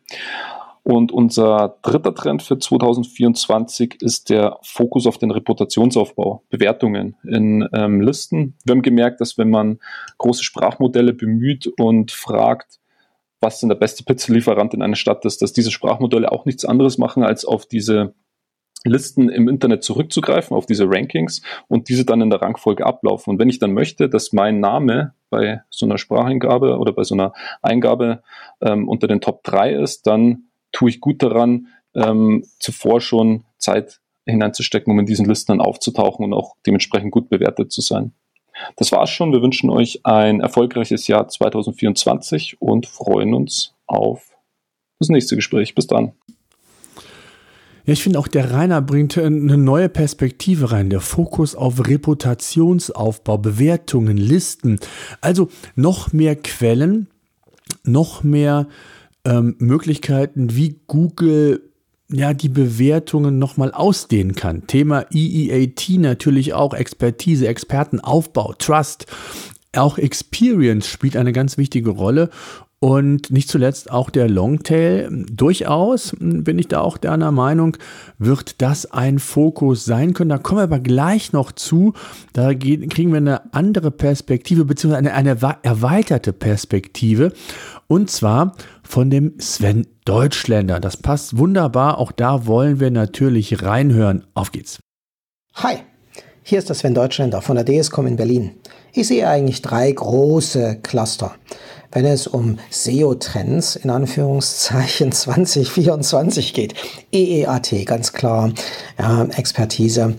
Und 0.89 1.11
unser 1.11 1.77
dritter 1.83 2.15
Trend 2.15 2.41
für 2.41 2.57
2024 2.57 4.01
ist 4.01 4.31
der 4.31 4.57
Fokus 4.63 5.05
auf 5.05 5.19
den 5.19 5.29
Reputationsaufbau, 5.29 6.41
Bewertungen 6.49 7.15
in 7.23 7.69
ähm, 7.73 8.01
Listen. 8.01 8.55
Wir 8.65 8.71
haben 8.71 8.81
gemerkt, 8.81 9.21
dass 9.21 9.37
wenn 9.37 9.51
man 9.51 9.77
große 10.17 10.43
Sprachmodelle 10.43 11.13
bemüht 11.13 11.67
und 11.77 12.09
fragt, 12.09 12.79
was 13.39 13.59
denn 13.59 13.69
der 13.69 13.75
beste 13.75 14.03
Pizzalieferant 14.03 14.73
in 14.73 14.81
einer 14.81 14.95
Stadt 14.95 15.25
ist, 15.25 15.43
dass 15.43 15.53
diese 15.53 15.69
Sprachmodelle 15.69 16.31
auch 16.31 16.45
nichts 16.45 16.65
anderes 16.65 16.97
machen, 16.97 17.21
als 17.21 17.45
auf 17.45 17.67
diese 17.67 18.15
Listen 18.83 19.29
im 19.29 19.47
Internet 19.47 19.83
zurückzugreifen, 19.83 20.57
auf 20.57 20.65
diese 20.65 20.85
Rankings 20.87 21.43
und 21.67 21.89
diese 21.89 22.03
dann 22.03 22.21
in 22.21 22.31
der 22.31 22.41
Rangfolge 22.41 22.83
ablaufen. 22.83 23.29
Und 23.29 23.39
wenn 23.39 23.49
ich 23.49 23.59
dann 23.59 23.73
möchte, 23.73 24.09
dass 24.09 24.33
mein 24.33 24.59
Name 24.59 25.13
bei 25.29 25.61
so 25.69 25.85
einer 25.85 25.99
Spracheingabe 25.99 26.79
oder 26.79 26.93
bei 26.93 27.03
so 27.03 27.13
einer 27.13 27.33
Eingabe 27.61 28.23
ähm, 28.59 28.89
unter 28.89 29.07
den 29.07 29.21
Top 29.21 29.43
3 29.43 29.73
ist, 29.73 30.07
dann 30.07 30.48
tue 30.71 30.89
ich 30.89 30.99
gut 30.99 31.21
daran, 31.23 31.67
ähm, 31.95 32.45
zuvor 32.59 33.01
schon 33.01 33.43
Zeit 33.57 33.99
hineinzustecken, 34.25 34.91
um 34.91 34.99
in 34.99 35.05
diesen 35.05 35.25
Listen 35.25 35.53
dann 35.53 35.61
aufzutauchen 35.61 36.23
und 36.23 36.33
auch 36.33 36.55
dementsprechend 36.65 37.11
gut 37.11 37.29
bewertet 37.29 37.71
zu 37.71 37.81
sein. 37.81 38.13
Das 38.75 38.91
war's 38.91 39.09
schon. 39.09 39.31
Wir 39.31 39.41
wünschen 39.41 39.69
euch 39.69 40.01
ein 40.03 40.41
erfolgreiches 40.41 41.07
Jahr 41.07 41.27
2024 41.27 42.61
und 42.61 42.87
freuen 42.87 43.33
uns 43.33 43.73
auf 43.87 44.35
das 44.99 45.09
nächste 45.09 45.35
Gespräch. 45.35 45.75
Bis 45.75 45.87
dann. 45.87 46.13
Ja, 47.85 47.93
ich 47.93 48.03
finde 48.03 48.19
auch 48.19 48.27
der 48.27 48.51
Rainer 48.51 48.81
bringt 48.81 49.17
eine 49.17 49.57
neue 49.57 49.89
Perspektive 49.89 50.71
rein. 50.71 50.89
Der 50.89 51.01
Fokus 51.01 51.55
auf 51.55 51.87
Reputationsaufbau, 51.87 53.37
Bewertungen, 53.37 54.17
Listen. 54.17 54.79
Also 55.21 55.49
noch 55.75 56.13
mehr 56.13 56.35
Quellen, 56.35 57.07
noch 57.83 58.23
mehr 58.23 58.67
ähm, 59.25 59.55
Möglichkeiten, 59.59 60.55
wie 60.55 60.79
Google 60.87 61.61
ja 62.11 62.33
die 62.33 62.49
Bewertungen 62.49 63.37
nochmal 63.37 63.71
ausdehnen 63.71 64.35
kann. 64.35 64.67
Thema 64.67 65.05
EEAT 65.13 65.89
natürlich 65.99 66.53
auch, 66.53 66.73
Expertise, 66.73 67.47
Expertenaufbau, 67.47 68.53
Trust. 68.57 69.05
Auch 69.75 69.97
Experience 69.97 70.87
spielt 70.87 71.15
eine 71.15 71.31
ganz 71.31 71.57
wichtige 71.57 71.91
Rolle 71.91 72.29
und 72.79 73.29
nicht 73.29 73.49
zuletzt 73.49 73.91
auch 73.91 74.09
der 74.09 74.29
Longtail. 74.29 75.25
Durchaus 75.29 76.15
bin 76.19 76.57
ich 76.57 76.69
da 76.69 76.79
auch 76.79 76.97
deiner 76.97 77.31
Meinung, 77.31 77.77
wird 78.17 78.61
das 78.61 78.89
ein 78.91 79.19
Fokus 79.19 79.85
sein 79.85 80.13
können. 80.13 80.29
Da 80.29 80.37
kommen 80.37 80.59
wir 80.59 80.63
aber 80.63 80.79
gleich 80.79 81.33
noch 81.33 81.51
zu. 81.51 81.93
Da 82.33 82.53
kriegen 82.53 83.11
wir 83.11 83.17
eine 83.17 83.53
andere 83.53 83.91
Perspektive, 83.91 84.65
beziehungsweise 84.65 85.13
eine, 85.13 85.13
eine 85.13 85.57
erweiterte 85.61 86.31
Perspektive. 86.31 87.33
Und 87.87 88.09
zwar 88.09 88.55
von 88.81 89.09
dem 89.09 89.39
Sven 89.39 89.85
Deutschländer. 90.05 90.79
Das 90.79 90.97
passt 90.97 91.37
wunderbar. 91.37 91.97
Auch 91.97 92.13
da 92.13 92.47
wollen 92.47 92.79
wir 92.79 92.91
natürlich 92.91 93.61
reinhören. 93.61 94.25
Auf 94.33 94.51
geht's. 94.51 94.79
Hi, 95.55 95.79
hier 96.43 96.59
ist 96.59 96.69
der 96.69 96.75
Sven 96.75 96.93
Deutschländer 96.93 97.41
von 97.41 97.55
der 97.55 97.65
DSCOM 97.65 98.07
in 98.07 98.15
Berlin. 98.15 98.51
Ich 98.93 99.07
sehe 99.07 99.27
eigentlich 99.27 99.61
drei 99.61 99.91
große 99.91 100.79
Cluster 100.81 101.35
wenn 101.91 102.05
es 102.05 102.27
um 102.27 102.59
SEO-Trends 102.69 103.75
in 103.77 103.89
Anführungszeichen 103.89 105.11
2024 105.11 106.53
geht. 106.53 106.73
EEAT, 107.11 107.85
ganz 107.85 108.13
klar, 108.13 108.51
ja, 108.97 109.23
Expertise. 109.25 110.15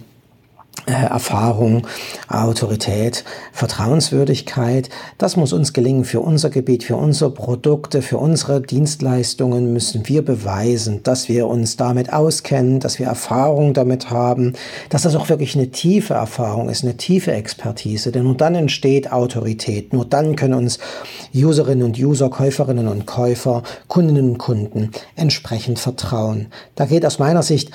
Äh, 0.87 0.93
Erfahrung, 0.93 1.87
Autorität, 2.29 3.25
Vertrauenswürdigkeit. 3.53 4.89
Das 5.19 5.37
muss 5.37 5.53
uns 5.53 5.73
gelingen 5.73 6.05
für 6.05 6.21
unser 6.21 6.49
Gebiet, 6.49 6.85
für 6.85 6.97
unsere 6.97 7.31
Produkte, 7.31 8.01
für 8.01 8.17
unsere 8.17 8.63
Dienstleistungen 8.63 9.73
müssen 9.73 10.09
wir 10.09 10.25
beweisen, 10.25 11.03
dass 11.03 11.29
wir 11.29 11.49
uns 11.49 11.77
damit 11.77 12.13
auskennen, 12.13 12.81
dass 12.81 12.99
wir 12.99 13.07
Erfahrung 13.07 13.75
damit 13.75 14.11
haben, 14.11 14.55
dass 14.89 15.03
das 15.03 15.17
auch 15.17 15.29
wirklich 15.29 15.55
eine 15.55 15.71
tiefe 15.71 16.15
Erfahrung 16.15 16.71
ist, 16.71 16.83
eine 16.83 16.97
tiefe 16.97 17.33
Expertise. 17.33 18.11
Denn 18.11 18.25
nur 18.25 18.37
dann 18.37 18.55
entsteht 18.55 19.13
Autorität. 19.13 19.93
Nur 19.93 20.07
dann 20.07 20.35
können 20.35 20.55
uns 20.55 20.79
Userinnen 21.35 21.85
und 21.85 21.99
User, 21.99 22.31
Käuferinnen 22.31 22.89
und 22.89 23.07
Käufer, 23.07 23.63
Kundinnen 23.87 24.31
und 24.31 24.39
Kunden 24.39 24.93
entsprechend 25.15 25.79
vertrauen. 25.79 26.47
Da 26.75 26.87
geht 26.87 27.05
aus 27.05 27.19
meiner 27.19 27.43
Sicht 27.43 27.71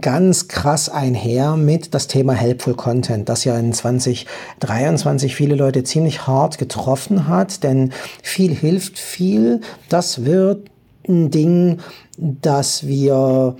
ganz 0.00 0.48
krass 0.48 0.88
einher 0.88 1.56
mit 1.56 1.94
das 1.94 2.06
Thema 2.06 2.32
Helpful 2.32 2.74
Content, 2.74 3.28
das 3.28 3.44
ja 3.44 3.58
in 3.58 3.72
2023 3.72 5.34
viele 5.34 5.54
Leute 5.54 5.84
ziemlich 5.84 6.26
hart 6.26 6.58
getroffen 6.58 7.28
hat, 7.28 7.62
denn 7.62 7.92
viel 8.22 8.54
hilft 8.54 8.98
viel. 8.98 9.60
Das 9.88 10.24
wird 10.24 10.70
ein 11.08 11.30
Ding, 11.30 11.78
das 12.16 12.86
wir 12.86 13.56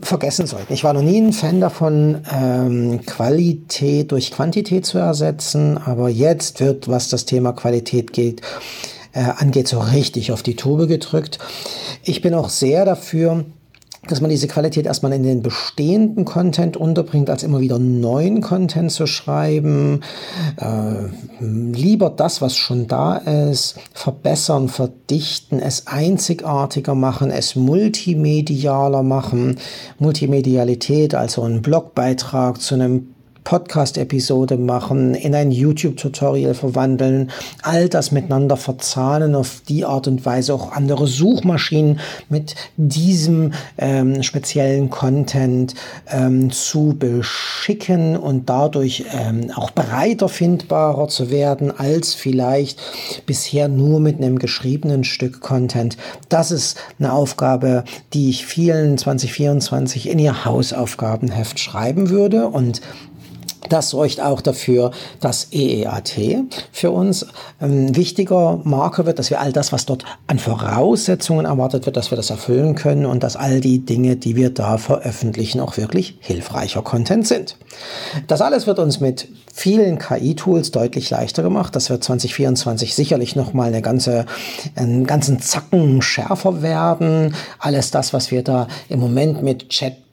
vergessen 0.00 0.46
sollten. 0.46 0.72
Ich 0.72 0.84
war 0.84 0.94
noch 0.94 1.02
nie 1.02 1.20
ein 1.20 1.32
Fan 1.32 1.60
davon, 1.60 2.22
ähm, 2.32 3.00
Qualität 3.04 4.12
durch 4.12 4.30
Quantität 4.30 4.86
zu 4.86 4.98
ersetzen, 4.98 5.78
aber 5.78 6.08
jetzt 6.08 6.60
wird, 6.60 6.88
was 6.88 7.10
das 7.10 7.26
Thema 7.26 7.52
Qualität 7.52 8.12
geht, 8.12 8.40
äh, 9.12 9.20
angeht, 9.36 9.68
so 9.68 9.78
richtig 9.78 10.32
auf 10.32 10.42
die 10.42 10.56
Tube 10.56 10.88
gedrückt. 10.88 11.38
Ich 12.02 12.22
bin 12.22 12.34
auch 12.34 12.48
sehr 12.48 12.84
dafür, 12.84 13.44
dass 14.08 14.20
man 14.20 14.30
diese 14.30 14.48
Qualität 14.48 14.86
erstmal 14.86 15.12
in 15.12 15.22
den 15.22 15.42
bestehenden 15.42 16.24
Content 16.24 16.76
unterbringt, 16.76 17.30
als 17.30 17.42
immer 17.42 17.60
wieder 17.60 17.78
neuen 17.78 18.40
Content 18.40 18.92
zu 18.92 19.06
schreiben. 19.06 20.00
Äh, 20.56 21.08
lieber 21.40 22.10
das, 22.10 22.40
was 22.40 22.56
schon 22.56 22.86
da 22.86 23.16
ist, 23.16 23.76
verbessern, 23.92 24.68
verdichten, 24.68 25.60
es 25.60 25.86
einzigartiger 25.86 26.94
machen, 26.94 27.30
es 27.30 27.56
multimedialer 27.56 29.02
machen. 29.02 29.56
Multimedialität, 29.98 31.14
also 31.14 31.42
ein 31.42 31.62
Blogbeitrag 31.62 32.60
zu 32.60 32.74
einem 32.74 33.13
Podcast-Episode 33.44 34.56
machen, 34.56 35.14
in 35.14 35.34
ein 35.34 35.50
YouTube-Tutorial 35.50 36.54
verwandeln, 36.54 37.30
all 37.62 37.88
das 37.90 38.10
miteinander 38.10 38.56
verzahnen, 38.56 39.34
auf 39.34 39.60
die 39.68 39.84
Art 39.84 40.08
und 40.08 40.24
Weise 40.24 40.54
auch 40.54 40.72
andere 40.72 41.06
Suchmaschinen 41.06 42.00
mit 42.30 42.54
diesem 42.76 43.52
ähm, 43.78 44.22
speziellen 44.22 44.88
Content 44.88 45.74
ähm, 46.10 46.50
zu 46.50 46.96
beschicken 46.98 48.16
und 48.16 48.48
dadurch 48.48 49.04
ähm, 49.12 49.50
auch 49.54 49.70
breiter 49.70 50.30
findbarer 50.30 51.08
zu 51.08 51.30
werden 51.30 51.70
als 51.70 52.14
vielleicht 52.14 52.80
bisher 53.26 53.68
nur 53.68 54.00
mit 54.00 54.16
einem 54.16 54.38
geschriebenen 54.38 55.04
Stück 55.04 55.40
Content. 55.40 55.98
Das 56.30 56.50
ist 56.50 56.78
eine 56.98 57.12
Aufgabe, 57.12 57.84
die 58.14 58.30
ich 58.30 58.46
vielen 58.46 58.96
2024 58.96 60.08
in 60.08 60.18
ihr 60.18 60.46
Hausaufgabenheft 60.46 61.60
schreiben 61.60 62.08
würde 62.08 62.48
und 62.48 62.80
das 63.68 63.90
sorgt 63.90 64.20
auch 64.20 64.40
dafür, 64.40 64.90
dass 65.20 65.48
EEAT 65.52 66.44
für 66.72 66.90
uns 66.90 67.26
ein 67.60 67.96
wichtiger 67.96 68.60
Marker 68.64 69.06
wird, 69.06 69.18
dass 69.18 69.30
wir 69.30 69.40
all 69.40 69.52
das, 69.52 69.72
was 69.72 69.86
dort 69.86 70.04
an 70.26 70.38
Voraussetzungen 70.38 71.46
erwartet 71.46 71.86
wird, 71.86 71.96
dass 71.96 72.10
wir 72.10 72.16
das 72.16 72.30
erfüllen 72.30 72.74
können 72.74 73.06
und 73.06 73.22
dass 73.22 73.36
all 73.36 73.60
die 73.60 73.80
Dinge, 73.80 74.16
die 74.16 74.36
wir 74.36 74.50
da 74.50 74.78
veröffentlichen, 74.78 75.60
auch 75.60 75.76
wirklich 75.76 76.16
hilfreicher 76.20 76.82
Content 76.82 77.26
sind. 77.26 77.56
Das 78.26 78.40
alles 78.40 78.66
wird 78.66 78.78
uns 78.78 79.00
mit 79.00 79.28
vielen 79.52 79.98
KI-Tools 79.98 80.70
deutlich 80.70 81.10
leichter 81.10 81.42
gemacht. 81.42 81.74
Das 81.76 81.90
wird 81.90 82.04
2024 82.04 82.94
sicherlich 82.94 83.36
nochmal 83.36 83.68
eine 83.68 83.82
ganze, 83.82 84.26
einen 84.74 85.06
ganzen 85.06 85.40
Zacken 85.40 86.02
schärfer 86.02 86.62
werden. 86.62 87.34
Alles 87.58 87.90
das, 87.90 88.12
was 88.12 88.30
wir 88.30 88.42
da 88.42 88.68
im 88.88 89.00
Moment 89.00 89.42
mit 89.42 89.68
Chat 89.68 90.03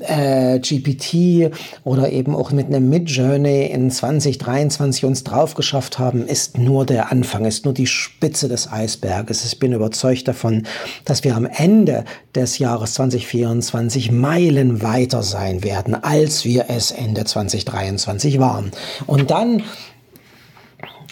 äh, 0.00 0.58
GPT 0.58 1.54
oder 1.84 2.10
eben 2.10 2.34
auch 2.34 2.52
mit 2.52 2.66
einem 2.66 2.88
Midjourney 2.88 3.66
in 3.66 3.90
2023 3.90 5.04
uns 5.04 5.24
drauf 5.24 5.54
geschafft 5.54 5.98
haben, 5.98 6.26
ist 6.26 6.58
nur 6.58 6.86
der 6.86 7.12
Anfang, 7.12 7.44
ist 7.44 7.64
nur 7.64 7.74
die 7.74 7.86
Spitze 7.86 8.48
des 8.48 8.70
Eisberges. 8.70 9.44
Ich 9.44 9.58
bin 9.58 9.72
überzeugt 9.72 10.28
davon, 10.28 10.66
dass 11.04 11.24
wir 11.24 11.36
am 11.36 11.46
Ende 11.46 12.04
des 12.34 12.58
Jahres 12.58 12.94
2024 12.94 14.10
Meilen 14.10 14.82
weiter 14.82 15.22
sein 15.22 15.62
werden, 15.62 15.94
als 15.94 16.44
wir 16.44 16.66
es 16.68 16.90
Ende 16.90 17.24
2023 17.24 18.38
waren. 18.38 18.70
Und 19.06 19.30
dann 19.30 19.62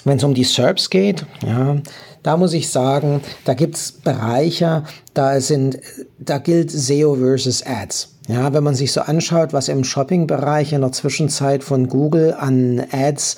wenn 0.05 0.17
es 0.17 0.25
um 0.25 0.35
die 0.35 0.45
SERPs 0.45 0.91
geht, 0.91 1.27
ja, 1.47 1.77
da 2.23 2.37
muss 2.37 2.53
ich 2.53 2.71
sagen, 2.71 3.21
da 3.45 3.55
gibt 3.55 3.77
es 3.77 3.93
Bereiche, 3.93 4.85
da 5.15 5.41
sind, 5.41 5.79
da 6.19 6.39
gilt 6.39 6.71
SEO 6.71 7.17
versus 7.17 7.65
Ads. 7.65 8.17
Ja, 8.31 8.53
wenn 8.53 8.63
man 8.63 8.77
sich 8.77 8.93
so 8.93 9.01
anschaut, 9.01 9.53
was 9.53 9.67
im 9.67 9.83
Shopping-Bereich 9.83 10.73
in 10.73 10.83
der 10.83 10.93
Zwischenzeit 10.93 11.65
von 11.65 11.89
Google 11.89 12.33
an 12.39 12.81
Ads 12.93 13.35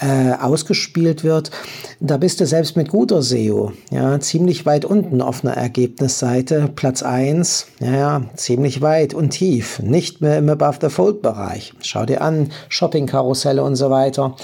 äh, 0.00 0.34
ausgespielt 0.40 1.24
wird, 1.24 1.50
da 1.98 2.16
bist 2.16 2.38
du 2.38 2.46
selbst 2.46 2.76
mit 2.76 2.90
guter 2.90 3.22
SEO, 3.22 3.72
ja, 3.90 4.20
ziemlich 4.20 4.66
weit 4.66 4.84
unten 4.84 5.20
auf 5.20 5.44
einer 5.44 5.56
Ergebnisseite, 5.56 6.70
Platz 6.76 7.02
1, 7.02 7.66
ja, 7.80 8.22
ziemlich 8.36 8.80
weit 8.82 9.14
und 9.14 9.30
tief, 9.30 9.80
nicht 9.80 10.20
mehr 10.20 10.38
im 10.38 10.48
Above-the-Fold-Bereich. 10.48 11.72
Schau 11.82 12.06
dir 12.06 12.22
an, 12.22 12.52
Shopping-Karusselle 12.68 13.64
und 13.64 13.74
so 13.74 13.90
weiter. 13.90 14.36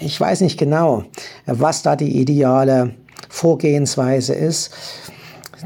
Ich 0.00 0.18
weiß 0.18 0.40
nicht 0.40 0.58
genau, 0.58 1.04
was 1.44 1.82
da 1.82 1.96
die 1.96 2.18
ideale 2.18 2.94
Vorgehensweise 3.28 4.32
ist 4.32 4.70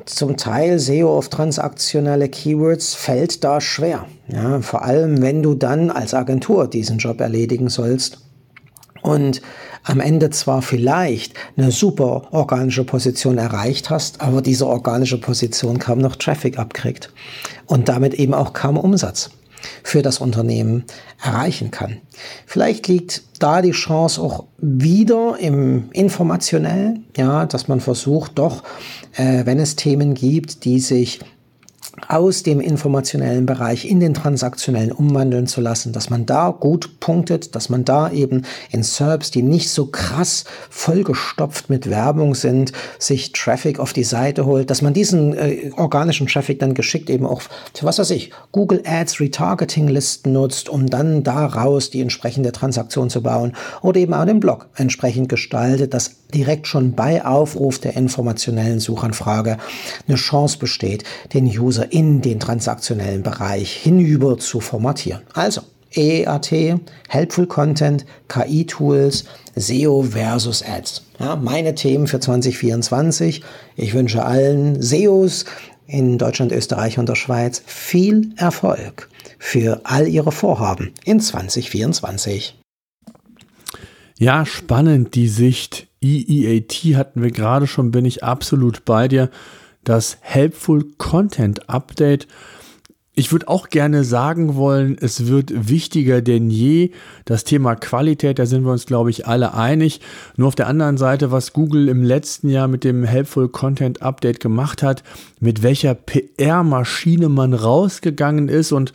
zum 0.04 0.36
Teil 0.36 0.78
SEO 0.78 1.16
auf 1.16 1.28
transaktionelle 1.28 2.28
Keywords 2.28 2.94
fällt 2.94 3.44
da 3.44 3.60
schwer. 3.60 4.06
Ja, 4.28 4.60
vor 4.60 4.82
allem, 4.82 5.22
wenn 5.22 5.42
du 5.42 5.54
dann 5.54 5.90
als 5.90 6.14
Agentur 6.14 6.68
diesen 6.68 6.98
Job 6.98 7.20
erledigen 7.20 7.68
sollst 7.68 8.18
und 9.02 9.40
am 9.84 10.00
Ende 10.00 10.30
zwar 10.30 10.62
vielleicht 10.62 11.34
eine 11.56 11.70
super 11.70 12.28
organische 12.30 12.84
Position 12.84 13.38
erreicht 13.38 13.90
hast, 13.90 14.20
aber 14.20 14.42
diese 14.42 14.66
organische 14.66 15.18
Position 15.18 15.78
kaum 15.78 15.98
noch 15.98 16.16
Traffic 16.16 16.58
abkriegt 16.58 17.10
und 17.66 17.88
damit 17.88 18.14
eben 18.14 18.34
auch 18.34 18.52
kaum 18.52 18.76
Umsatz 18.76 19.30
für 19.82 20.02
das 20.02 20.18
Unternehmen 20.18 20.84
erreichen 21.22 21.70
kann. 21.70 21.98
Vielleicht 22.46 22.88
liegt 22.88 23.22
da 23.38 23.62
die 23.62 23.72
Chance 23.72 24.20
auch 24.20 24.44
wieder 24.58 25.36
im 25.38 25.90
informationellen, 25.92 27.06
ja, 27.16 27.46
dass 27.46 27.68
man 27.68 27.80
versucht, 27.80 28.38
doch, 28.38 28.62
äh, 29.14 29.46
wenn 29.46 29.58
es 29.58 29.76
Themen 29.76 30.14
gibt, 30.14 30.64
die 30.64 30.80
sich 30.80 31.20
aus 32.06 32.42
dem 32.42 32.60
informationellen 32.60 33.46
Bereich 33.46 33.84
in 33.84 34.00
den 34.00 34.14
transaktionellen 34.14 34.92
umwandeln 34.92 35.46
zu 35.46 35.60
lassen, 35.60 35.92
dass 35.92 36.10
man 36.10 36.26
da 36.26 36.50
gut 36.50 37.00
punktet, 37.00 37.54
dass 37.54 37.68
man 37.68 37.84
da 37.84 38.10
eben 38.10 38.42
in 38.70 38.82
SERPs, 38.82 39.30
die 39.30 39.42
nicht 39.42 39.70
so 39.70 39.86
krass 39.86 40.44
vollgestopft 40.70 41.70
mit 41.70 41.90
Werbung 41.90 42.34
sind, 42.34 42.72
sich 42.98 43.32
Traffic 43.32 43.80
auf 43.80 43.92
die 43.92 44.04
Seite 44.04 44.46
holt, 44.46 44.70
dass 44.70 44.82
man 44.82 44.94
diesen 44.94 45.34
äh, 45.36 45.70
organischen 45.76 46.26
Traffic 46.26 46.58
dann 46.60 46.74
geschickt 46.74 47.10
eben 47.10 47.26
auch 47.26 47.42
was 47.80 47.98
weiß 47.98 48.10
ich, 48.10 48.30
Google 48.52 48.82
Ads 48.84 49.20
Retargeting 49.20 49.88
Listen 49.88 50.32
nutzt, 50.32 50.68
um 50.68 50.88
dann 50.88 51.22
daraus 51.22 51.90
die 51.90 52.00
entsprechende 52.00 52.52
Transaktion 52.52 53.10
zu 53.10 53.22
bauen 53.22 53.54
oder 53.82 53.98
eben 54.00 54.14
auch 54.14 54.24
den 54.24 54.40
Blog 54.40 54.68
entsprechend 54.76 55.28
gestaltet, 55.28 55.94
dass 55.94 56.16
direkt 56.34 56.66
schon 56.66 56.92
bei 56.92 57.24
Aufruf 57.24 57.78
der 57.78 57.96
informationellen 57.96 58.80
Suchanfrage 58.80 59.56
eine 60.06 60.16
Chance 60.16 60.58
besteht, 60.58 61.04
den 61.32 61.46
User 61.46 61.77
in 61.84 62.20
den 62.20 62.40
transaktionellen 62.40 63.22
Bereich 63.22 63.72
hinüber 63.72 64.38
zu 64.38 64.60
formatieren. 64.60 65.22
Also 65.34 65.62
EAT, 65.94 66.52
Helpful 67.08 67.46
Content, 67.46 68.04
KI-Tools, 68.28 69.24
SEO 69.56 70.02
versus 70.02 70.62
Ads. 70.62 71.04
Ja, 71.18 71.36
meine 71.36 71.74
Themen 71.74 72.06
für 72.06 72.20
2024. 72.20 73.42
Ich 73.76 73.94
wünsche 73.94 74.24
allen 74.24 74.82
SEOs 74.82 75.46
in 75.86 76.18
Deutschland, 76.18 76.52
Österreich 76.52 76.98
und 76.98 77.08
der 77.08 77.14
Schweiz 77.14 77.62
viel 77.64 78.32
Erfolg 78.36 79.08
für 79.38 79.80
all 79.84 80.06
ihre 80.06 80.32
Vorhaben 80.32 80.92
in 81.04 81.20
2024. 81.20 82.58
Ja, 84.18 84.44
spannend 84.44 85.14
die 85.14 85.28
Sicht. 85.28 85.86
EEAT 86.00 86.72
hatten 86.96 87.22
wir 87.22 87.30
gerade 87.30 87.66
schon, 87.66 87.90
bin 87.90 88.04
ich 88.04 88.22
absolut 88.22 88.84
bei 88.84 89.08
dir. 89.08 89.30
Das 89.88 90.18
Helpful 90.20 90.84
Content 90.98 91.70
Update. 91.70 92.28
Ich 93.14 93.32
würde 93.32 93.48
auch 93.48 93.70
gerne 93.70 94.04
sagen 94.04 94.54
wollen, 94.54 94.98
es 95.00 95.28
wird 95.28 95.70
wichtiger 95.70 96.20
denn 96.20 96.50
je. 96.50 96.90
Das 97.24 97.44
Thema 97.44 97.74
Qualität, 97.74 98.38
da 98.38 98.44
sind 98.44 98.66
wir 98.66 98.72
uns, 98.72 98.84
glaube 98.84 99.08
ich, 99.08 99.26
alle 99.26 99.54
einig. 99.54 100.02
Nur 100.36 100.48
auf 100.48 100.54
der 100.54 100.66
anderen 100.66 100.98
Seite, 100.98 101.32
was 101.32 101.54
Google 101.54 101.88
im 101.88 102.02
letzten 102.02 102.50
Jahr 102.50 102.68
mit 102.68 102.84
dem 102.84 103.02
Helpful 103.02 103.48
Content 103.48 104.02
Update 104.02 104.40
gemacht 104.40 104.82
hat, 104.82 105.04
mit 105.40 105.62
welcher 105.62 105.94
PR-Maschine 105.94 107.30
man 107.30 107.54
rausgegangen 107.54 108.50
ist 108.50 108.72
und 108.72 108.92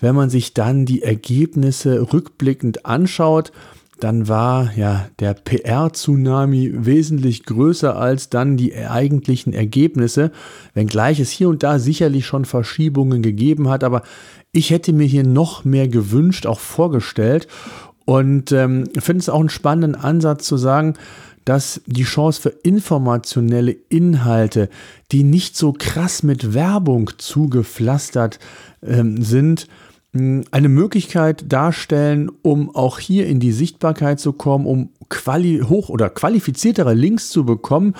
wenn 0.00 0.16
man 0.16 0.30
sich 0.30 0.52
dann 0.52 0.84
die 0.84 1.04
Ergebnisse 1.04 2.12
rückblickend 2.12 2.86
anschaut, 2.86 3.52
dann 4.00 4.28
war 4.28 4.72
ja 4.76 5.08
der 5.20 5.34
PR-Tsunami 5.34 6.72
wesentlich 6.74 7.44
größer 7.44 7.96
als 7.96 8.28
dann 8.28 8.56
die 8.56 8.74
eigentlichen 8.74 9.52
Ergebnisse, 9.52 10.32
wenngleich 10.74 11.20
es 11.20 11.30
hier 11.30 11.48
und 11.48 11.62
da 11.62 11.78
sicherlich 11.78 12.26
schon 12.26 12.44
Verschiebungen 12.44 13.22
gegeben 13.22 13.68
hat, 13.68 13.84
aber 13.84 14.02
ich 14.52 14.70
hätte 14.70 14.92
mir 14.92 15.06
hier 15.06 15.24
noch 15.24 15.64
mehr 15.64 15.88
gewünscht, 15.88 16.46
auch 16.46 16.60
vorgestellt. 16.60 17.48
Und 18.04 18.52
ähm, 18.52 18.84
finde 18.98 19.20
es 19.20 19.28
auch 19.28 19.40
einen 19.40 19.48
spannenden 19.48 19.94
Ansatz 20.00 20.46
zu 20.46 20.56
sagen, 20.56 20.94
dass 21.44 21.80
die 21.86 22.04
Chance 22.04 22.40
für 22.40 22.48
informationelle 22.48 23.76
Inhalte, 23.88 24.68
die 25.12 25.24
nicht 25.24 25.56
so 25.56 25.72
krass 25.72 26.22
mit 26.22 26.54
Werbung 26.54 27.10
zugepflastert 27.18 28.38
ähm, 28.82 29.22
sind, 29.22 29.68
eine 30.14 30.68
Möglichkeit 30.68 31.52
darstellen, 31.52 32.30
um 32.42 32.74
auch 32.74 33.00
hier 33.00 33.26
in 33.26 33.40
die 33.40 33.50
Sichtbarkeit 33.50 34.20
zu 34.20 34.32
kommen, 34.32 34.64
um 34.64 34.90
quali 35.08 35.60
hoch 35.68 35.88
oder 35.88 36.08
qualifiziertere 36.08 36.94
Links 36.94 37.30
zu 37.30 37.44
bekommen. 37.44 37.94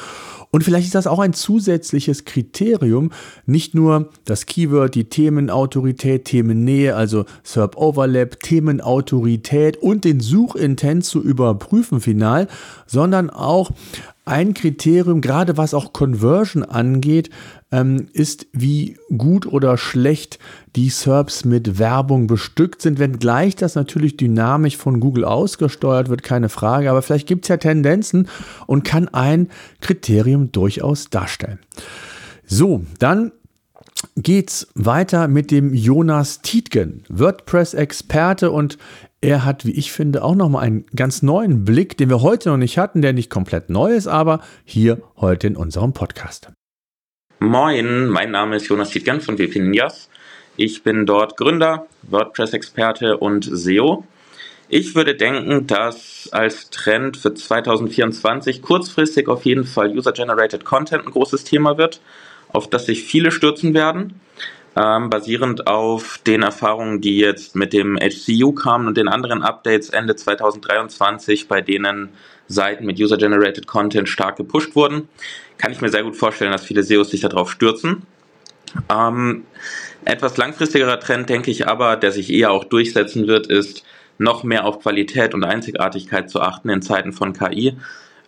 Und 0.52 0.62
vielleicht 0.62 0.86
ist 0.86 0.94
das 0.94 1.08
auch 1.08 1.18
ein 1.18 1.32
zusätzliches 1.32 2.24
Kriterium, 2.24 3.10
nicht 3.46 3.74
nur 3.74 4.10
das 4.24 4.46
Keyword, 4.46 4.94
die 4.94 5.08
Themenautorität, 5.08 6.26
Themennähe, 6.26 6.94
also 6.94 7.24
SERP 7.42 7.76
Overlap, 7.76 8.38
Themenautorität 8.38 9.76
und 9.76 10.04
den 10.04 10.20
Suchintent 10.20 11.04
zu 11.04 11.20
überprüfen 11.20 12.00
final, 12.00 12.46
sondern 12.86 13.30
auch 13.30 13.72
ein 14.24 14.54
Kriterium, 14.54 15.20
gerade 15.20 15.56
was 15.56 15.74
auch 15.74 15.92
Conversion 15.92 16.62
angeht, 16.62 17.30
ähm, 17.74 18.06
ist, 18.12 18.46
wie 18.52 18.96
gut 19.18 19.46
oder 19.46 19.76
schlecht 19.76 20.38
die 20.76 20.90
SERPs 20.90 21.44
mit 21.44 21.78
Werbung 21.78 22.28
bestückt 22.28 22.80
sind, 22.80 23.00
wenngleich 23.00 23.56
das 23.56 23.74
natürlich 23.74 24.16
dynamisch 24.16 24.76
von 24.76 25.00
Google 25.00 25.24
ausgesteuert 25.24 26.08
wird, 26.08 26.22
keine 26.22 26.48
Frage. 26.48 26.88
Aber 26.88 27.02
vielleicht 27.02 27.26
gibt 27.26 27.44
es 27.44 27.48
ja 27.48 27.56
Tendenzen 27.56 28.28
und 28.66 28.84
kann 28.84 29.08
ein 29.08 29.48
Kriterium 29.80 30.52
durchaus 30.52 31.10
darstellen. 31.10 31.58
So, 32.46 32.84
dann 33.00 33.32
geht's 34.16 34.68
weiter 34.74 35.26
mit 35.26 35.50
dem 35.50 35.74
Jonas 35.74 36.42
Tietgen, 36.42 37.02
WordPress-Experte 37.08 38.52
und 38.52 38.78
er 39.20 39.44
hat, 39.44 39.64
wie 39.64 39.72
ich 39.72 39.90
finde, 39.90 40.22
auch 40.22 40.36
nochmal 40.36 40.64
einen 40.64 40.84
ganz 40.94 41.22
neuen 41.22 41.64
Blick, 41.64 41.96
den 41.96 42.10
wir 42.10 42.20
heute 42.20 42.50
noch 42.50 42.56
nicht 42.58 42.78
hatten, 42.78 43.02
der 43.02 43.14
nicht 43.14 43.30
komplett 43.30 43.68
neu 43.68 43.94
ist, 43.94 44.06
aber 44.06 44.40
hier 44.64 45.02
heute 45.16 45.48
in 45.48 45.56
unserem 45.56 45.92
Podcast. 45.92 46.52
Moin, 47.40 48.08
mein 48.08 48.30
Name 48.30 48.56
ist 48.56 48.68
Jonas 48.68 48.90
Tietgen 48.90 49.20
von 49.20 49.38
WP 49.38 49.58
Ninjas. 49.58 50.08
Ich 50.56 50.82
bin 50.82 51.04
dort 51.04 51.36
Gründer, 51.36 51.86
WordPress-Experte 52.02 53.18
und 53.18 53.44
SEO. 53.44 54.04
Ich 54.68 54.94
würde 54.94 55.14
denken, 55.14 55.66
dass 55.66 56.28
als 56.32 56.70
Trend 56.70 57.16
für 57.16 57.34
2024 57.34 58.62
kurzfristig 58.62 59.28
auf 59.28 59.44
jeden 59.44 59.64
Fall 59.64 59.90
User-Generated 59.90 60.64
Content 60.64 61.06
ein 61.06 61.12
großes 61.12 61.44
Thema 61.44 61.76
wird, 61.76 62.00
auf 62.48 62.70
das 62.70 62.86
sich 62.86 63.02
viele 63.02 63.30
stürzen 63.32 63.74
werden 63.74 64.20
ähm, 64.76 65.10
basierend 65.10 65.66
auf 65.66 66.18
den 66.26 66.42
Erfahrungen, 66.42 67.00
die 67.00 67.18
jetzt 67.18 67.54
mit 67.54 67.72
dem 67.72 67.96
HCU 67.96 68.52
kamen 68.52 68.88
und 68.88 68.96
den 68.96 69.08
anderen 69.08 69.42
Updates 69.42 69.90
Ende 69.90 70.16
2023, 70.16 71.48
bei 71.48 71.60
denen 71.60 72.10
Seiten 72.48 72.86
mit 72.86 72.98
User-Generated 73.00 73.66
Content 73.66 74.08
stark 74.08 74.36
gepusht 74.36 74.74
wurden, 74.76 75.08
kann 75.58 75.72
ich 75.72 75.80
mir 75.80 75.88
sehr 75.88 76.02
gut 76.02 76.16
vorstellen, 76.16 76.52
dass 76.52 76.64
viele 76.64 76.82
SEOs 76.82 77.10
sich 77.10 77.20
darauf 77.20 77.50
stürzen. 77.50 78.02
Ähm, 78.90 79.44
etwas 80.04 80.36
langfristigerer 80.36 81.00
Trend, 81.00 81.28
denke 81.28 81.50
ich 81.50 81.66
aber, 81.68 81.96
der 81.96 82.12
sich 82.12 82.32
eher 82.32 82.50
auch 82.50 82.64
durchsetzen 82.64 83.26
wird, 83.26 83.46
ist, 83.46 83.84
noch 84.18 84.44
mehr 84.44 84.64
auf 84.64 84.80
Qualität 84.80 85.34
und 85.34 85.44
Einzigartigkeit 85.44 86.30
zu 86.30 86.40
achten 86.40 86.68
in 86.68 86.82
Zeiten 86.82 87.12
von 87.12 87.32
KI, 87.32 87.76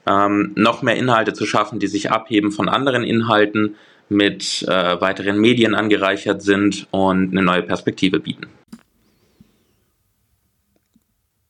ähm, 0.06 0.52
noch 0.56 0.82
mehr 0.82 0.96
Inhalte 0.96 1.32
zu 1.32 1.46
schaffen, 1.46 1.78
die 1.78 1.86
sich 1.86 2.10
abheben 2.10 2.52
von 2.52 2.68
anderen 2.68 3.04
Inhalten, 3.04 3.76
mit 4.08 4.62
äh, 4.68 5.00
weiteren 5.00 5.38
Medien 5.40 5.74
angereichert 5.74 6.42
sind 6.42 6.86
und 6.92 7.32
eine 7.32 7.42
neue 7.42 7.62
Perspektive 7.62 8.20
bieten. 8.20 8.46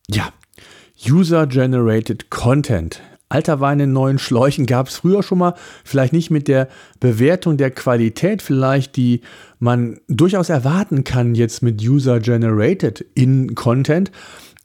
Ja, 0.09 0.33
User-Generated 1.09 2.31
Content. 2.31 3.01
Alter 3.29 3.61
Wein 3.61 3.81
in 3.81 3.93
neuen 3.93 4.19
Schläuchen 4.19 4.67
gab 4.67 4.89
es 4.89 4.97
früher 4.97 5.23
schon 5.23 5.39
mal, 5.39 5.55
vielleicht 5.85 6.13
nicht 6.13 6.31
mit 6.31 6.49
der 6.49 6.69
Bewertung 7.01 7.57
der 7.57 7.71
Qualität, 7.71 8.41
vielleicht 8.41 8.97
die 8.97 9.21
man 9.59 9.99
durchaus 10.09 10.49
erwarten 10.49 11.05
kann 11.05 11.35
jetzt 11.35 11.63
mit 11.63 11.83
User-Generated 11.83 13.05
in 13.15 13.55
Content. 13.55 14.13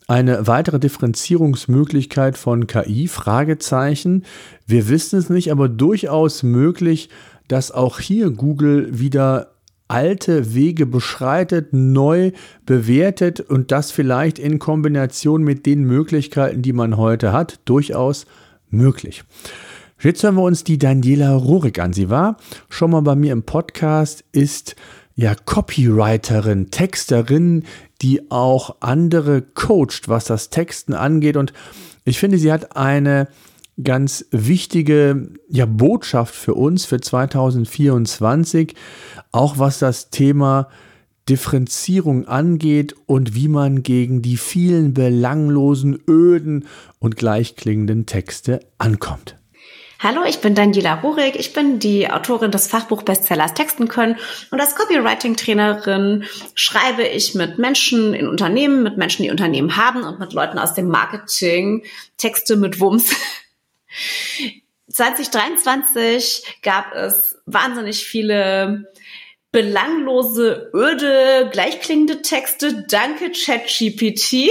Eine 0.07 0.45
weitere 0.47 0.79
Differenzierungsmöglichkeit 0.79 2.37
von 2.37 2.67
KI, 2.67 3.07
Fragezeichen. 3.07 4.25
Wir 4.67 4.89
wissen 4.89 5.17
es 5.17 5.29
nicht, 5.29 5.51
aber 5.51 5.69
durchaus 5.69 6.43
möglich, 6.43 7.09
dass 7.47 7.71
auch 7.71 7.99
hier 7.99 8.31
Google 8.31 8.99
wieder 8.99 9.51
alte 9.91 10.55
Wege 10.55 10.85
beschreitet, 10.85 11.73
neu 11.73 12.31
bewertet 12.65 13.41
und 13.41 13.71
das 13.71 13.91
vielleicht 13.91 14.39
in 14.39 14.57
Kombination 14.57 15.43
mit 15.43 15.65
den 15.65 15.83
Möglichkeiten, 15.83 16.61
die 16.61 16.71
man 16.71 16.95
heute 16.95 17.33
hat, 17.33 17.59
durchaus 17.65 18.25
möglich. 18.69 19.23
Jetzt 19.99 20.23
hören 20.23 20.35
wir 20.35 20.43
uns 20.43 20.63
die 20.63 20.77
Daniela 20.77 21.35
Rurik 21.35 21.77
an. 21.77 21.91
Sie 21.91 22.09
war 22.09 22.37
schon 22.69 22.91
mal 22.91 23.01
bei 23.01 23.15
mir 23.15 23.33
im 23.33 23.43
Podcast, 23.43 24.23
ist 24.31 24.77
ja 25.15 25.35
Copywriterin, 25.35 26.71
Texterin, 26.71 27.65
die 28.01 28.31
auch 28.31 28.77
andere 28.79 29.41
coacht, 29.41 30.07
was 30.07 30.23
das 30.23 30.49
Texten 30.49 30.93
angeht. 30.93 31.35
Und 31.35 31.51
ich 32.05 32.17
finde, 32.17 32.37
sie 32.37 32.51
hat 32.51 32.77
eine 32.77 33.27
ganz 33.83 34.25
wichtige 34.31 35.29
ja, 35.47 35.65
Botschaft 35.65 36.35
für 36.35 36.53
uns 36.53 36.85
für 36.85 36.99
2024, 36.99 38.75
auch 39.31 39.57
was 39.57 39.79
das 39.79 40.09
Thema 40.09 40.69
Differenzierung 41.29 42.27
angeht 42.27 42.95
und 43.05 43.35
wie 43.35 43.47
man 43.47 43.83
gegen 43.83 44.21
die 44.21 44.37
vielen 44.37 44.93
belanglosen, 44.93 45.99
öden 46.07 46.65
und 46.99 47.15
gleichklingenden 47.15 48.05
Texte 48.05 48.59
ankommt. 48.77 49.35
Hallo, 50.03 50.21
ich 50.27 50.39
bin 50.39 50.55
Daniela 50.55 50.95
Rurik. 50.95 51.35
Ich 51.35 51.53
bin 51.53 51.77
die 51.77 52.09
Autorin 52.09 52.49
des 52.49 52.65
Fachbuch-Bestsellers 52.65 53.53
Texten 53.53 53.87
können 53.87 54.15
und 54.49 54.59
als 54.59 54.75
Copywriting-Trainerin 54.75 56.23
schreibe 56.55 57.03
ich 57.03 57.35
mit 57.35 57.59
Menschen 57.59 58.15
in 58.15 58.27
Unternehmen, 58.27 58.81
mit 58.81 58.97
Menschen, 58.97 59.21
die 59.21 59.29
Unternehmen 59.29 59.77
haben 59.77 60.03
und 60.03 60.19
mit 60.19 60.33
Leuten 60.33 60.57
aus 60.57 60.73
dem 60.73 60.87
Marketing 60.87 61.83
Texte 62.17 62.55
mit 62.55 62.79
Wumms 62.79 63.13
2023 64.89 66.59
gab 66.61 66.93
es 66.93 67.37
wahnsinnig 67.45 68.05
viele 68.05 68.91
belanglose, 69.51 70.71
öde, 70.73 71.49
gleichklingende 71.51 72.21
Texte. 72.21 72.85
Danke, 72.87 73.31
ChatGPT. 73.31 74.49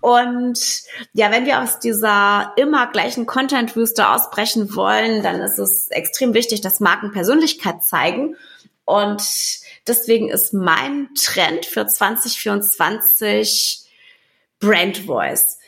Und 0.00 0.82
ja, 1.12 1.32
wenn 1.32 1.46
wir 1.46 1.60
aus 1.60 1.80
dieser 1.80 2.52
immer 2.56 2.90
gleichen 2.92 3.26
Content-Wüste 3.26 4.08
ausbrechen 4.08 4.76
wollen, 4.76 5.22
dann 5.22 5.40
ist 5.40 5.58
es 5.58 5.88
extrem 5.88 6.34
wichtig, 6.34 6.60
dass 6.60 6.80
Marken 6.80 7.10
Persönlichkeit 7.10 7.82
zeigen. 7.82 8.36
Und 8.84 9.22
deswegen 9.86 10.28
ist 10.28 10.54
mein 10.54 11.08
Trend 11.14 11.66
für 11.66 11.86
2024 11.86 13.88
Brand 14.60 14.98
Voice. 14.98 15.58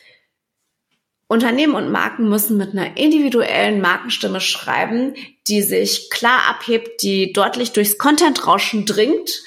Unternehmen 1.26 1.74
und 1.74 1.90
Marken 1.90 2.28
müssen 2.28 2.56
mit 2.56 2.72
einer 2.72 2.96
individuellen 2.96 3.80
Markenstimme 3.80 4.40
schreiben, 4.40 5.14
die 5.46 5.62
sich 5.62 6.10
klar 6.10 6.48
abhebt, 6.48 7.02
die 7.02 7.32
deutlich 7.32 7.72
durchs 7.72 7.98
Content-Rauschen 7.98 8.84
dringt, 8.84 9.42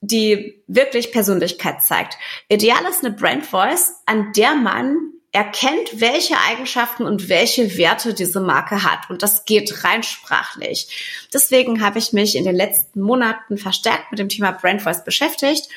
die 0.00 0.62
wirklich 0.66 1.12
Persönlichkeit 1.12 1.82
zeigt. 1.82 2.18
Ideal 2.48 2.84
ist 2.88 3.04
eine 3.04 3.14
Brand 3.14 3.46
Voice, 3.46 3.94
an 4.06 4.32
der 4.36 4.54
man 4.54 5.14
erkennt, 5.32 6.00
welche 6.00 6.36
Eigenschaften 6.48 7.04
und 7.04 7.28
welche 7.28 7.76
Werte 7.76 8.14
diese 8.14 8.40
Marke 8.40 8.84
hat. 8.84 9.10
Und 9.10 9.22
das 9.22 9.44
geht 9.44 9.82
rein 9.82 10.04
sprachlich. 10.04 11.26
Deswegen 11.34 11.84
habe 11.84 11.98
ich 11.98 12.12
mich 12.12 12.36
in 12.36 12.44
den 12.44 12.54
letzten 12.54 13.00
Monaten 13.00 13.58
verstärkt 13.58 14.12
mit 14.12 14.20
dem 14.20 14.28
Thema 14.28 14.52
Brand 14.52 14.82
Voice 14.82 15.02
beschäftigt 15.02 15.68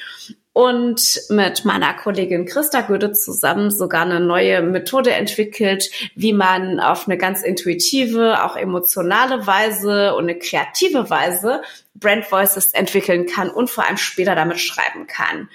und 0.57 1.21
mit 1.29 1.65
meiner 1.65 1.93
Kollegin 1.93 2.47
Christa 2.47 2.81
Göde 2.81 3.11
zusammen 3.11 3.69
sogar 3.69 4.01
eine 4.01 4.19
neue 4.19 4.63
Methode 4.63 5.11
entwickelt, 5.11 5.87
wie 6.15 6.33
man 6.33 6.79
auf 6.79 7.07
eine 7.07 7.15
ganz 7.15 7.43
intuitive, 7.43 8.43
auch 8.43 8.55
emotionale 8.55 9.45
Weise 9.45 10.15
und 10.15 10.23
eine 10.23 10.39
kreative 10.39 11.11
Weise 11.11 11.61
Brand 11.93 12.31
Voices 12.31 12.73
entwickeln 12.73 13.27
kann 13.27 13.51
und 13.51 13.69
vor 13.69 13.85
allem 13.85 13.97
später 13.97 14.33
damit 14.33 14.59
schreiben 14.59 15.05
kann. 15.05 15.47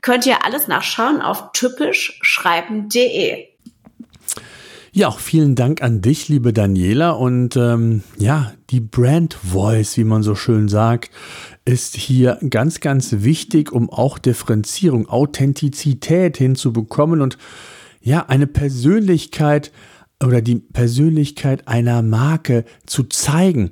Könnt 0.00 0.24
ihr 0.24 0.42
alles 0.42 0.68
nachschauen 0.68 1.20
auf 1.20 1.52
typischschreiben.de. 1.52 3.46
Ja, 4.92 5.06
auch 5.06 5.20
vielen 5.20 5.54
Dank 5.54 5.82
an 5.82 6.00
dich, 6.00 6.28
liebe 6.28 6.52
Daniela. 6.52 7.10
Und 7.10 7.56
ähm, 7.56 8.02
ja, 8.18 8.52
die 8.70 8.80
Brand 8.80 9.34
Voice, 9.34 9.96
wie 9.96 10.04
man 10.04 10.24
so 10.24 10.34
schön 10.34 10.68
sagt, 10.68 11.12
ist 11.64 11.94
hier 11.94 12.38
ganz, 12.50 12.80
ganz 12.80 13.14
wichtig, 13.18 13.70
um 13.70 13.88
auch 13.88 14.18
Differenzierung, 14.18 15.08
Authentizität 15.08 16.38
hinzubekommen 16.38 17.20
und 17.20 17.38
ja, 18.02 18.26
eine 18.26 18.48
Persönlichkeit 18.48 19.70
oder 20.24 20.42
die 20.42 20.56
Persönlichkeit 20.56 21.68
einer 21.68 22.02
Marke 22.02 22.64
zu 22.84 23.04
zeigen 23.04 23.70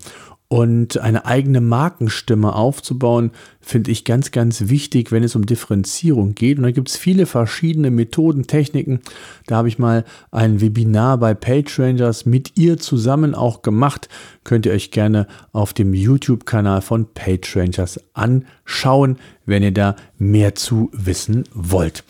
und 0.48 0.98
eine 0.98 1.26
eigene 1.26 1.60
Markenstimme 1.60 2.54
aufzubauen, 2.54 3.32
finde 3.60 3.90
ich 3.90 4.06
ganz, 4.06 4.30
ganz 4.30 4.68
wichtig, 4.68 5.12
wenn 5.12 5.22
es 5.22 5.36
um 5.36 5.44
Differenzierung 5.44 6.34
geht. 6.34 6.56
Und 6.56 6.64
da 6.64 6.70
gibt 6.70 6.88
es 6.88 6.96
viele 6.96 7.26
verschiedene 7.26 7.90
Methoden, 7.90 8.46
Techniken. 8.46 9.00
Da 9.46 9.56
habe 9.56 9.68
ich 9.68 9.78
mal 9.78 10.04
ein 10.30 10.62
Webinar 10.62 11.18
bei 11.18 11.34
PageRangers 11.34 12.24
mit 12.24 12.56
ihr 12.56 12.78
zusammen 12.78 13.34
auch 13.34 13.60
gemacht. 13.60 14.08
Könnt 14.42 14.64
ihr 14.64 14.72
euch 14.72 14.90
gerne 14.90 15.26
auf 15.52 15.74
dem 15.74 15.92
YouTube-Kanal 15.92 16.80
von 16.80 17.12
PageRangers 17.12 18.00
anschauen, 18.14 19.18
wenn 19.44 19.62
ihr 19.62 19.72
da 19.72 19.96
mehr 20.16 20.54
zu 20.54 20.90
wissen 20.94 21.44
wollt. 21.52 22.04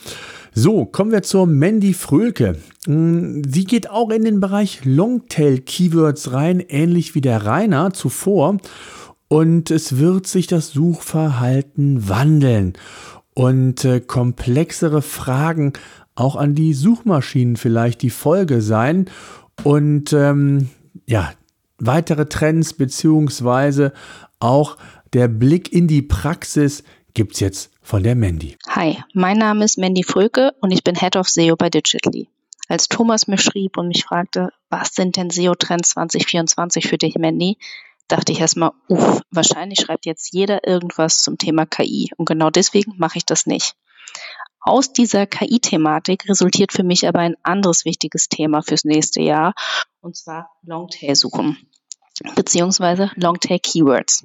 So, 0.60 0.86
kommen 0.86 1.12
wir 1.12 1.22
zur 1.22 1.46
Mandy 1.46 1.94
Frölke. 1.94 2.56
Mm, 2.88 3.42
sie 3.48 3.64
geht 3.64 3.90
auch 3.90 4.10
in 4.10 4.24
den 4.24 4.40
Bereich 4.40 4.84
Longtail-Keywords 4.84 6.32
rein, 6.32 6.58
ähnlich 6.58 7.14
wie 7.14 7.20
der 7.20 7.46
Rainer 7.46 7.92
zuvor. 7.92 8.56
Und 9.28 9.70
es 9.70 9.98
wird 9.98 10.26
sich 10.26 10.48
das 10.48 10.70
Suchverhalten 10.70 12.08
wandeln. 12.08 12.72
Und 13.34 13.84
äh, 13.84 14.00
komplexere 14.00 15.00
Fragen 15.00 15.74
auch 16.16 16.34
an 16.34 16.56
die 16.56 16.74
Suchmaschinen 16.74 17.54
vielleicht 17.54 18.02
die 18.02 18.10
Folge 18.10 18.60
sein. 18.60 19.08
Und 19.62 20.12
ähm, 20.12 20.70
ja, 21.06 21.30
weitere 21.78 22.28
Trends 22.28 22.72
beziehungsweise 22.72 23.92
auch 24.40 24.76
der 25.12 25.28
Blick 25.28 25.72
in 25.72 25.86
die 25.86 26.02
Praxis 26.02 26.82
gibt's 27.14 27.38
jetzt 27.38 27.70
von 27.88 28.02
der 28.02 28.14
Mandy. 28.14 28.58
Hi, 28.68 29.02
mein 29.14 29.38
Name 29.38 29.64
ist 29.64 29.78
Mandy 29.78 30.02
Fröke 30.02 30.52
und 30.60 30.72
ich 30.72 30.84
bin 30.84 30.94
Head 30.94 31.16
of 31.16 31.26
SEO 31.26 31.56
bei 31.56 31.70
Digitally. 31.70 32.28
Als 32.68 32.88
Thomas 32.88 33.28
mir 33.28 33.38
schrieb 33.38 33.78
und 33.78 33.88
mich 33.88 34.04
fragte, 34.04 34.50
was 34.68 34.94
sind 34.94 35.16
denn 35.16 35.30
SEO-Trends 35.30 35.90
2024 35.90 36.86
für 36.86 36.98
dich, 36.98 37.14
Mandy, 37.16 37.56
dachte 38.06 38.32
ich 38.32 38.40
erstmal, 38.40 38.72
uff, 38.88 39.22
wahrscheinlich 39.30 39.80
schreibt 39.80 40.04
jetzt 40.04 40.34
jeder 40.34 40.68
irgendwas 40.68 41.22
zum 41.22 41.38
Thema 41.38 41.64
KI 41.64 42.10
und 42.18 42.28
genau 42.28 42.50
deswegen 42.50 42.92
mache 42.98 43.16
ich 43.16 43.24
das 43.24 43.46
nicht. 43.46 43.74
Aus 44.60 44.92
dieser 44.92 45.26
KI-Thematik 45.26 46.28
resultiert 46.28 46.72
für 46.72 46.84
mich 46.84 47.08
aber 47.08 47.20
ein 47.20 47.36
anderes 47.42 47.86
wichtiges 47.86 48.28
Thema 48.28 48.60
fürs 48.60 48.84
nächste 48.84 49.22
Jahr 49.22 49.54
und 50.02 50.14
zwar 50.14 50.50
Longtail-Suchen 50.62 51.56
beziehungsweise 52.34 53.10
Longtail 53.14 53.58
Keywords. 53.58 54.24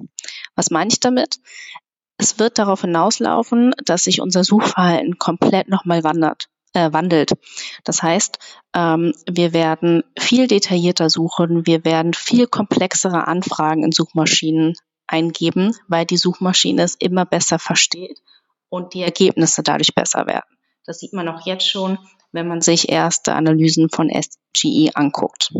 Was 0.54 0.70
meine 0.70 0.90
ich 0.90 1.00
damit? 1.00 1.38
Es 2.16 2.38
wird 2.38 2.58
darauf 2.58 2.82
hinauslaufen, 2.82 3.74
dass 3.84 4.04
sich 4.04 4.20
unser 4.20 4.44
Suchverhalten 4.44 5.18
komplett 5.18 5.68
nochmal 5.68 6.04
wandert, 6.04 6.46
äh, 6.72 6.92
wandelt. 6.92 7.32
Das 7.84 8.02
heißt, 8.02 8.38
ähm, 8.74 9.12
wir 9.28 9.52
werden 9.52 10.04
viel 10.18 10.46
detaillierter 10.46 11.10
suchen, 11.10 11.66
wir 11.66 11.84
werden 11.84 12.14
viel 12.14 12.46
komplexere 12.46 13.26
Anfragen 13.26 13.82
in 13.82 13.92
Suchmaschinen 13.92 14.74
eingeben, 15.06 15.74
weil 15.88 16.06
die 16.06 16.16
Suchmaschine 16.16 16.82
es 16.82 16.94
immer 16.94 17.26
besser 17.26 17.58
versteht 17.58 18.20
und 18.68 18.94
die 18.94 19.02
Ergebnisse 19.02 19.62
dadurch 19.62 19.94
besser 19.94 20.26
werden. 20.26 20.48
Das 20.86 20.98
sieht 20.98 21.12
man 21.12 21.28
auch 21.28 21.46
jetzt 21.46 21.68
schon, 21.68 21.98
wenn 22.32 22.48
man 22.48 22.60
sich 22.60 22.88
erste 22.88 23.34
Analysen 23.34 23.88
von 23.90 24.10
SGE 24.10 24.90
anguckt. 24.94 25.52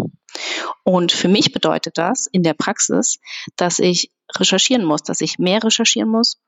Und 0.82 1.12
für 1.12 1.28
mich 1.28 1.52
bedeutet 1.52 1.98
das 1.98 2.26
in 2.26 2.42
der 2.42 2.54
Praxis, 2.54 3.18
dass 3.56 3.78
ich 3.78 4.10
recherchieren 4.36 4.84
muss, 4.84 5.02
dass 5.02 5.20
ich 5.20 5.38
mehr 5.38 5.62
recherchieren 5.62 6.08
muss. 6.08 6.40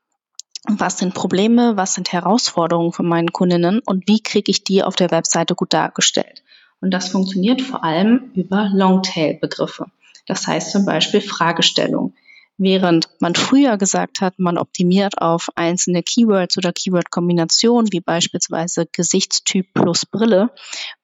Was 0.69 0.99
sind 0.99 1.15
Probleme, 1.15 1.77
was 1.77 1.95
sind 1.95 2.13
Herausforderungen 2.13 2.93
von 2.93 3.07
meinen 3.07 3.33
Kundinnen 3.33 3.81
und 3.85 4.09
wie 4.09 4.21
kriege 4.21 4.51
ich 4.51 4.65
die 4.65 4.83
auf 4.83 4.97
der 4.97 5.11
Webseite 5.11 5.55
gut 5.55 5.73
dargestellt? 5.73 6.43
Und 6.81 6.91
das 6.91 7.09
funktioniert 7.09 7.63
vor 7.63 7.85
allem 7.85 8.31
über 8.35 8.69
Longtail-Begriffe. 8.73 9.87
Das 10.27 10.47
heißt 10.47 10.73
zum 10.73 10.85
Beispiel 10.85 11.21
Fragestellung. 11.21 12.15
Während 12.59 13.09
man 13.21 13.35
früher 13.35 13.77
gesagt 13.77 14.21
hat, 14.21 14.39
man 14.39 14.57
optimiert 14.57 15.21
auf 15.21 15.51
einzelne 15.57 16.03
Keywords 16.03 16.57
oder 16.57 16.73
Keyword-Kombinationen, 16.73 17.93
wie 17.93 18.01
beispielsweise 18.01 18.87
Gesichtstyp 18.91 19.73
plus 19.75 20.07
Brille, 20.07 20.51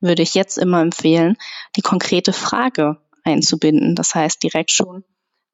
würde 0.00 0.22
ich 0.22 0.34
jetzt 0.34 0.56
immer 0.56 0.80
empfehlen, 0.80 1.36
die 1.76 1.82
konkrete 1.82 2.32
Frage 2.32 2.96
einzubinden. 3.22 3.94
Das 3.94 4.14
heißt, 4.14 4.42
direkt 4.42 4.70
schon 4.70 5.04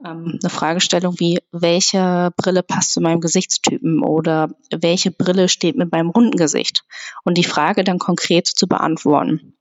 ähm, 0.04 0.38
eine 0.42 0.50
Fragestellung 0.50 1.18
wie, 1.18 1.40
welche 1.52 2.32
Brille 2.36 2.62
passt 2.62 2.92
zu 2.92 3.00
meinem 3.00 3.20
Gesichtstypen 3.20 4.02
oder 4.02 4.50
welche 4.70 5.10
Brille 5.10 5.48
steht 5.48 5.76
mir 5.76 5.86
beim 5.86 6.10
runden 6.10 6.36
Gesicht? 6.36 6.84
Und 7.24 7.38
die 7.38 7.44
Frage 7.44 7.84
dann 7.84 7.98
konkret 7.98 8.46
zu 8.46 8.66
beantworten. 8.66 9.54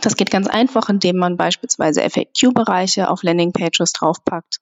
Das 0.00 0.16
geht 0.16 0.30
ganz 0.30 0.46
einfach, 0.46 0.88
indem 0.88 1.18
man 1.18 1.36
beispielsweise 1.36 2.08
FAQ-Bereiche 2.08 3.10
auf 3.10 3.22
Landingpages 3.22 3.92
draufpackt 3.92 4.58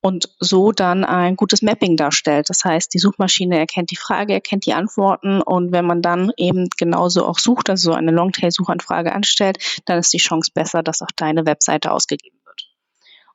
und 0.00 0.28
so 0.38 0.72
dann 0.72 1.04
ein 1.04 1.36
gutes 1.36 1.62
Mapping 1.62 1.96
darstellt. 1.96 2.50
Das 2.50 2.64
heißt, 2.64 2.92
die 2.92 2.98
Suchmaschine 2.98 3.58
erkennt 3.58 3.90
die 3.90 3.96
Frage, 3.96 4.34
erkennt 4.34 4.66
die 4.66 4.74
Antworten 4.74 5.40
und 5.42 5.72
wenn 5.72 5.86
man 5.86 6.02
dann 6.02 6.30
eben 6.36 6.68
genauso 6.76 7.26
auch 7.26 7.38
sucht, 7.38 7.70
also 7.70 7.92
eine 7.92 8.10
Longtail-Suchanfrage 8.10 9.12
anstellt, 9.12 9.82
dann 9.86 9.98
ist 9.98 10.12
die 10.12 10.18
Chance 10.18 10.50
besser, 10.54 10.82
dass 10.82 11.02
auch 11.02 11.12
deine 11.16 11.46
Webseite 11.46 11.90
ausgegeben 11.90 12.33
wird. 12.33 12.33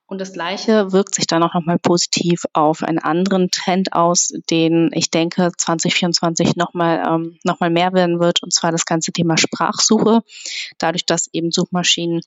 Und 0.10 0.20
das 0.20 0.34
Gleiche 0.34 0.92
wirkt 0.92 1.14
sich 1.14 1.28
dann 1.28 1.44
auch 1.44 1.54
nochmal 1.54 1.78
positiv 1.78 2.46
auf 2.54 2.82
einen 2.82 2.98
anderen 2.98 3.52
Trend 3.52 3.94
aus, 3.94 4.34
den 4.50 4.90
ich 4.94 5.12
denke 5.12 5.52
2024 5.56 6.56
nochmal 6.56 7.04
ähm, 7.08 7.38
noch 7.44 7.60
mehr 7.60 7.94
werden 7.94 8.20
wird, 8.20 8.42
und 8.42 8.52
zwar 8.52 8.72
das 8.72 8.86
ganze 8.86 9.12
Thema 9.12 9.38
Sprachsuche. 9.38 10.22
Dadurch, 10.80 11.06
dass 11.06 11.30
eben 11.32 11.52
Suchmaschinen 11.52 12.22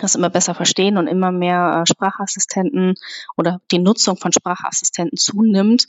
das 0.00 0.14
immer 0.14 0.30
besser 0.30 0.54
verstehen 0.54 0.96
und 0.96 1.06
immer 1.06 1.32
mehr 1.32 1.82
äh, 1.82 1.90
Sprachassistenten 1.90 2.94
oder 3.36 3.60
die 3.70 3.78
Nutzung 3.78 4.16
von 4.16 4.32
Sprachassistenten 4.32 5.16
zunimmt, 5.16 5.86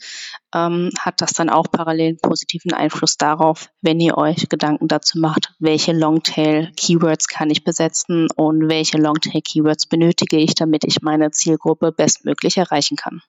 ähm, 0.54 0.90
hat 0.98 1.20
das 1.20 1.32
dann 1.32 1.50
auch 1.50 1.70
parallel 1.70 2.16
positiven 2.16 2.72
Einfluss 2.72 3.16
darauf, 3.16 3.70
wenn 3.80 4.00
ihr 4.00 4.16
euch 4.18 4.48
Gedanken 4.48 4.88
dazu 4.88 5.18
macht, 5.18 5.54
welche 5.58 5.92
Longtail-Keywords 5.92 7.28
kann 7.28 7.50
ich 7.50 7.64
besetzen 7.64 8.28
und 8.36 8.68
welche 8.68 8.98
Longtail-Keywords 8.98 9.86
benötige 9.86 10.36
ich, 10.36 10.54
damit 10.54 10.84
ich 10.84 11.02
meine 11.02 11.30
Zielgruppe 11.30 11.92
bestmöglich 11.92 12.56
erreichen 12.56 12.96
kann. 12.96 13.22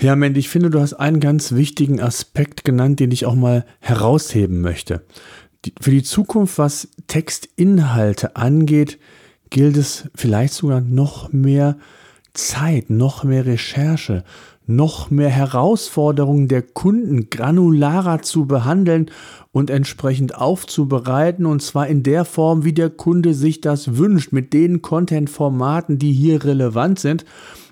Ja, 0.00 0.16
Mandy, 0.16 0.40
ich 0.40 0.48
finde, 0.48 0.70
du 0.70 0.80
hast 0.80 0.94
einen 0.94 1.20
ganz 1.20 1.52
wichtigen 1.52 2.00
Aspekt 2.00 2.64
genannt, 2.64 2.98
den 2.98 3.12
ich 3.12 3.26
auch 3.26 3.36
mal 3.36 3.64
herausheben 3.78 4.60
möchte 4.60 5.04
für 5.80 5.90
die 5.90 6.02
Zukunft, 6.02 6.58
was 6.58 6.88
Textinhalte 7.06 8.36
angeht, 8.36 8.98
gilt 9.50 9.76
es 9.76 10.08
vielleicht 10.14 10.54
sogar 10.54 10.80
noch 10.80 11.32
mehr 11.32 11.76
Zeit, 12.32 12.90
noch 12.90 13.22
mehr 13.22 13.46
Recherche, 13.46 14.24
noch 14.66 15.10
mehr 15.10 15.28
Herausforderungen 15.28 16.48
der 16.48 16.62
Kunden 16.62 17.28
granularer 17.30 18.22
zu 18.22 18.46
behandeln 18.46 19.10
und 19.52 19.70
entsprechend 19.70 20.34
aufzubereiten 20.34 21.46
und 21.46 21.62
zwar 21.62 21.86
in 21.86 22.02
der 22.02 22.24
Form, 22.24 22.64
wie 22.64 22.72
der 22.72 22.90
Kunde 22.90 23.34
sich 23.34 23.60
das 23.60 23.96
wünscht, 23.96 24.32
mit 24.32 24.52
den 24.52 24.82
Content-Formaten, 24.82 25.98
die 25.98 26.12
hier 26.12 26.44
relevant 26.44 26.98
sind. 26.98 27.24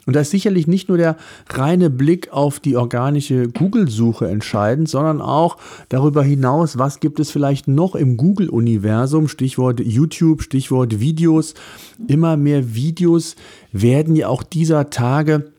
Und 0.06 0.16
da 0.16 0.20
ist 0.20 0.30
sicherlich 0.30 0.66
nicht 0.66 0.88
nur 0.88 0.98
der 0.98 1.16
reine 1.50 1.88
Blick 1.88 2.32
auf 2.32 2.58
die 2.58 2.76
organische 2.76 3.48
Google-Suche 3.48 4.28
entscheidend, 4.28 4.88
sondern 4.88 5.20
auch 5.20 5.58
darüber 5.88 6.24
hinaus, 6.24 6.76
was 6.76 6.98
gibt 6.98 7.20
es 7.20 7.30
vielleicht 7.30 7.68
noch 7.68 7.94
im 7.94 8.16
Google-Universum, 8.16 9.28
Stichwort 9.28 9.80
YouTube, 9.80 10.42
Stichwort 10.42 10.98
Videos. 10.98 11.54
Immer 12.08 12.36
mehr 12.36 12.74
Videos 12.74 13.36
werden 13.70 14.16
ja 14.16 14.26
auch 14.28 14.42
dieser 14.42 14.90
Tage 14.90 15.51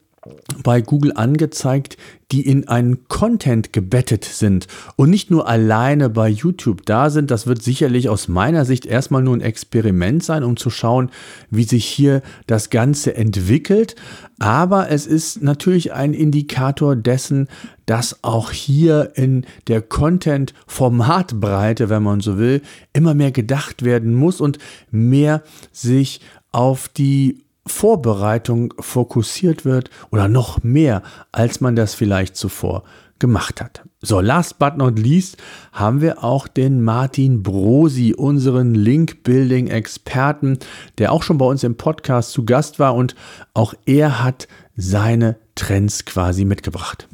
bei 0.63 0.81
Google 0.81 1.13
angezeigt, 1.15 1.97
die 2.31 2.47
in 2.47 2.67
einen 2.67 3.07
Content 3.07 3.73
gebettet 3.73 4.23
sind 4.23 4.67
und 4.95 5.09
nicht 5.09 5.29
nur 5.29 5.47
alleine 5.47 6.09
bei 6.09 6.29
YouTube 6.29 6.85
da 6.85 7.09
sind. 7.09 7.29
Das 7.29 7.45
wird 7.45 7.61
sicherlich 7.61 8.09
aus 8.09 8.27
meiner 8.27 8.65
Sicht 8.65 8.85
erstmal 8.85 9.21
nur 9.21 9.35
ein 9.35 9.41
Experiment 9.41 10.23
sein, 10.23 10.43
um 10.43 10.57
zu 10.57 10.69
schauen, 10.69 11.11
wie 11.49 11.63
sich 11.63 11.85
hier 11.85 12.21
das 12.47 12.69
Ganze 12.69 13.15
entwickelt. 13.15 13.95
Aber 14.39 14.89
es 14.89 15.05
ist 15.05 15.43
natürlich 15.43 15.93
ein 15.93 16.13
Indikator 16.13 16.95
dessen, 16.95 17.47
dass 17.85 18.23
auch 18.23 18.51
hier 18.51 19.11
in 19.15 19.45
der 19.67 19.81
Content-Formatbreite, 19.81 21.89
wenn 21.89 22.03
man 22.03 22.21
so 22.21 22.37
will, 22.37 22.61
immer 22.93 23.13
mehr 23.13 23.31
gedacht 23.31 23.83
werden 23.83 24.15
muss 24.15 24.41
und 24.41 24.57
mehr 24.89 25.43
sich 25.71 26.21
auf 26.51 26.87
die 26.87 27.43
Vorbereitung 27.65 28.73
fokussiert 28.79 29.65
wird 29.65 29.89
oder 30.11 30.27
noch 30.27 30.63
mehr, 30.63 31.01
als 31.31 31.61
man 31.61 31.75
das 31.75 31.95
vielleicht 31.95 32.35
zuvor 32.35 32.83
gemacht 33.19 33.61
hat. 33.61 33.83
So, 34.01 34.19
last 34.19 34.59
but 34.59 34.75
not 34.75 34.99
least 34.99 35.37
haben 35.71 36.01
wir 36.01 36.25
auch 36.25 36.49
den 36.49 36.83
Martin 36.83 37.41
Brosi, 37.41 38.13
unseren 38.13 38.75
Link-Building-Experten, 38.75 40.59
der 40.97 41.13
auch 41.13 41.23
schon 41.23 41.37
bei 41.37 41.45
uns 41.45 41.63
im 41.63 41.77
Podcast 41.77 42.31
zu 42.31 42.43
Gast 42.43 42.79
war 42.79 42.95
und 42.95 43.15
auch 43.53 43.73
er 43.85 44.21
hat 44.21 44.49
seine 44.75 45.37
Trends 45.55 46.03
quasi 46.03 46.43
mitgebracht. 46.43 47.07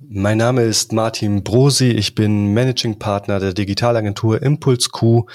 Mein 0.00 0.38
Name 0.38 0.62
ist 0.62 0.92
Martin 0.92 1.44
Brosi, 1.44 1.90
ich 1.90 2.16
bin 2.16 2.52
Managing 2.52 2.98
Partner 2.98 3.38
der 3.38 3.52
Digitalagentur 3.52 4.42
Impuls 4.42 4.90
Q 4.90 5.26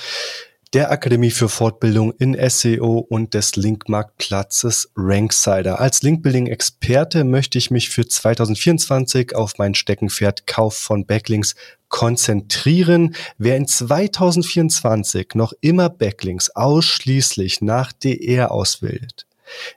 der 0.75 0.91
Akademie 0.91 1.31
für 1.31 1.47
Fortbildung 1.47 2.11
in 2.17 2.37
SEO 2.49 2.97
und 2.97 3.33
des 3.33 3.55
Linkmarktplatzes 3.55 4.91
Ranksider. 4.97 5.79
Als 5.79 6.01
Linkbuilding-Experte 6.03 7.23
möchte 7.23 7.57
ich 7.57 7.71
mich 7.71 7.89
für 7.89 8.05
2024 8.05 9.37
auf 9.37 9.53
mein 9.57 9.73
Steckenpferd 9.73 10.47
Kauf 10.47 10.75
von 10.75 11.05
Backlinks 11.05 11.55
konzentrieren. 11.87 13.15
Wer 13.37 13.55
in 13.55 13.67
2024 13.69 15.29
noch 15.35 15.53
immer 15.61 15.87
Backlinks 15.87 16.49
ausschließlich 16.49 17.61
nach 17.61 17.93
DR 17.93 18.51
auswählt, 18.51 19.27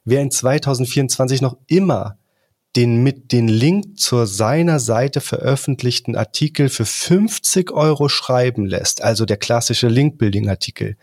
wer 0.05 0.20
in 0.20 0.32
2024 0.32 1.42
noch 1.42 1.59
immer 1.68 2.18
den 2.76 3.02
mit 3.02 3.32
den 3.32 3.48
Link 3.48 3.98
zur 3.98 4.26
seiner 4.26 4.78
Seite 4.78 5.20
veröffentlichten 5.20 6.16
Artikel 6.16 6.68
für 6.68 6.84
50 6.84 7.72
Euro 7.72 8.08
schreiben 8.08 8.66
lässt, 8.66 9.02
also 9.02 9.24
der 9.24 9.36
klassische 9.36 9.88
Link-Building-Artikel. 9.88 10.96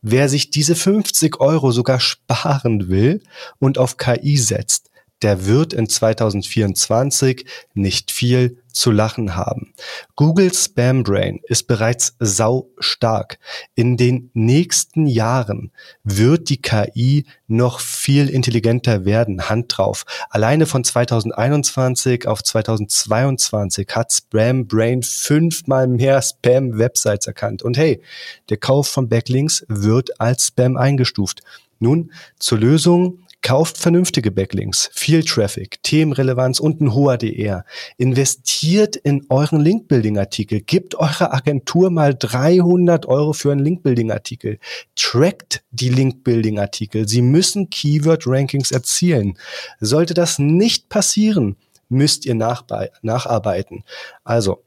Wer 0.00 0.28
sich 0.28 0.50
diese 0.50 0.76
50 0.76 1.40
Euro 1.40 1.72
sogar 1.72 1.98
sparen 2.00 2.88
will 2.88 3.22
und 3.58 3.78
auf 3.78 3.96
KI 3.96 4.36
setzt, 4.36 4.87
der 5.22 5.46
wird 5.46 5.72
in 5.72 5.88
2024 5.88 7.44
nicht 7.74 8.10
viel 8.10 8.58
zu 8.72 8.92
lachen 8.92 9.34
haben. 9.34 9.72
Google 10.14 10.54
Spam 10.54 11.02
Brain 11.02 11.40
ist 11.48 11.66
bereits 11.66 12.14
sau 12.20 12.68
stark. 12.78 13.40
In 13.74 13.96
den 13.96 14.30
nächsten 14.34 15.06
Jahren 15.06 15.72
wird 16.04 16.48
die 16.48 16.62
KI 16.62 17.26
noch 17.48 17.80
viel 17.80 18.28
intelligenter 18.28 19.04
werden. 19.04 19.48
Hand 19.48 19.76
drauf. 19.76 20.04
Alleine 20.30 20.66
von 20.66 20.84
2021 20.84 22.28
auf 22.28 22.44
2022 22.44 23.88
hat 23.90 24.12
Spam 24.12 24.68
Brain 24.68 25.02
fünfmal 25.02 25.88
mehr 25.88 26.22
Spam-Websites 26.22 27.26
erkannt. 27.26 27.62
Und 27.62 27.76
hey, 27.76 28.00
der 28.48 28.58
Kauf 28.58 28.86
von 28.86 29.08
Backlinks 29.08 29.64
wird 29.68 30.20
als 30.20 30.48
Spam 30.48 30.76
eingestuft. 30.76 31.42
Nun 31.80 32.12
zur 32.38 32.58
Lösung 32.58 33.20
Kauft 33.48 33.78
vernünftige 33.78 34.30
Backlinks, 34.30 34.90
viel 34.92 35.24
Traffic, 35.24 35.82
Themenrelevanz 35.82 36.60
und 36.60 36.82
ein 36.82 36.92
hoher 36.92 37.16
DR. 37.16 37.64
Investiert 37.96 38.94
in 38.94 39.24
euren 39.30 39.58
Linkbuilding-Artikel. 39.60 40.60
Gebt 40.60 40.96
eurer 40.96 41.32
Agentur 41.32 41.88
mal 41.88 42.14
300 42.14 43.06
Euro 43.06 43.32
für 43.32 43.50
einen 43.50 43.64
Linkbuilding-Artikel. 43.64 44.58
Trackt 44.96 45.62
die 45.70 45.88
Linkbuilding-Artikel. 45.88 47.08
Sie 47.08 47.22
müssen 47.22 47.70
Keyword-Rankings 47.70 48.70
erzielen. 48.70 49.38
Sollte 49.80 50.12
das 50.12 50.38
nicht 50.38 50.90
passieren, 50.90 51.56
müsst 51.88 52.26
ihr 52.26 52.34
nacharbeiten. 52.34 53.82
Also, 54.24 54.62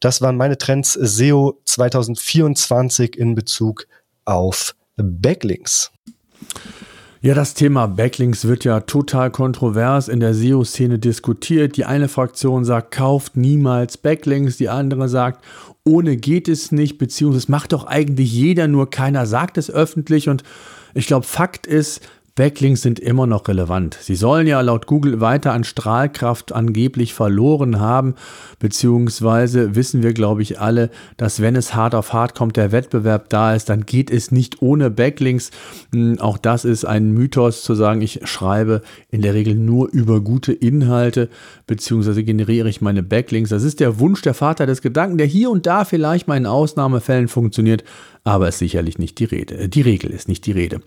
das 0.00 0.22
waren 0.22 0.38
meine 0.38 0.56
Trends 0.56 0.94
SEO 0.94 1.60
2024 1.66 3.14
in 3.14 3.34
Bezug 3.34 3.86
auf 4.24 4.74
Backlinks. 4.96 5.92
Ja, 7.24 7.34
das 7.34 7.54
Thema 7.54 7.86
Backlinks 7.86 8.48
wird 8.48 8.64
ja 8.64 8.80
total 8.80 9.30
kontrovers 9.30 10.08
in 10.08 10.18
der 10.18 10.34
SEO-Szene 10.34 10.98
diskutiert. 10.98 11.76
Die 11.76 11.84
eine 11.84 12.08
Fraktion 12.08 12.64
sagt, 12.64 12.90
kauft 12.90 13.36
niemals 13.36 13.96
Backlinks, 13.96 14.56
die 14.56 14.68
andere 14.68 15.08
sagt, 15.08 15.44
ohne 15.84 16.16
geht 16.16 16.48
es 16.48 16.72
nicht, 16.72 16.98
beziehungsweise 16.98 17.48
macht 17.48 17.74
doch 17.74 17.84
eigentlich 17.84 18.32
jeder, 18.32 18.66
nur 18.66 18.90
keiner 18.90 19.26
sagt 19.26 19.56
es 19.56 19.70
öffentlich. 19.70 20.28
Und 20.28 20.42
ich 20.94 21.06
glaube, 21.06 21.24
Fakt 21.24 21.68
ist, 21.68 22.00
Backlinks 22.34 22.80
sind 22.80 22.98
immer 22.98 23.26
noch 23.26 23.46
relevant. 23.46 23.98
Sie 24.00 24.14
sollen 24.14 24.46
ja 24.46 24.58
laut 24.62 24.86
Google 24.86 25.20
weiter 25.20 25.52
an 25.52 25.64
Strahlkraft 25.64 26.52
angeblich 26.52 27.12
verloren 27.12 27.78
haben, 27.78 28.14
beziehungsweise 28.58 29.74
wissen 29.74 30.02
wir, 30.02 30.14
glaube 30.14 30.40
ich, 30.40 30.58
alle, 30.58 30.88
dass 31.18 31.42
wenn 31.42 31.56
es 31.56 31.74
hart 31.74 31.94
auf 31.94 32.14
hart 32.14 32.34
kommt, 32.34 32.56
der 32.56 32.72
Wettbewerb 32.72 33.28
da 33.28 33.54
ist, 33.54 33.68
dann 33.68 33.84
geht 33.84 34.10
es 34.10 34.30
nicht 34.30 34.62
ohne 34.62 34.90
Backlinks. 34.90 35.50
Hm, 35.92 36.20
auch 36.20 36.38
das 36.38 36.64
ist 36.64 36.86
ein 36.86 37.12
Mythos 37.12 37.64
zu 37.64 37.74
sagen, 37.74 38.00
ich 38.00 38.20
schreibe 38.24 38.80
in 39.10 39.20
der 39.20 39.34
Regel 39.34 39.54
nur 39.54 39.90
über 39.90 40.22
gute 40.22 40.54
Inhalte, 40.54 41.28
beziehungsweise 41.66 42.24
generiere 42.24 42.70
ich 42.70 42.80
meine 42.80 43.02
Backlinks. 43.02 43.50
Das 43.50 43.62
ist 43.62 43.78
der 43.78 44.00
Wunsch 44.00 44.22
der 44.22 44.32
Vater 44.32 44.64
des 44.64 44.80
Gedanken, 44.80 45.18
der 45.18 45.26
hier 45.26 45.50
und 45.50 45.66
da 45.66 45.84
vielleicht 45.84 46.28
mal 46.28 46.38
in 46.38 46.46
Ausnahmefällen 46.46 47.28
funktioniert, 47.28 47.84
aber 48.24 48.48
ist 48.48 48.58
sicherlich 48.58 48.98
nicht 48.98 49.18
die 49.18 49.24
Rede. 49.24 49.58
Äh, 49.58 49.68
die 49.68 49.80
Regel 49.80 50.10
ist 50.10 50.28
nicht 50.28 50.46
die 50.46 50.52
Rede. 50.52 50.80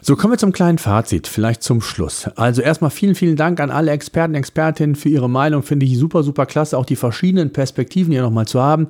So 0.00 0.16
kommen 0.16 0.32
wir 0.32 0.38
zum 0.38 0.52
kleinen 0.52 0.78
Fazit, 0.78 1.28
vielleicht 1.28 1.62
zum 1.62 1.80
Schluss. 1.80 2.28
Also 2.36 2.60
erstmal 2.60 2.90
vielen, 2.90 3.14
vielen 3.14 3.36
Dank 3.36 3.60
an 3.60 3.70
alle 3.70 3.92
Experten, 3.92 4.34
Expertinnen 4.34 4.96
für 4.96 5.08
ihre 5.08 5.30
Meinung. 5.30 5.62
Finde 5.62 5.86
ich 5.86 5.96
super, 5.96 6.22
super 6.24 6.46
klasse, 6.46 6.76
auch 6.76 6.84
die 6.84 6.96
verschiedenen 6.96 7.52
Perspektiven 7.52 8.12
hier 8.12 8.22
nochmal 8.22 8.46
zu 8.46 8.60
haben. 8.60 8.88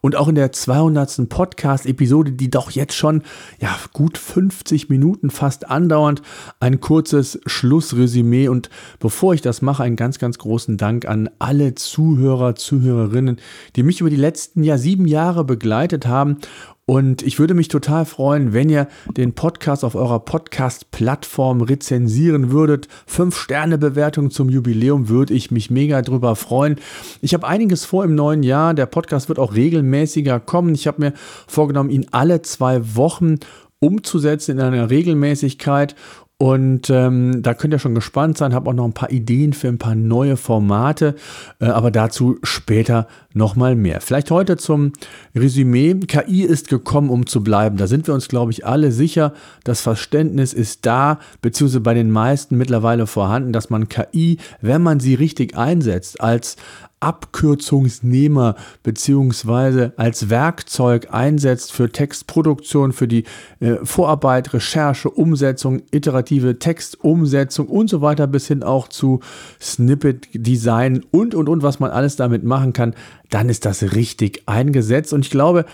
Und 0.00 0.14
auch 0.16 0.28
in 0.28 0.36
der 0.36 0.52
200. 0.52 1.28
Podcast-Episode, 1.28 2.32
die 2.32 2.50
doch 2.50 2.70
jetzt 2.70 2.94
schon 2.94 3.22
ja, 3.60 3.76
gut 3.92 4.18
50 4.18 4.88
Minuten 4.88 5.30
fast 5.30 5.68
andauernd, 5.68 6.22
ein 6.60 6.80
kurzes 6.80 7.40
Schlussresümee. 7.46 8.48
Und 8.48 8.70
bevor 9.00 9.34
ich 9.34 9.42
das 9.42 9.62
mache, 9.62 9.82
einen 9.82 9.96
ganz, 9.96 10.20
ganz 10.20 10.38
großen 10.38 10.76
Dank 10.76 11.06
an 11.06 11.28
alle 11.40 11.74
Zuhörer, 11.74 12.54
Zuhörerinnen, 12.54 13.38
die 13.74 13.82
mich 13.82 14.00
über 14.00 14.10
die 14.10 14.16
letzten 14.16 14.62
ja 14.62 14.78
sieben 14.78 15.06
Jahre 15.06 15.44
begleitet 15.44 16.06
haben 16.06 16.38
und 16.84 17.22
ich 17.22 17.38
würde 17.38 17.54
mich 17.54 17.68
total 17.68 18.04
freuen, 18.04 18.52
wenn 18.52 18.68
ihr 18.68 18.88
den 19.16 19.34
Podcast 19.34 19.84
auf 19.84 19.94
eurer 19.94 20.18
Podcast-Plattform 20.18 21.60
rezensieren 21.60 22.50
würdet. 22.50 22.88
Fünf 23.06 23.38
Sterne 23.38 23.78
Bewertung 23.78 24.32
zum 24.32 24.48
Jubiläum 24.48 25.08
würde 25.08 25.32
ich 25.32 25.52
mich 25.52 25.70
mega 25.70 26.02
drüber 26.02 26.34
freuen. 26.34 26.76
Ich 27.20 27.34
habe 27.34 27.46
einiges 27.46 27.84
vor 27.84 28.04
im 28.04 28.16
neuen 28.16 28.42
Jahr. 28.42 28.74
Der 28.74 28.86
Podcast 28.86 29.28
wird 29.28 29.38
auch 29.38 29.54
regelmäßiger 29.54 30.40
kommen. 30.40 30.74
Ich 30.74 30.88
habe 30.88 31.00
mir 31.00 31.12
vorgenommen, 31.46 31.90
ihn 31.90 32.06
alle 32.10 32.42
zwei 32.42 32.96
Wochen 32.96 33.36
umzusetzen 33.78 34.58
in 34.58 34.60
einer 34.60 34.90
Regelmäßigkeit. 34.90 35.94
Und 36.42 36.90
ähm, 36.90 37.40
da 37.40 37.54
könnt 37.54 37.72
ihr 37.72 37.78
schon 37.78 37.94
gespannt 37.94 38.36
sein. 38.36 38.52
Habe 38.52 38.68
auch 38.68 38.74
noch 38.74 38.84
ein 38.84 38.94
paar 38.94 39.12
Ideen 39.12 39.52
für 39.52 39.68
ein 39.68 39.78
paar 39.78 39.94
neue 39.94 40.36
Formate, 40.36 41.14
äh, 41.60 41.66
aber 41.66 41.92
dazu 41.92 42.40
später 42.42 43.06
nochmal 43.32 43.76
mehr. 43.76 44.00
Vielleicht 44.00 44.32
heute 44.32 44.56
zum 44.56 44.92
Resümee. 45.36 45.94
KI 45.94 46.42
ist 46.42 46.68
gekommen, 46.68 47.10
um 47.10 47.26
zu 47.28 47.44
bleiben. 47.44 47.76
Da 47.76 47.86
sind 47.86 48.08
wir 48.08 48.14
uns, 48.14 48.26
glaube 48.26 48.50
ich, 48.50 48.66
alle 48.66 48.90
sicher. 48.90 49.34
Das 49.62 49.82
Verständnis 49.82 50.52
ist 50.52 50.84
da, 50.84 51.20
beziehungsweise 51.42 51.78
bei 51.78 51.94
den 51.94 52.10
meisten 52.10 52.58
mittlerweile 52.58 53.06
vorhanden, 53.06 53.52
dass 53.52 53.70
man 53.70 53.88
KI, 53.88 54.38
wenn 54.60 54.82
man 54.82 54.98
sie 54.98 55.14
richtig 55.14 55.56
einsetzt, 55.56 56.20
als 56.20 56.56
Abkürzungsnehmer 57.02 58.54
beziehungsweise 58.82 59.92
als 59.96 60.30
Werkzeug 60.30 61.08
einsetzt 61.10 61.72
für 61.72 61.90
Textproduktion, 61.90 62.92
für 62.92 63.08
die 63.08 63.24
äh, 63.60 63.76
Vorarbeit, 63.82 64.54
Recherche, 64.54 65.10
Umsetzung, 65.10 65.82
iterative 65.90 66.58
Textumsetzung 66.58 67.66
und 67.66 67.90
so 67.90 68.00
weiter 68.00 68.26
bis 68.26 68.46
hin 68.46 68.62
auch 68.62 68.88
zu 68.88 69.20
Snippet-Design 69.60 71.04
und 71.10 71.34
und 71.34 71.48
und, 71.48 71.62
was 71.62 71.80
man 71.80 71.90
alles 71.90 72.16
damit 72.16 72.44
machen 72.44 72.72
kann, 72.72 72.94
dann 73.32 73.48
ist 73.48 73.64
das 73.64 73.94
richtig 73.94 74.42
eingesetzt. 74.46 75.12
Und 75.12 75.24
ich 75.24 75.30
glaube, 75.30 75.64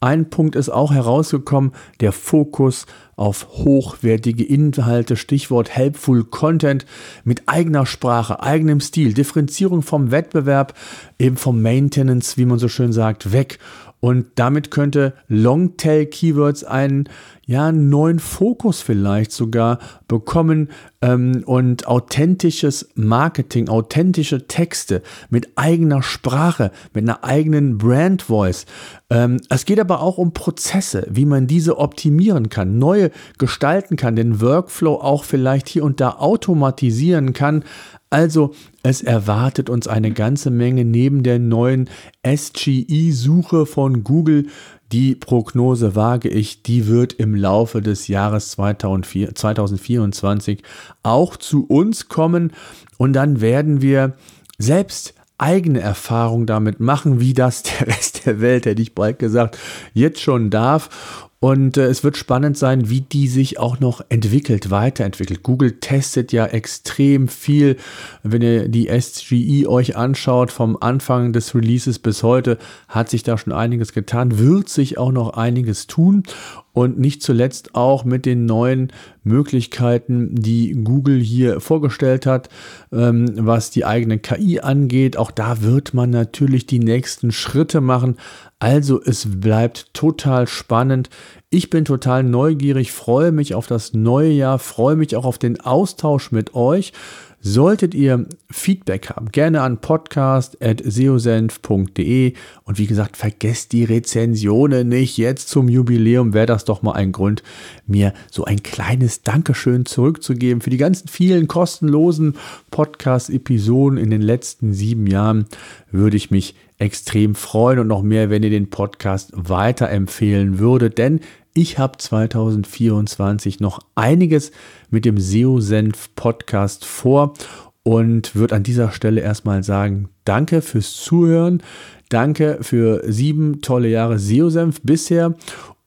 ein 0.00 0.30
Punkt 0.30 0.54
ist 0.54 0.68
auch 0.68 0.92
herausgekommen, 0.92 1.72
der 2.00 2.12
Fokus 2.12 2.86
auf 3.16 3.48
hochwertige 3.50 4.44
Inhalte, 4.44 5.16
Stichwort 5.16 5.70
Helpful 5.70 6.22
Content 6.22 6.86
mit 7.24 7.42
eigener 7.48 7.84
Sprache, 7.86 8.40
eigenem 8.40 8.80
Stil, 8.80 9.12
Differenzierung 9.12 9.82
vom 9.82 10.12
Wettbewerb, 10.12 10.74
eben 11.18 11.36
vom 11.36 11.60
Maintenance, 11.60 12.36
wie 12.36 12.46
man 12.46 12.60
so 12.60 12.68
schön 12.68 12.92
sagt, 12.92 13.32
weg. 13.32 13.58
Und 14.00 14.26
damit 14.36 14.70
könnte 14.70 15.14
Longtail 15.26 16.06
Keywords 16.06 16.62
einen 16.62 17.08
ja, 17.46 17.72
neuen 17.72 18.18
Fokus 18.18 18.80
vielleicht 18.80 19.32
sogar 19.32 19.78
bekommen 20.06 20.68
ähm, 21.00 21.42
und 21.46 21.86
authentisches 21.86 22.90
Marketing, 22.94 23.68
authentische 23.68 24.46
Texte 24.46 25.02
mit 25.30 25.48
eigener 25.56 26.02
Sprache, 26.02 26.70
mit 26.92 27.04
einer 27.04 27.24
eigenen 27.24 27.78
Brand 27.78 28.22
Voice. 28.22 28.66
Ähm, 29.10 29.40
es 29.48 29.64
geht 29.64 29.80
aber 29.80 30.02
auch 30.02 30.18
um 30.18 30.32
Prozesse, 30.32 31.06
wie 31.10 31.24
man 31.24 31.46
diese 31.46 31.78
optimieren 31.78 32.50
kann, 32.50 32.78
neue 32.78 33.10
gestalten 33.38 33.96
kann, 33.96 34.14
den 34.14 34.40
Workflow 34.40 34.94
auch 34.96 35.24
vielleicht 35.24 35.68
hier 35.68 35.84
und 35.84 36.00
da 36.00 36.10
automatisieren 36.10 37.32
kann. 37.32 37.64
Also 38.10 38.54
es 38.88 39.02
erwartet 39.02 39.68
uns 39.68 39.86
eine 39.86 40.12
ganze 40.12 40.50
Menge 40.50 40.82
neben 40.82 41.22
der 41.22 41.38
neuen 41.38 41.90
SGE-Suche 42.26 43.66
von 43.66 44.02
Google. 44.02 44.46
Die 44.92 45.14
Prognose 45.14 45.94
wage 45.94 46.30
ich, 46.30 46.62
die 46.62 46.86
wird 46.86 47.12
im 47.12 47.34
Laufe 47.34 47.82
des 47.82 48.08
Jahres 48.08 48.52
2024 48.52 50.62
auch 51.02 51.36
zu 51.36 51.66
uns 51.66 52.08
kommen. 52.08 52.54
Und 52.96 53.12
dann 53.12 53.42
werden 53.42 53.82
wir 53.82 54.14
selbst 54.56 55.12
eigene 55.36 55.80
Erfahrungen 55.80 56.46
damit 56.46 56.80
machen, 56.80 57.20
wie 57.20 57.34
das 57.34 57.64
der 57.64 57.88
Rest 57.88 58.24
der 58.24 58.40
Welt, 58.40 58.64
hätte 58.64 58.80
ich 58.80 58.94
bald 58.94 59.18
gesagt, 59.18 59.58
jetzt 59.92 60.22
schon 60.22 60.48
darf. 60.48 61.27
Und 61.40 61.76
äh, 61.76 61.86
es 61.86 62.02
wird 62.02 62.16
spannend 62.16 62.58
sein, 62.58 62.90
wie 62.90 63.00
die 63.00 63.28
sich 63.28 63.60
auch 63.60 63.78
noch 63.78 64.00
entwickelt, 64.08 64.70
weiterentwickelt. 64.70 65.44
Google 65.44 65.78
testet 65.78 66.32
ja 66.32 66.46
extrem 66.46 67.28
viel. 67.28 67.76
Wenn 68.24 68.42
ihr 68.42 68.68
die 68.68 68.88
SGE 68.88 69.68
euch 69.68 69.96
anschaut, 69.96 70.50
vom 70.50 70.76
Anfang 70.80 71.32
des 71.32 71.54
Releases 71.54 72.00
bis 72.00 72.24
heute, 72.24 72.58
hat 72.88 73.08
sich 73.08 73.22
da 73.22 73.38
schon 73.38 73.52
einiges 73.52 73.92
getan, 73.92 74.38
wird 74.38 74.68
sich 74.68 74.98
auch 74.98 75.12
noch 75.12 75.30
einiges 75.30 75.86
tun. 75.86 76.24
Und 76.72 76.98
nicht 76.98 77.22
zuletzt 77.22 77.74
auch 77.74 78.04
mit 78.04 78.24
den 78.24 78.44
neuen 78.44 78.92
Möglichkeiten, 79.24 80.34
die 80.34 80.72
Google 80.84 81.20
hier 81.20 81.60
vorgestellt 81.60 82.24
hat, 82.24 82.48
ähm, 82.92 83.26
was 83.36 83.70
die 83.70 83.84
eigene 83.84 84.18
KI 84.18 84.60
angeht. 84.60 85.16
Auch 85.16 85.32
da 85.32 85.62
wird 85.62 85.94
man 85.94 86.10
natürlich 86.10 86.66
die 86.66 86.78
nächsten 86.78 87.32
Schritte 87.32 87.80
machen. 87.80 88.16
Also 88.60 89.00
es 89.00 89.40
bleibt 89.40 89.94
total 89.94 90.48
spannend. 90.48 91.10
Ich 91.48 91.70
bin 91.70 91.84
total 91.84 92.24
neugierig, 92.24 92.90
freue 92.90 93.30
mich 93.30 93.54
auf 93.54 93.68
das 93.68 93.94
neue 93.94 94.32
Jahr, 94.32 94.58
freue 94.58 94.96
mich 94.96 95.14
auch 95.14 95.24
auf 95.24 95.38
den 95.38 95.60
Austausch 95.60 96.32
mit 96.32 96.54
euch. 96.54 96.92
Solltet 97.40 97.94
ihr 97.94 98.26
Feedback 98.50 99.10
haben, 99.10 99.30
gerne 99.30 99.62
an 99.62 99.80
podcast.seosenf.de 99.80 102.32
und 102.64 102.78
wie 102.78 102.88
gesagt, 102.88 103.16
vergesst 103.16 103.70
die 103.70 103.84
Rezensionen 103.84 104.88
nicht. 104.88 105.18
Jetzt 105.18 105.48
zum 105.48 105.68
Jubiläum 105.68 106.34
wäre 106.34 106.46
das 106.46 106.64
doch 106.64 106.82
mal 106.82 106.94
ein 106.94 107.12
Grund, 107.12 107.44
mir 107.86 108.12
so 108.28 108.44
ein 108.44 108.64
kleines 108.64 109.22
Dankeschön 109.22 109.86
zurückzugeben 109.86 110.60
für 110.60 110.70
die 110.70 110.78
ganzen 110.78 111.06
vielen 111.06 111.46
kostenlosen 111.46 112.34
Podcast-Episoden 112.72 113.98
in 113.98 114.10
den 114.10 114.22
letzten 114.22 114.74
sieben 114.74 115.06
Jahren. 115.06 115.46
Würde 115.92 116.16
ich 116.16 116.32
mich 116.32 116.56
extrem 116.78 117.34
freuen 117.34 117.80
und 117.80 117.88
noch 117.88 118.02
mehr, 118.02 118.30
wenn 118.30 118.42
ihr 118.42 118.50
den 118.50 118.70
Podcast 118.70 119.32
weiterempfehlen 119.34 120.58
würdet, 120.58 120.98
denn 120.98 121.20
ich 121.54 121.78
habe 121.78 121.98
2024 121.98 123.58
noch 123.58 123.80
einiges 123.96 124.52
mit 124.90 125.04
dem 125.04 125.18
SEO-Senf 125.18 126.14
Podcast 126.14 126.84
vor 126.84 127.34
und 127.82 128.36
würde 128.36 128.54
an 128.54 128.62
dieser 128.62 128.92
Stelle 128.92 129.20
erstmal 129.20 129.64
sagen, 129.64 130.08
danke 130.24 130.62
fürs 130.62 130.94
Zuhören, 130.94 131.62
danke 132.10 132.58
für 132.60 133.02
sieben 133.10 133.60
tolle 133.60 133.88
Jahre 133.88 134.18
SEO-Senf 134.18 134.80
bisher 134.82 135.34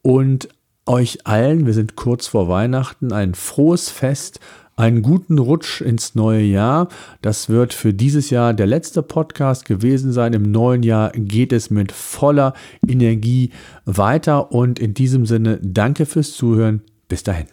und 0.01 0.49
euch 0.85 1.25
allen, 1.25 1.65
wir 1.65 1.73
sind 1.73 1.95
kurz 1.95 2.27
vor 2.27 2.49
Weihnachten, 2.49 3.13
ein 3.13 3.33
frohes 3.33 3.89
Fest 3.89 4.39
einen 4.75 5.01
guten 5.01 5.37
Rutsch 5.37 5.81
ins 5.81 6.15
neue 6.15 6.41
Jahr. 6.41 6.87
Das 7.21 7.49
wird 7.49 7.73
für 7.73 7.93
dieses 7.93 8.29
Jahr 8.29 8.53
der 8.53 8.67
letzte 8.67 9.03
Podcast 9.03 9.65
gewesen 9.65 10.11
sein. 10.11 10.33
Im 10.33 10.51
neuen 10.51 10.83
Jahr 10.83 11.11
geht 11.11 11.53
es 11.53 11.69
mit 11.69 11.91
voller 11.91 12.53
Energie 12.87 13.51
weiter 13.85 14.51
und 14.51 14.79
in 14.79 14.93
diesem 14.93 15.25
Sinne 15.25 15.59
danke 15.61 16.05
fürs 16.05 16.33
Zuhören. 16.33 16.81
Bis 17.07 17.23
dahin. 17.23 17.47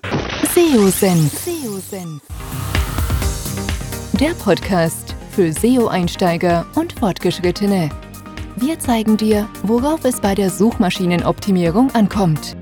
SEO 0.55 0.89
Senf. 0.89 1.47
Der 4.21 4.31
Podcast 4.43 5.15
für 5.31 5.53
SEO-Einsteiger 5.53 6.67
und 6.75 6.99
Fortgeschrittene. 6.99 7.91
Wir 8.57 8.79
zeigen 8.81 9.17
dir, 9.17 9.49
worauf 9.63 10.05
es 10.05 10.21
bei 10.21 10.35
der 10.35 10.51
Suchmaschinenoptimierung 10.51 11.93
ankommt. 11.93 12.57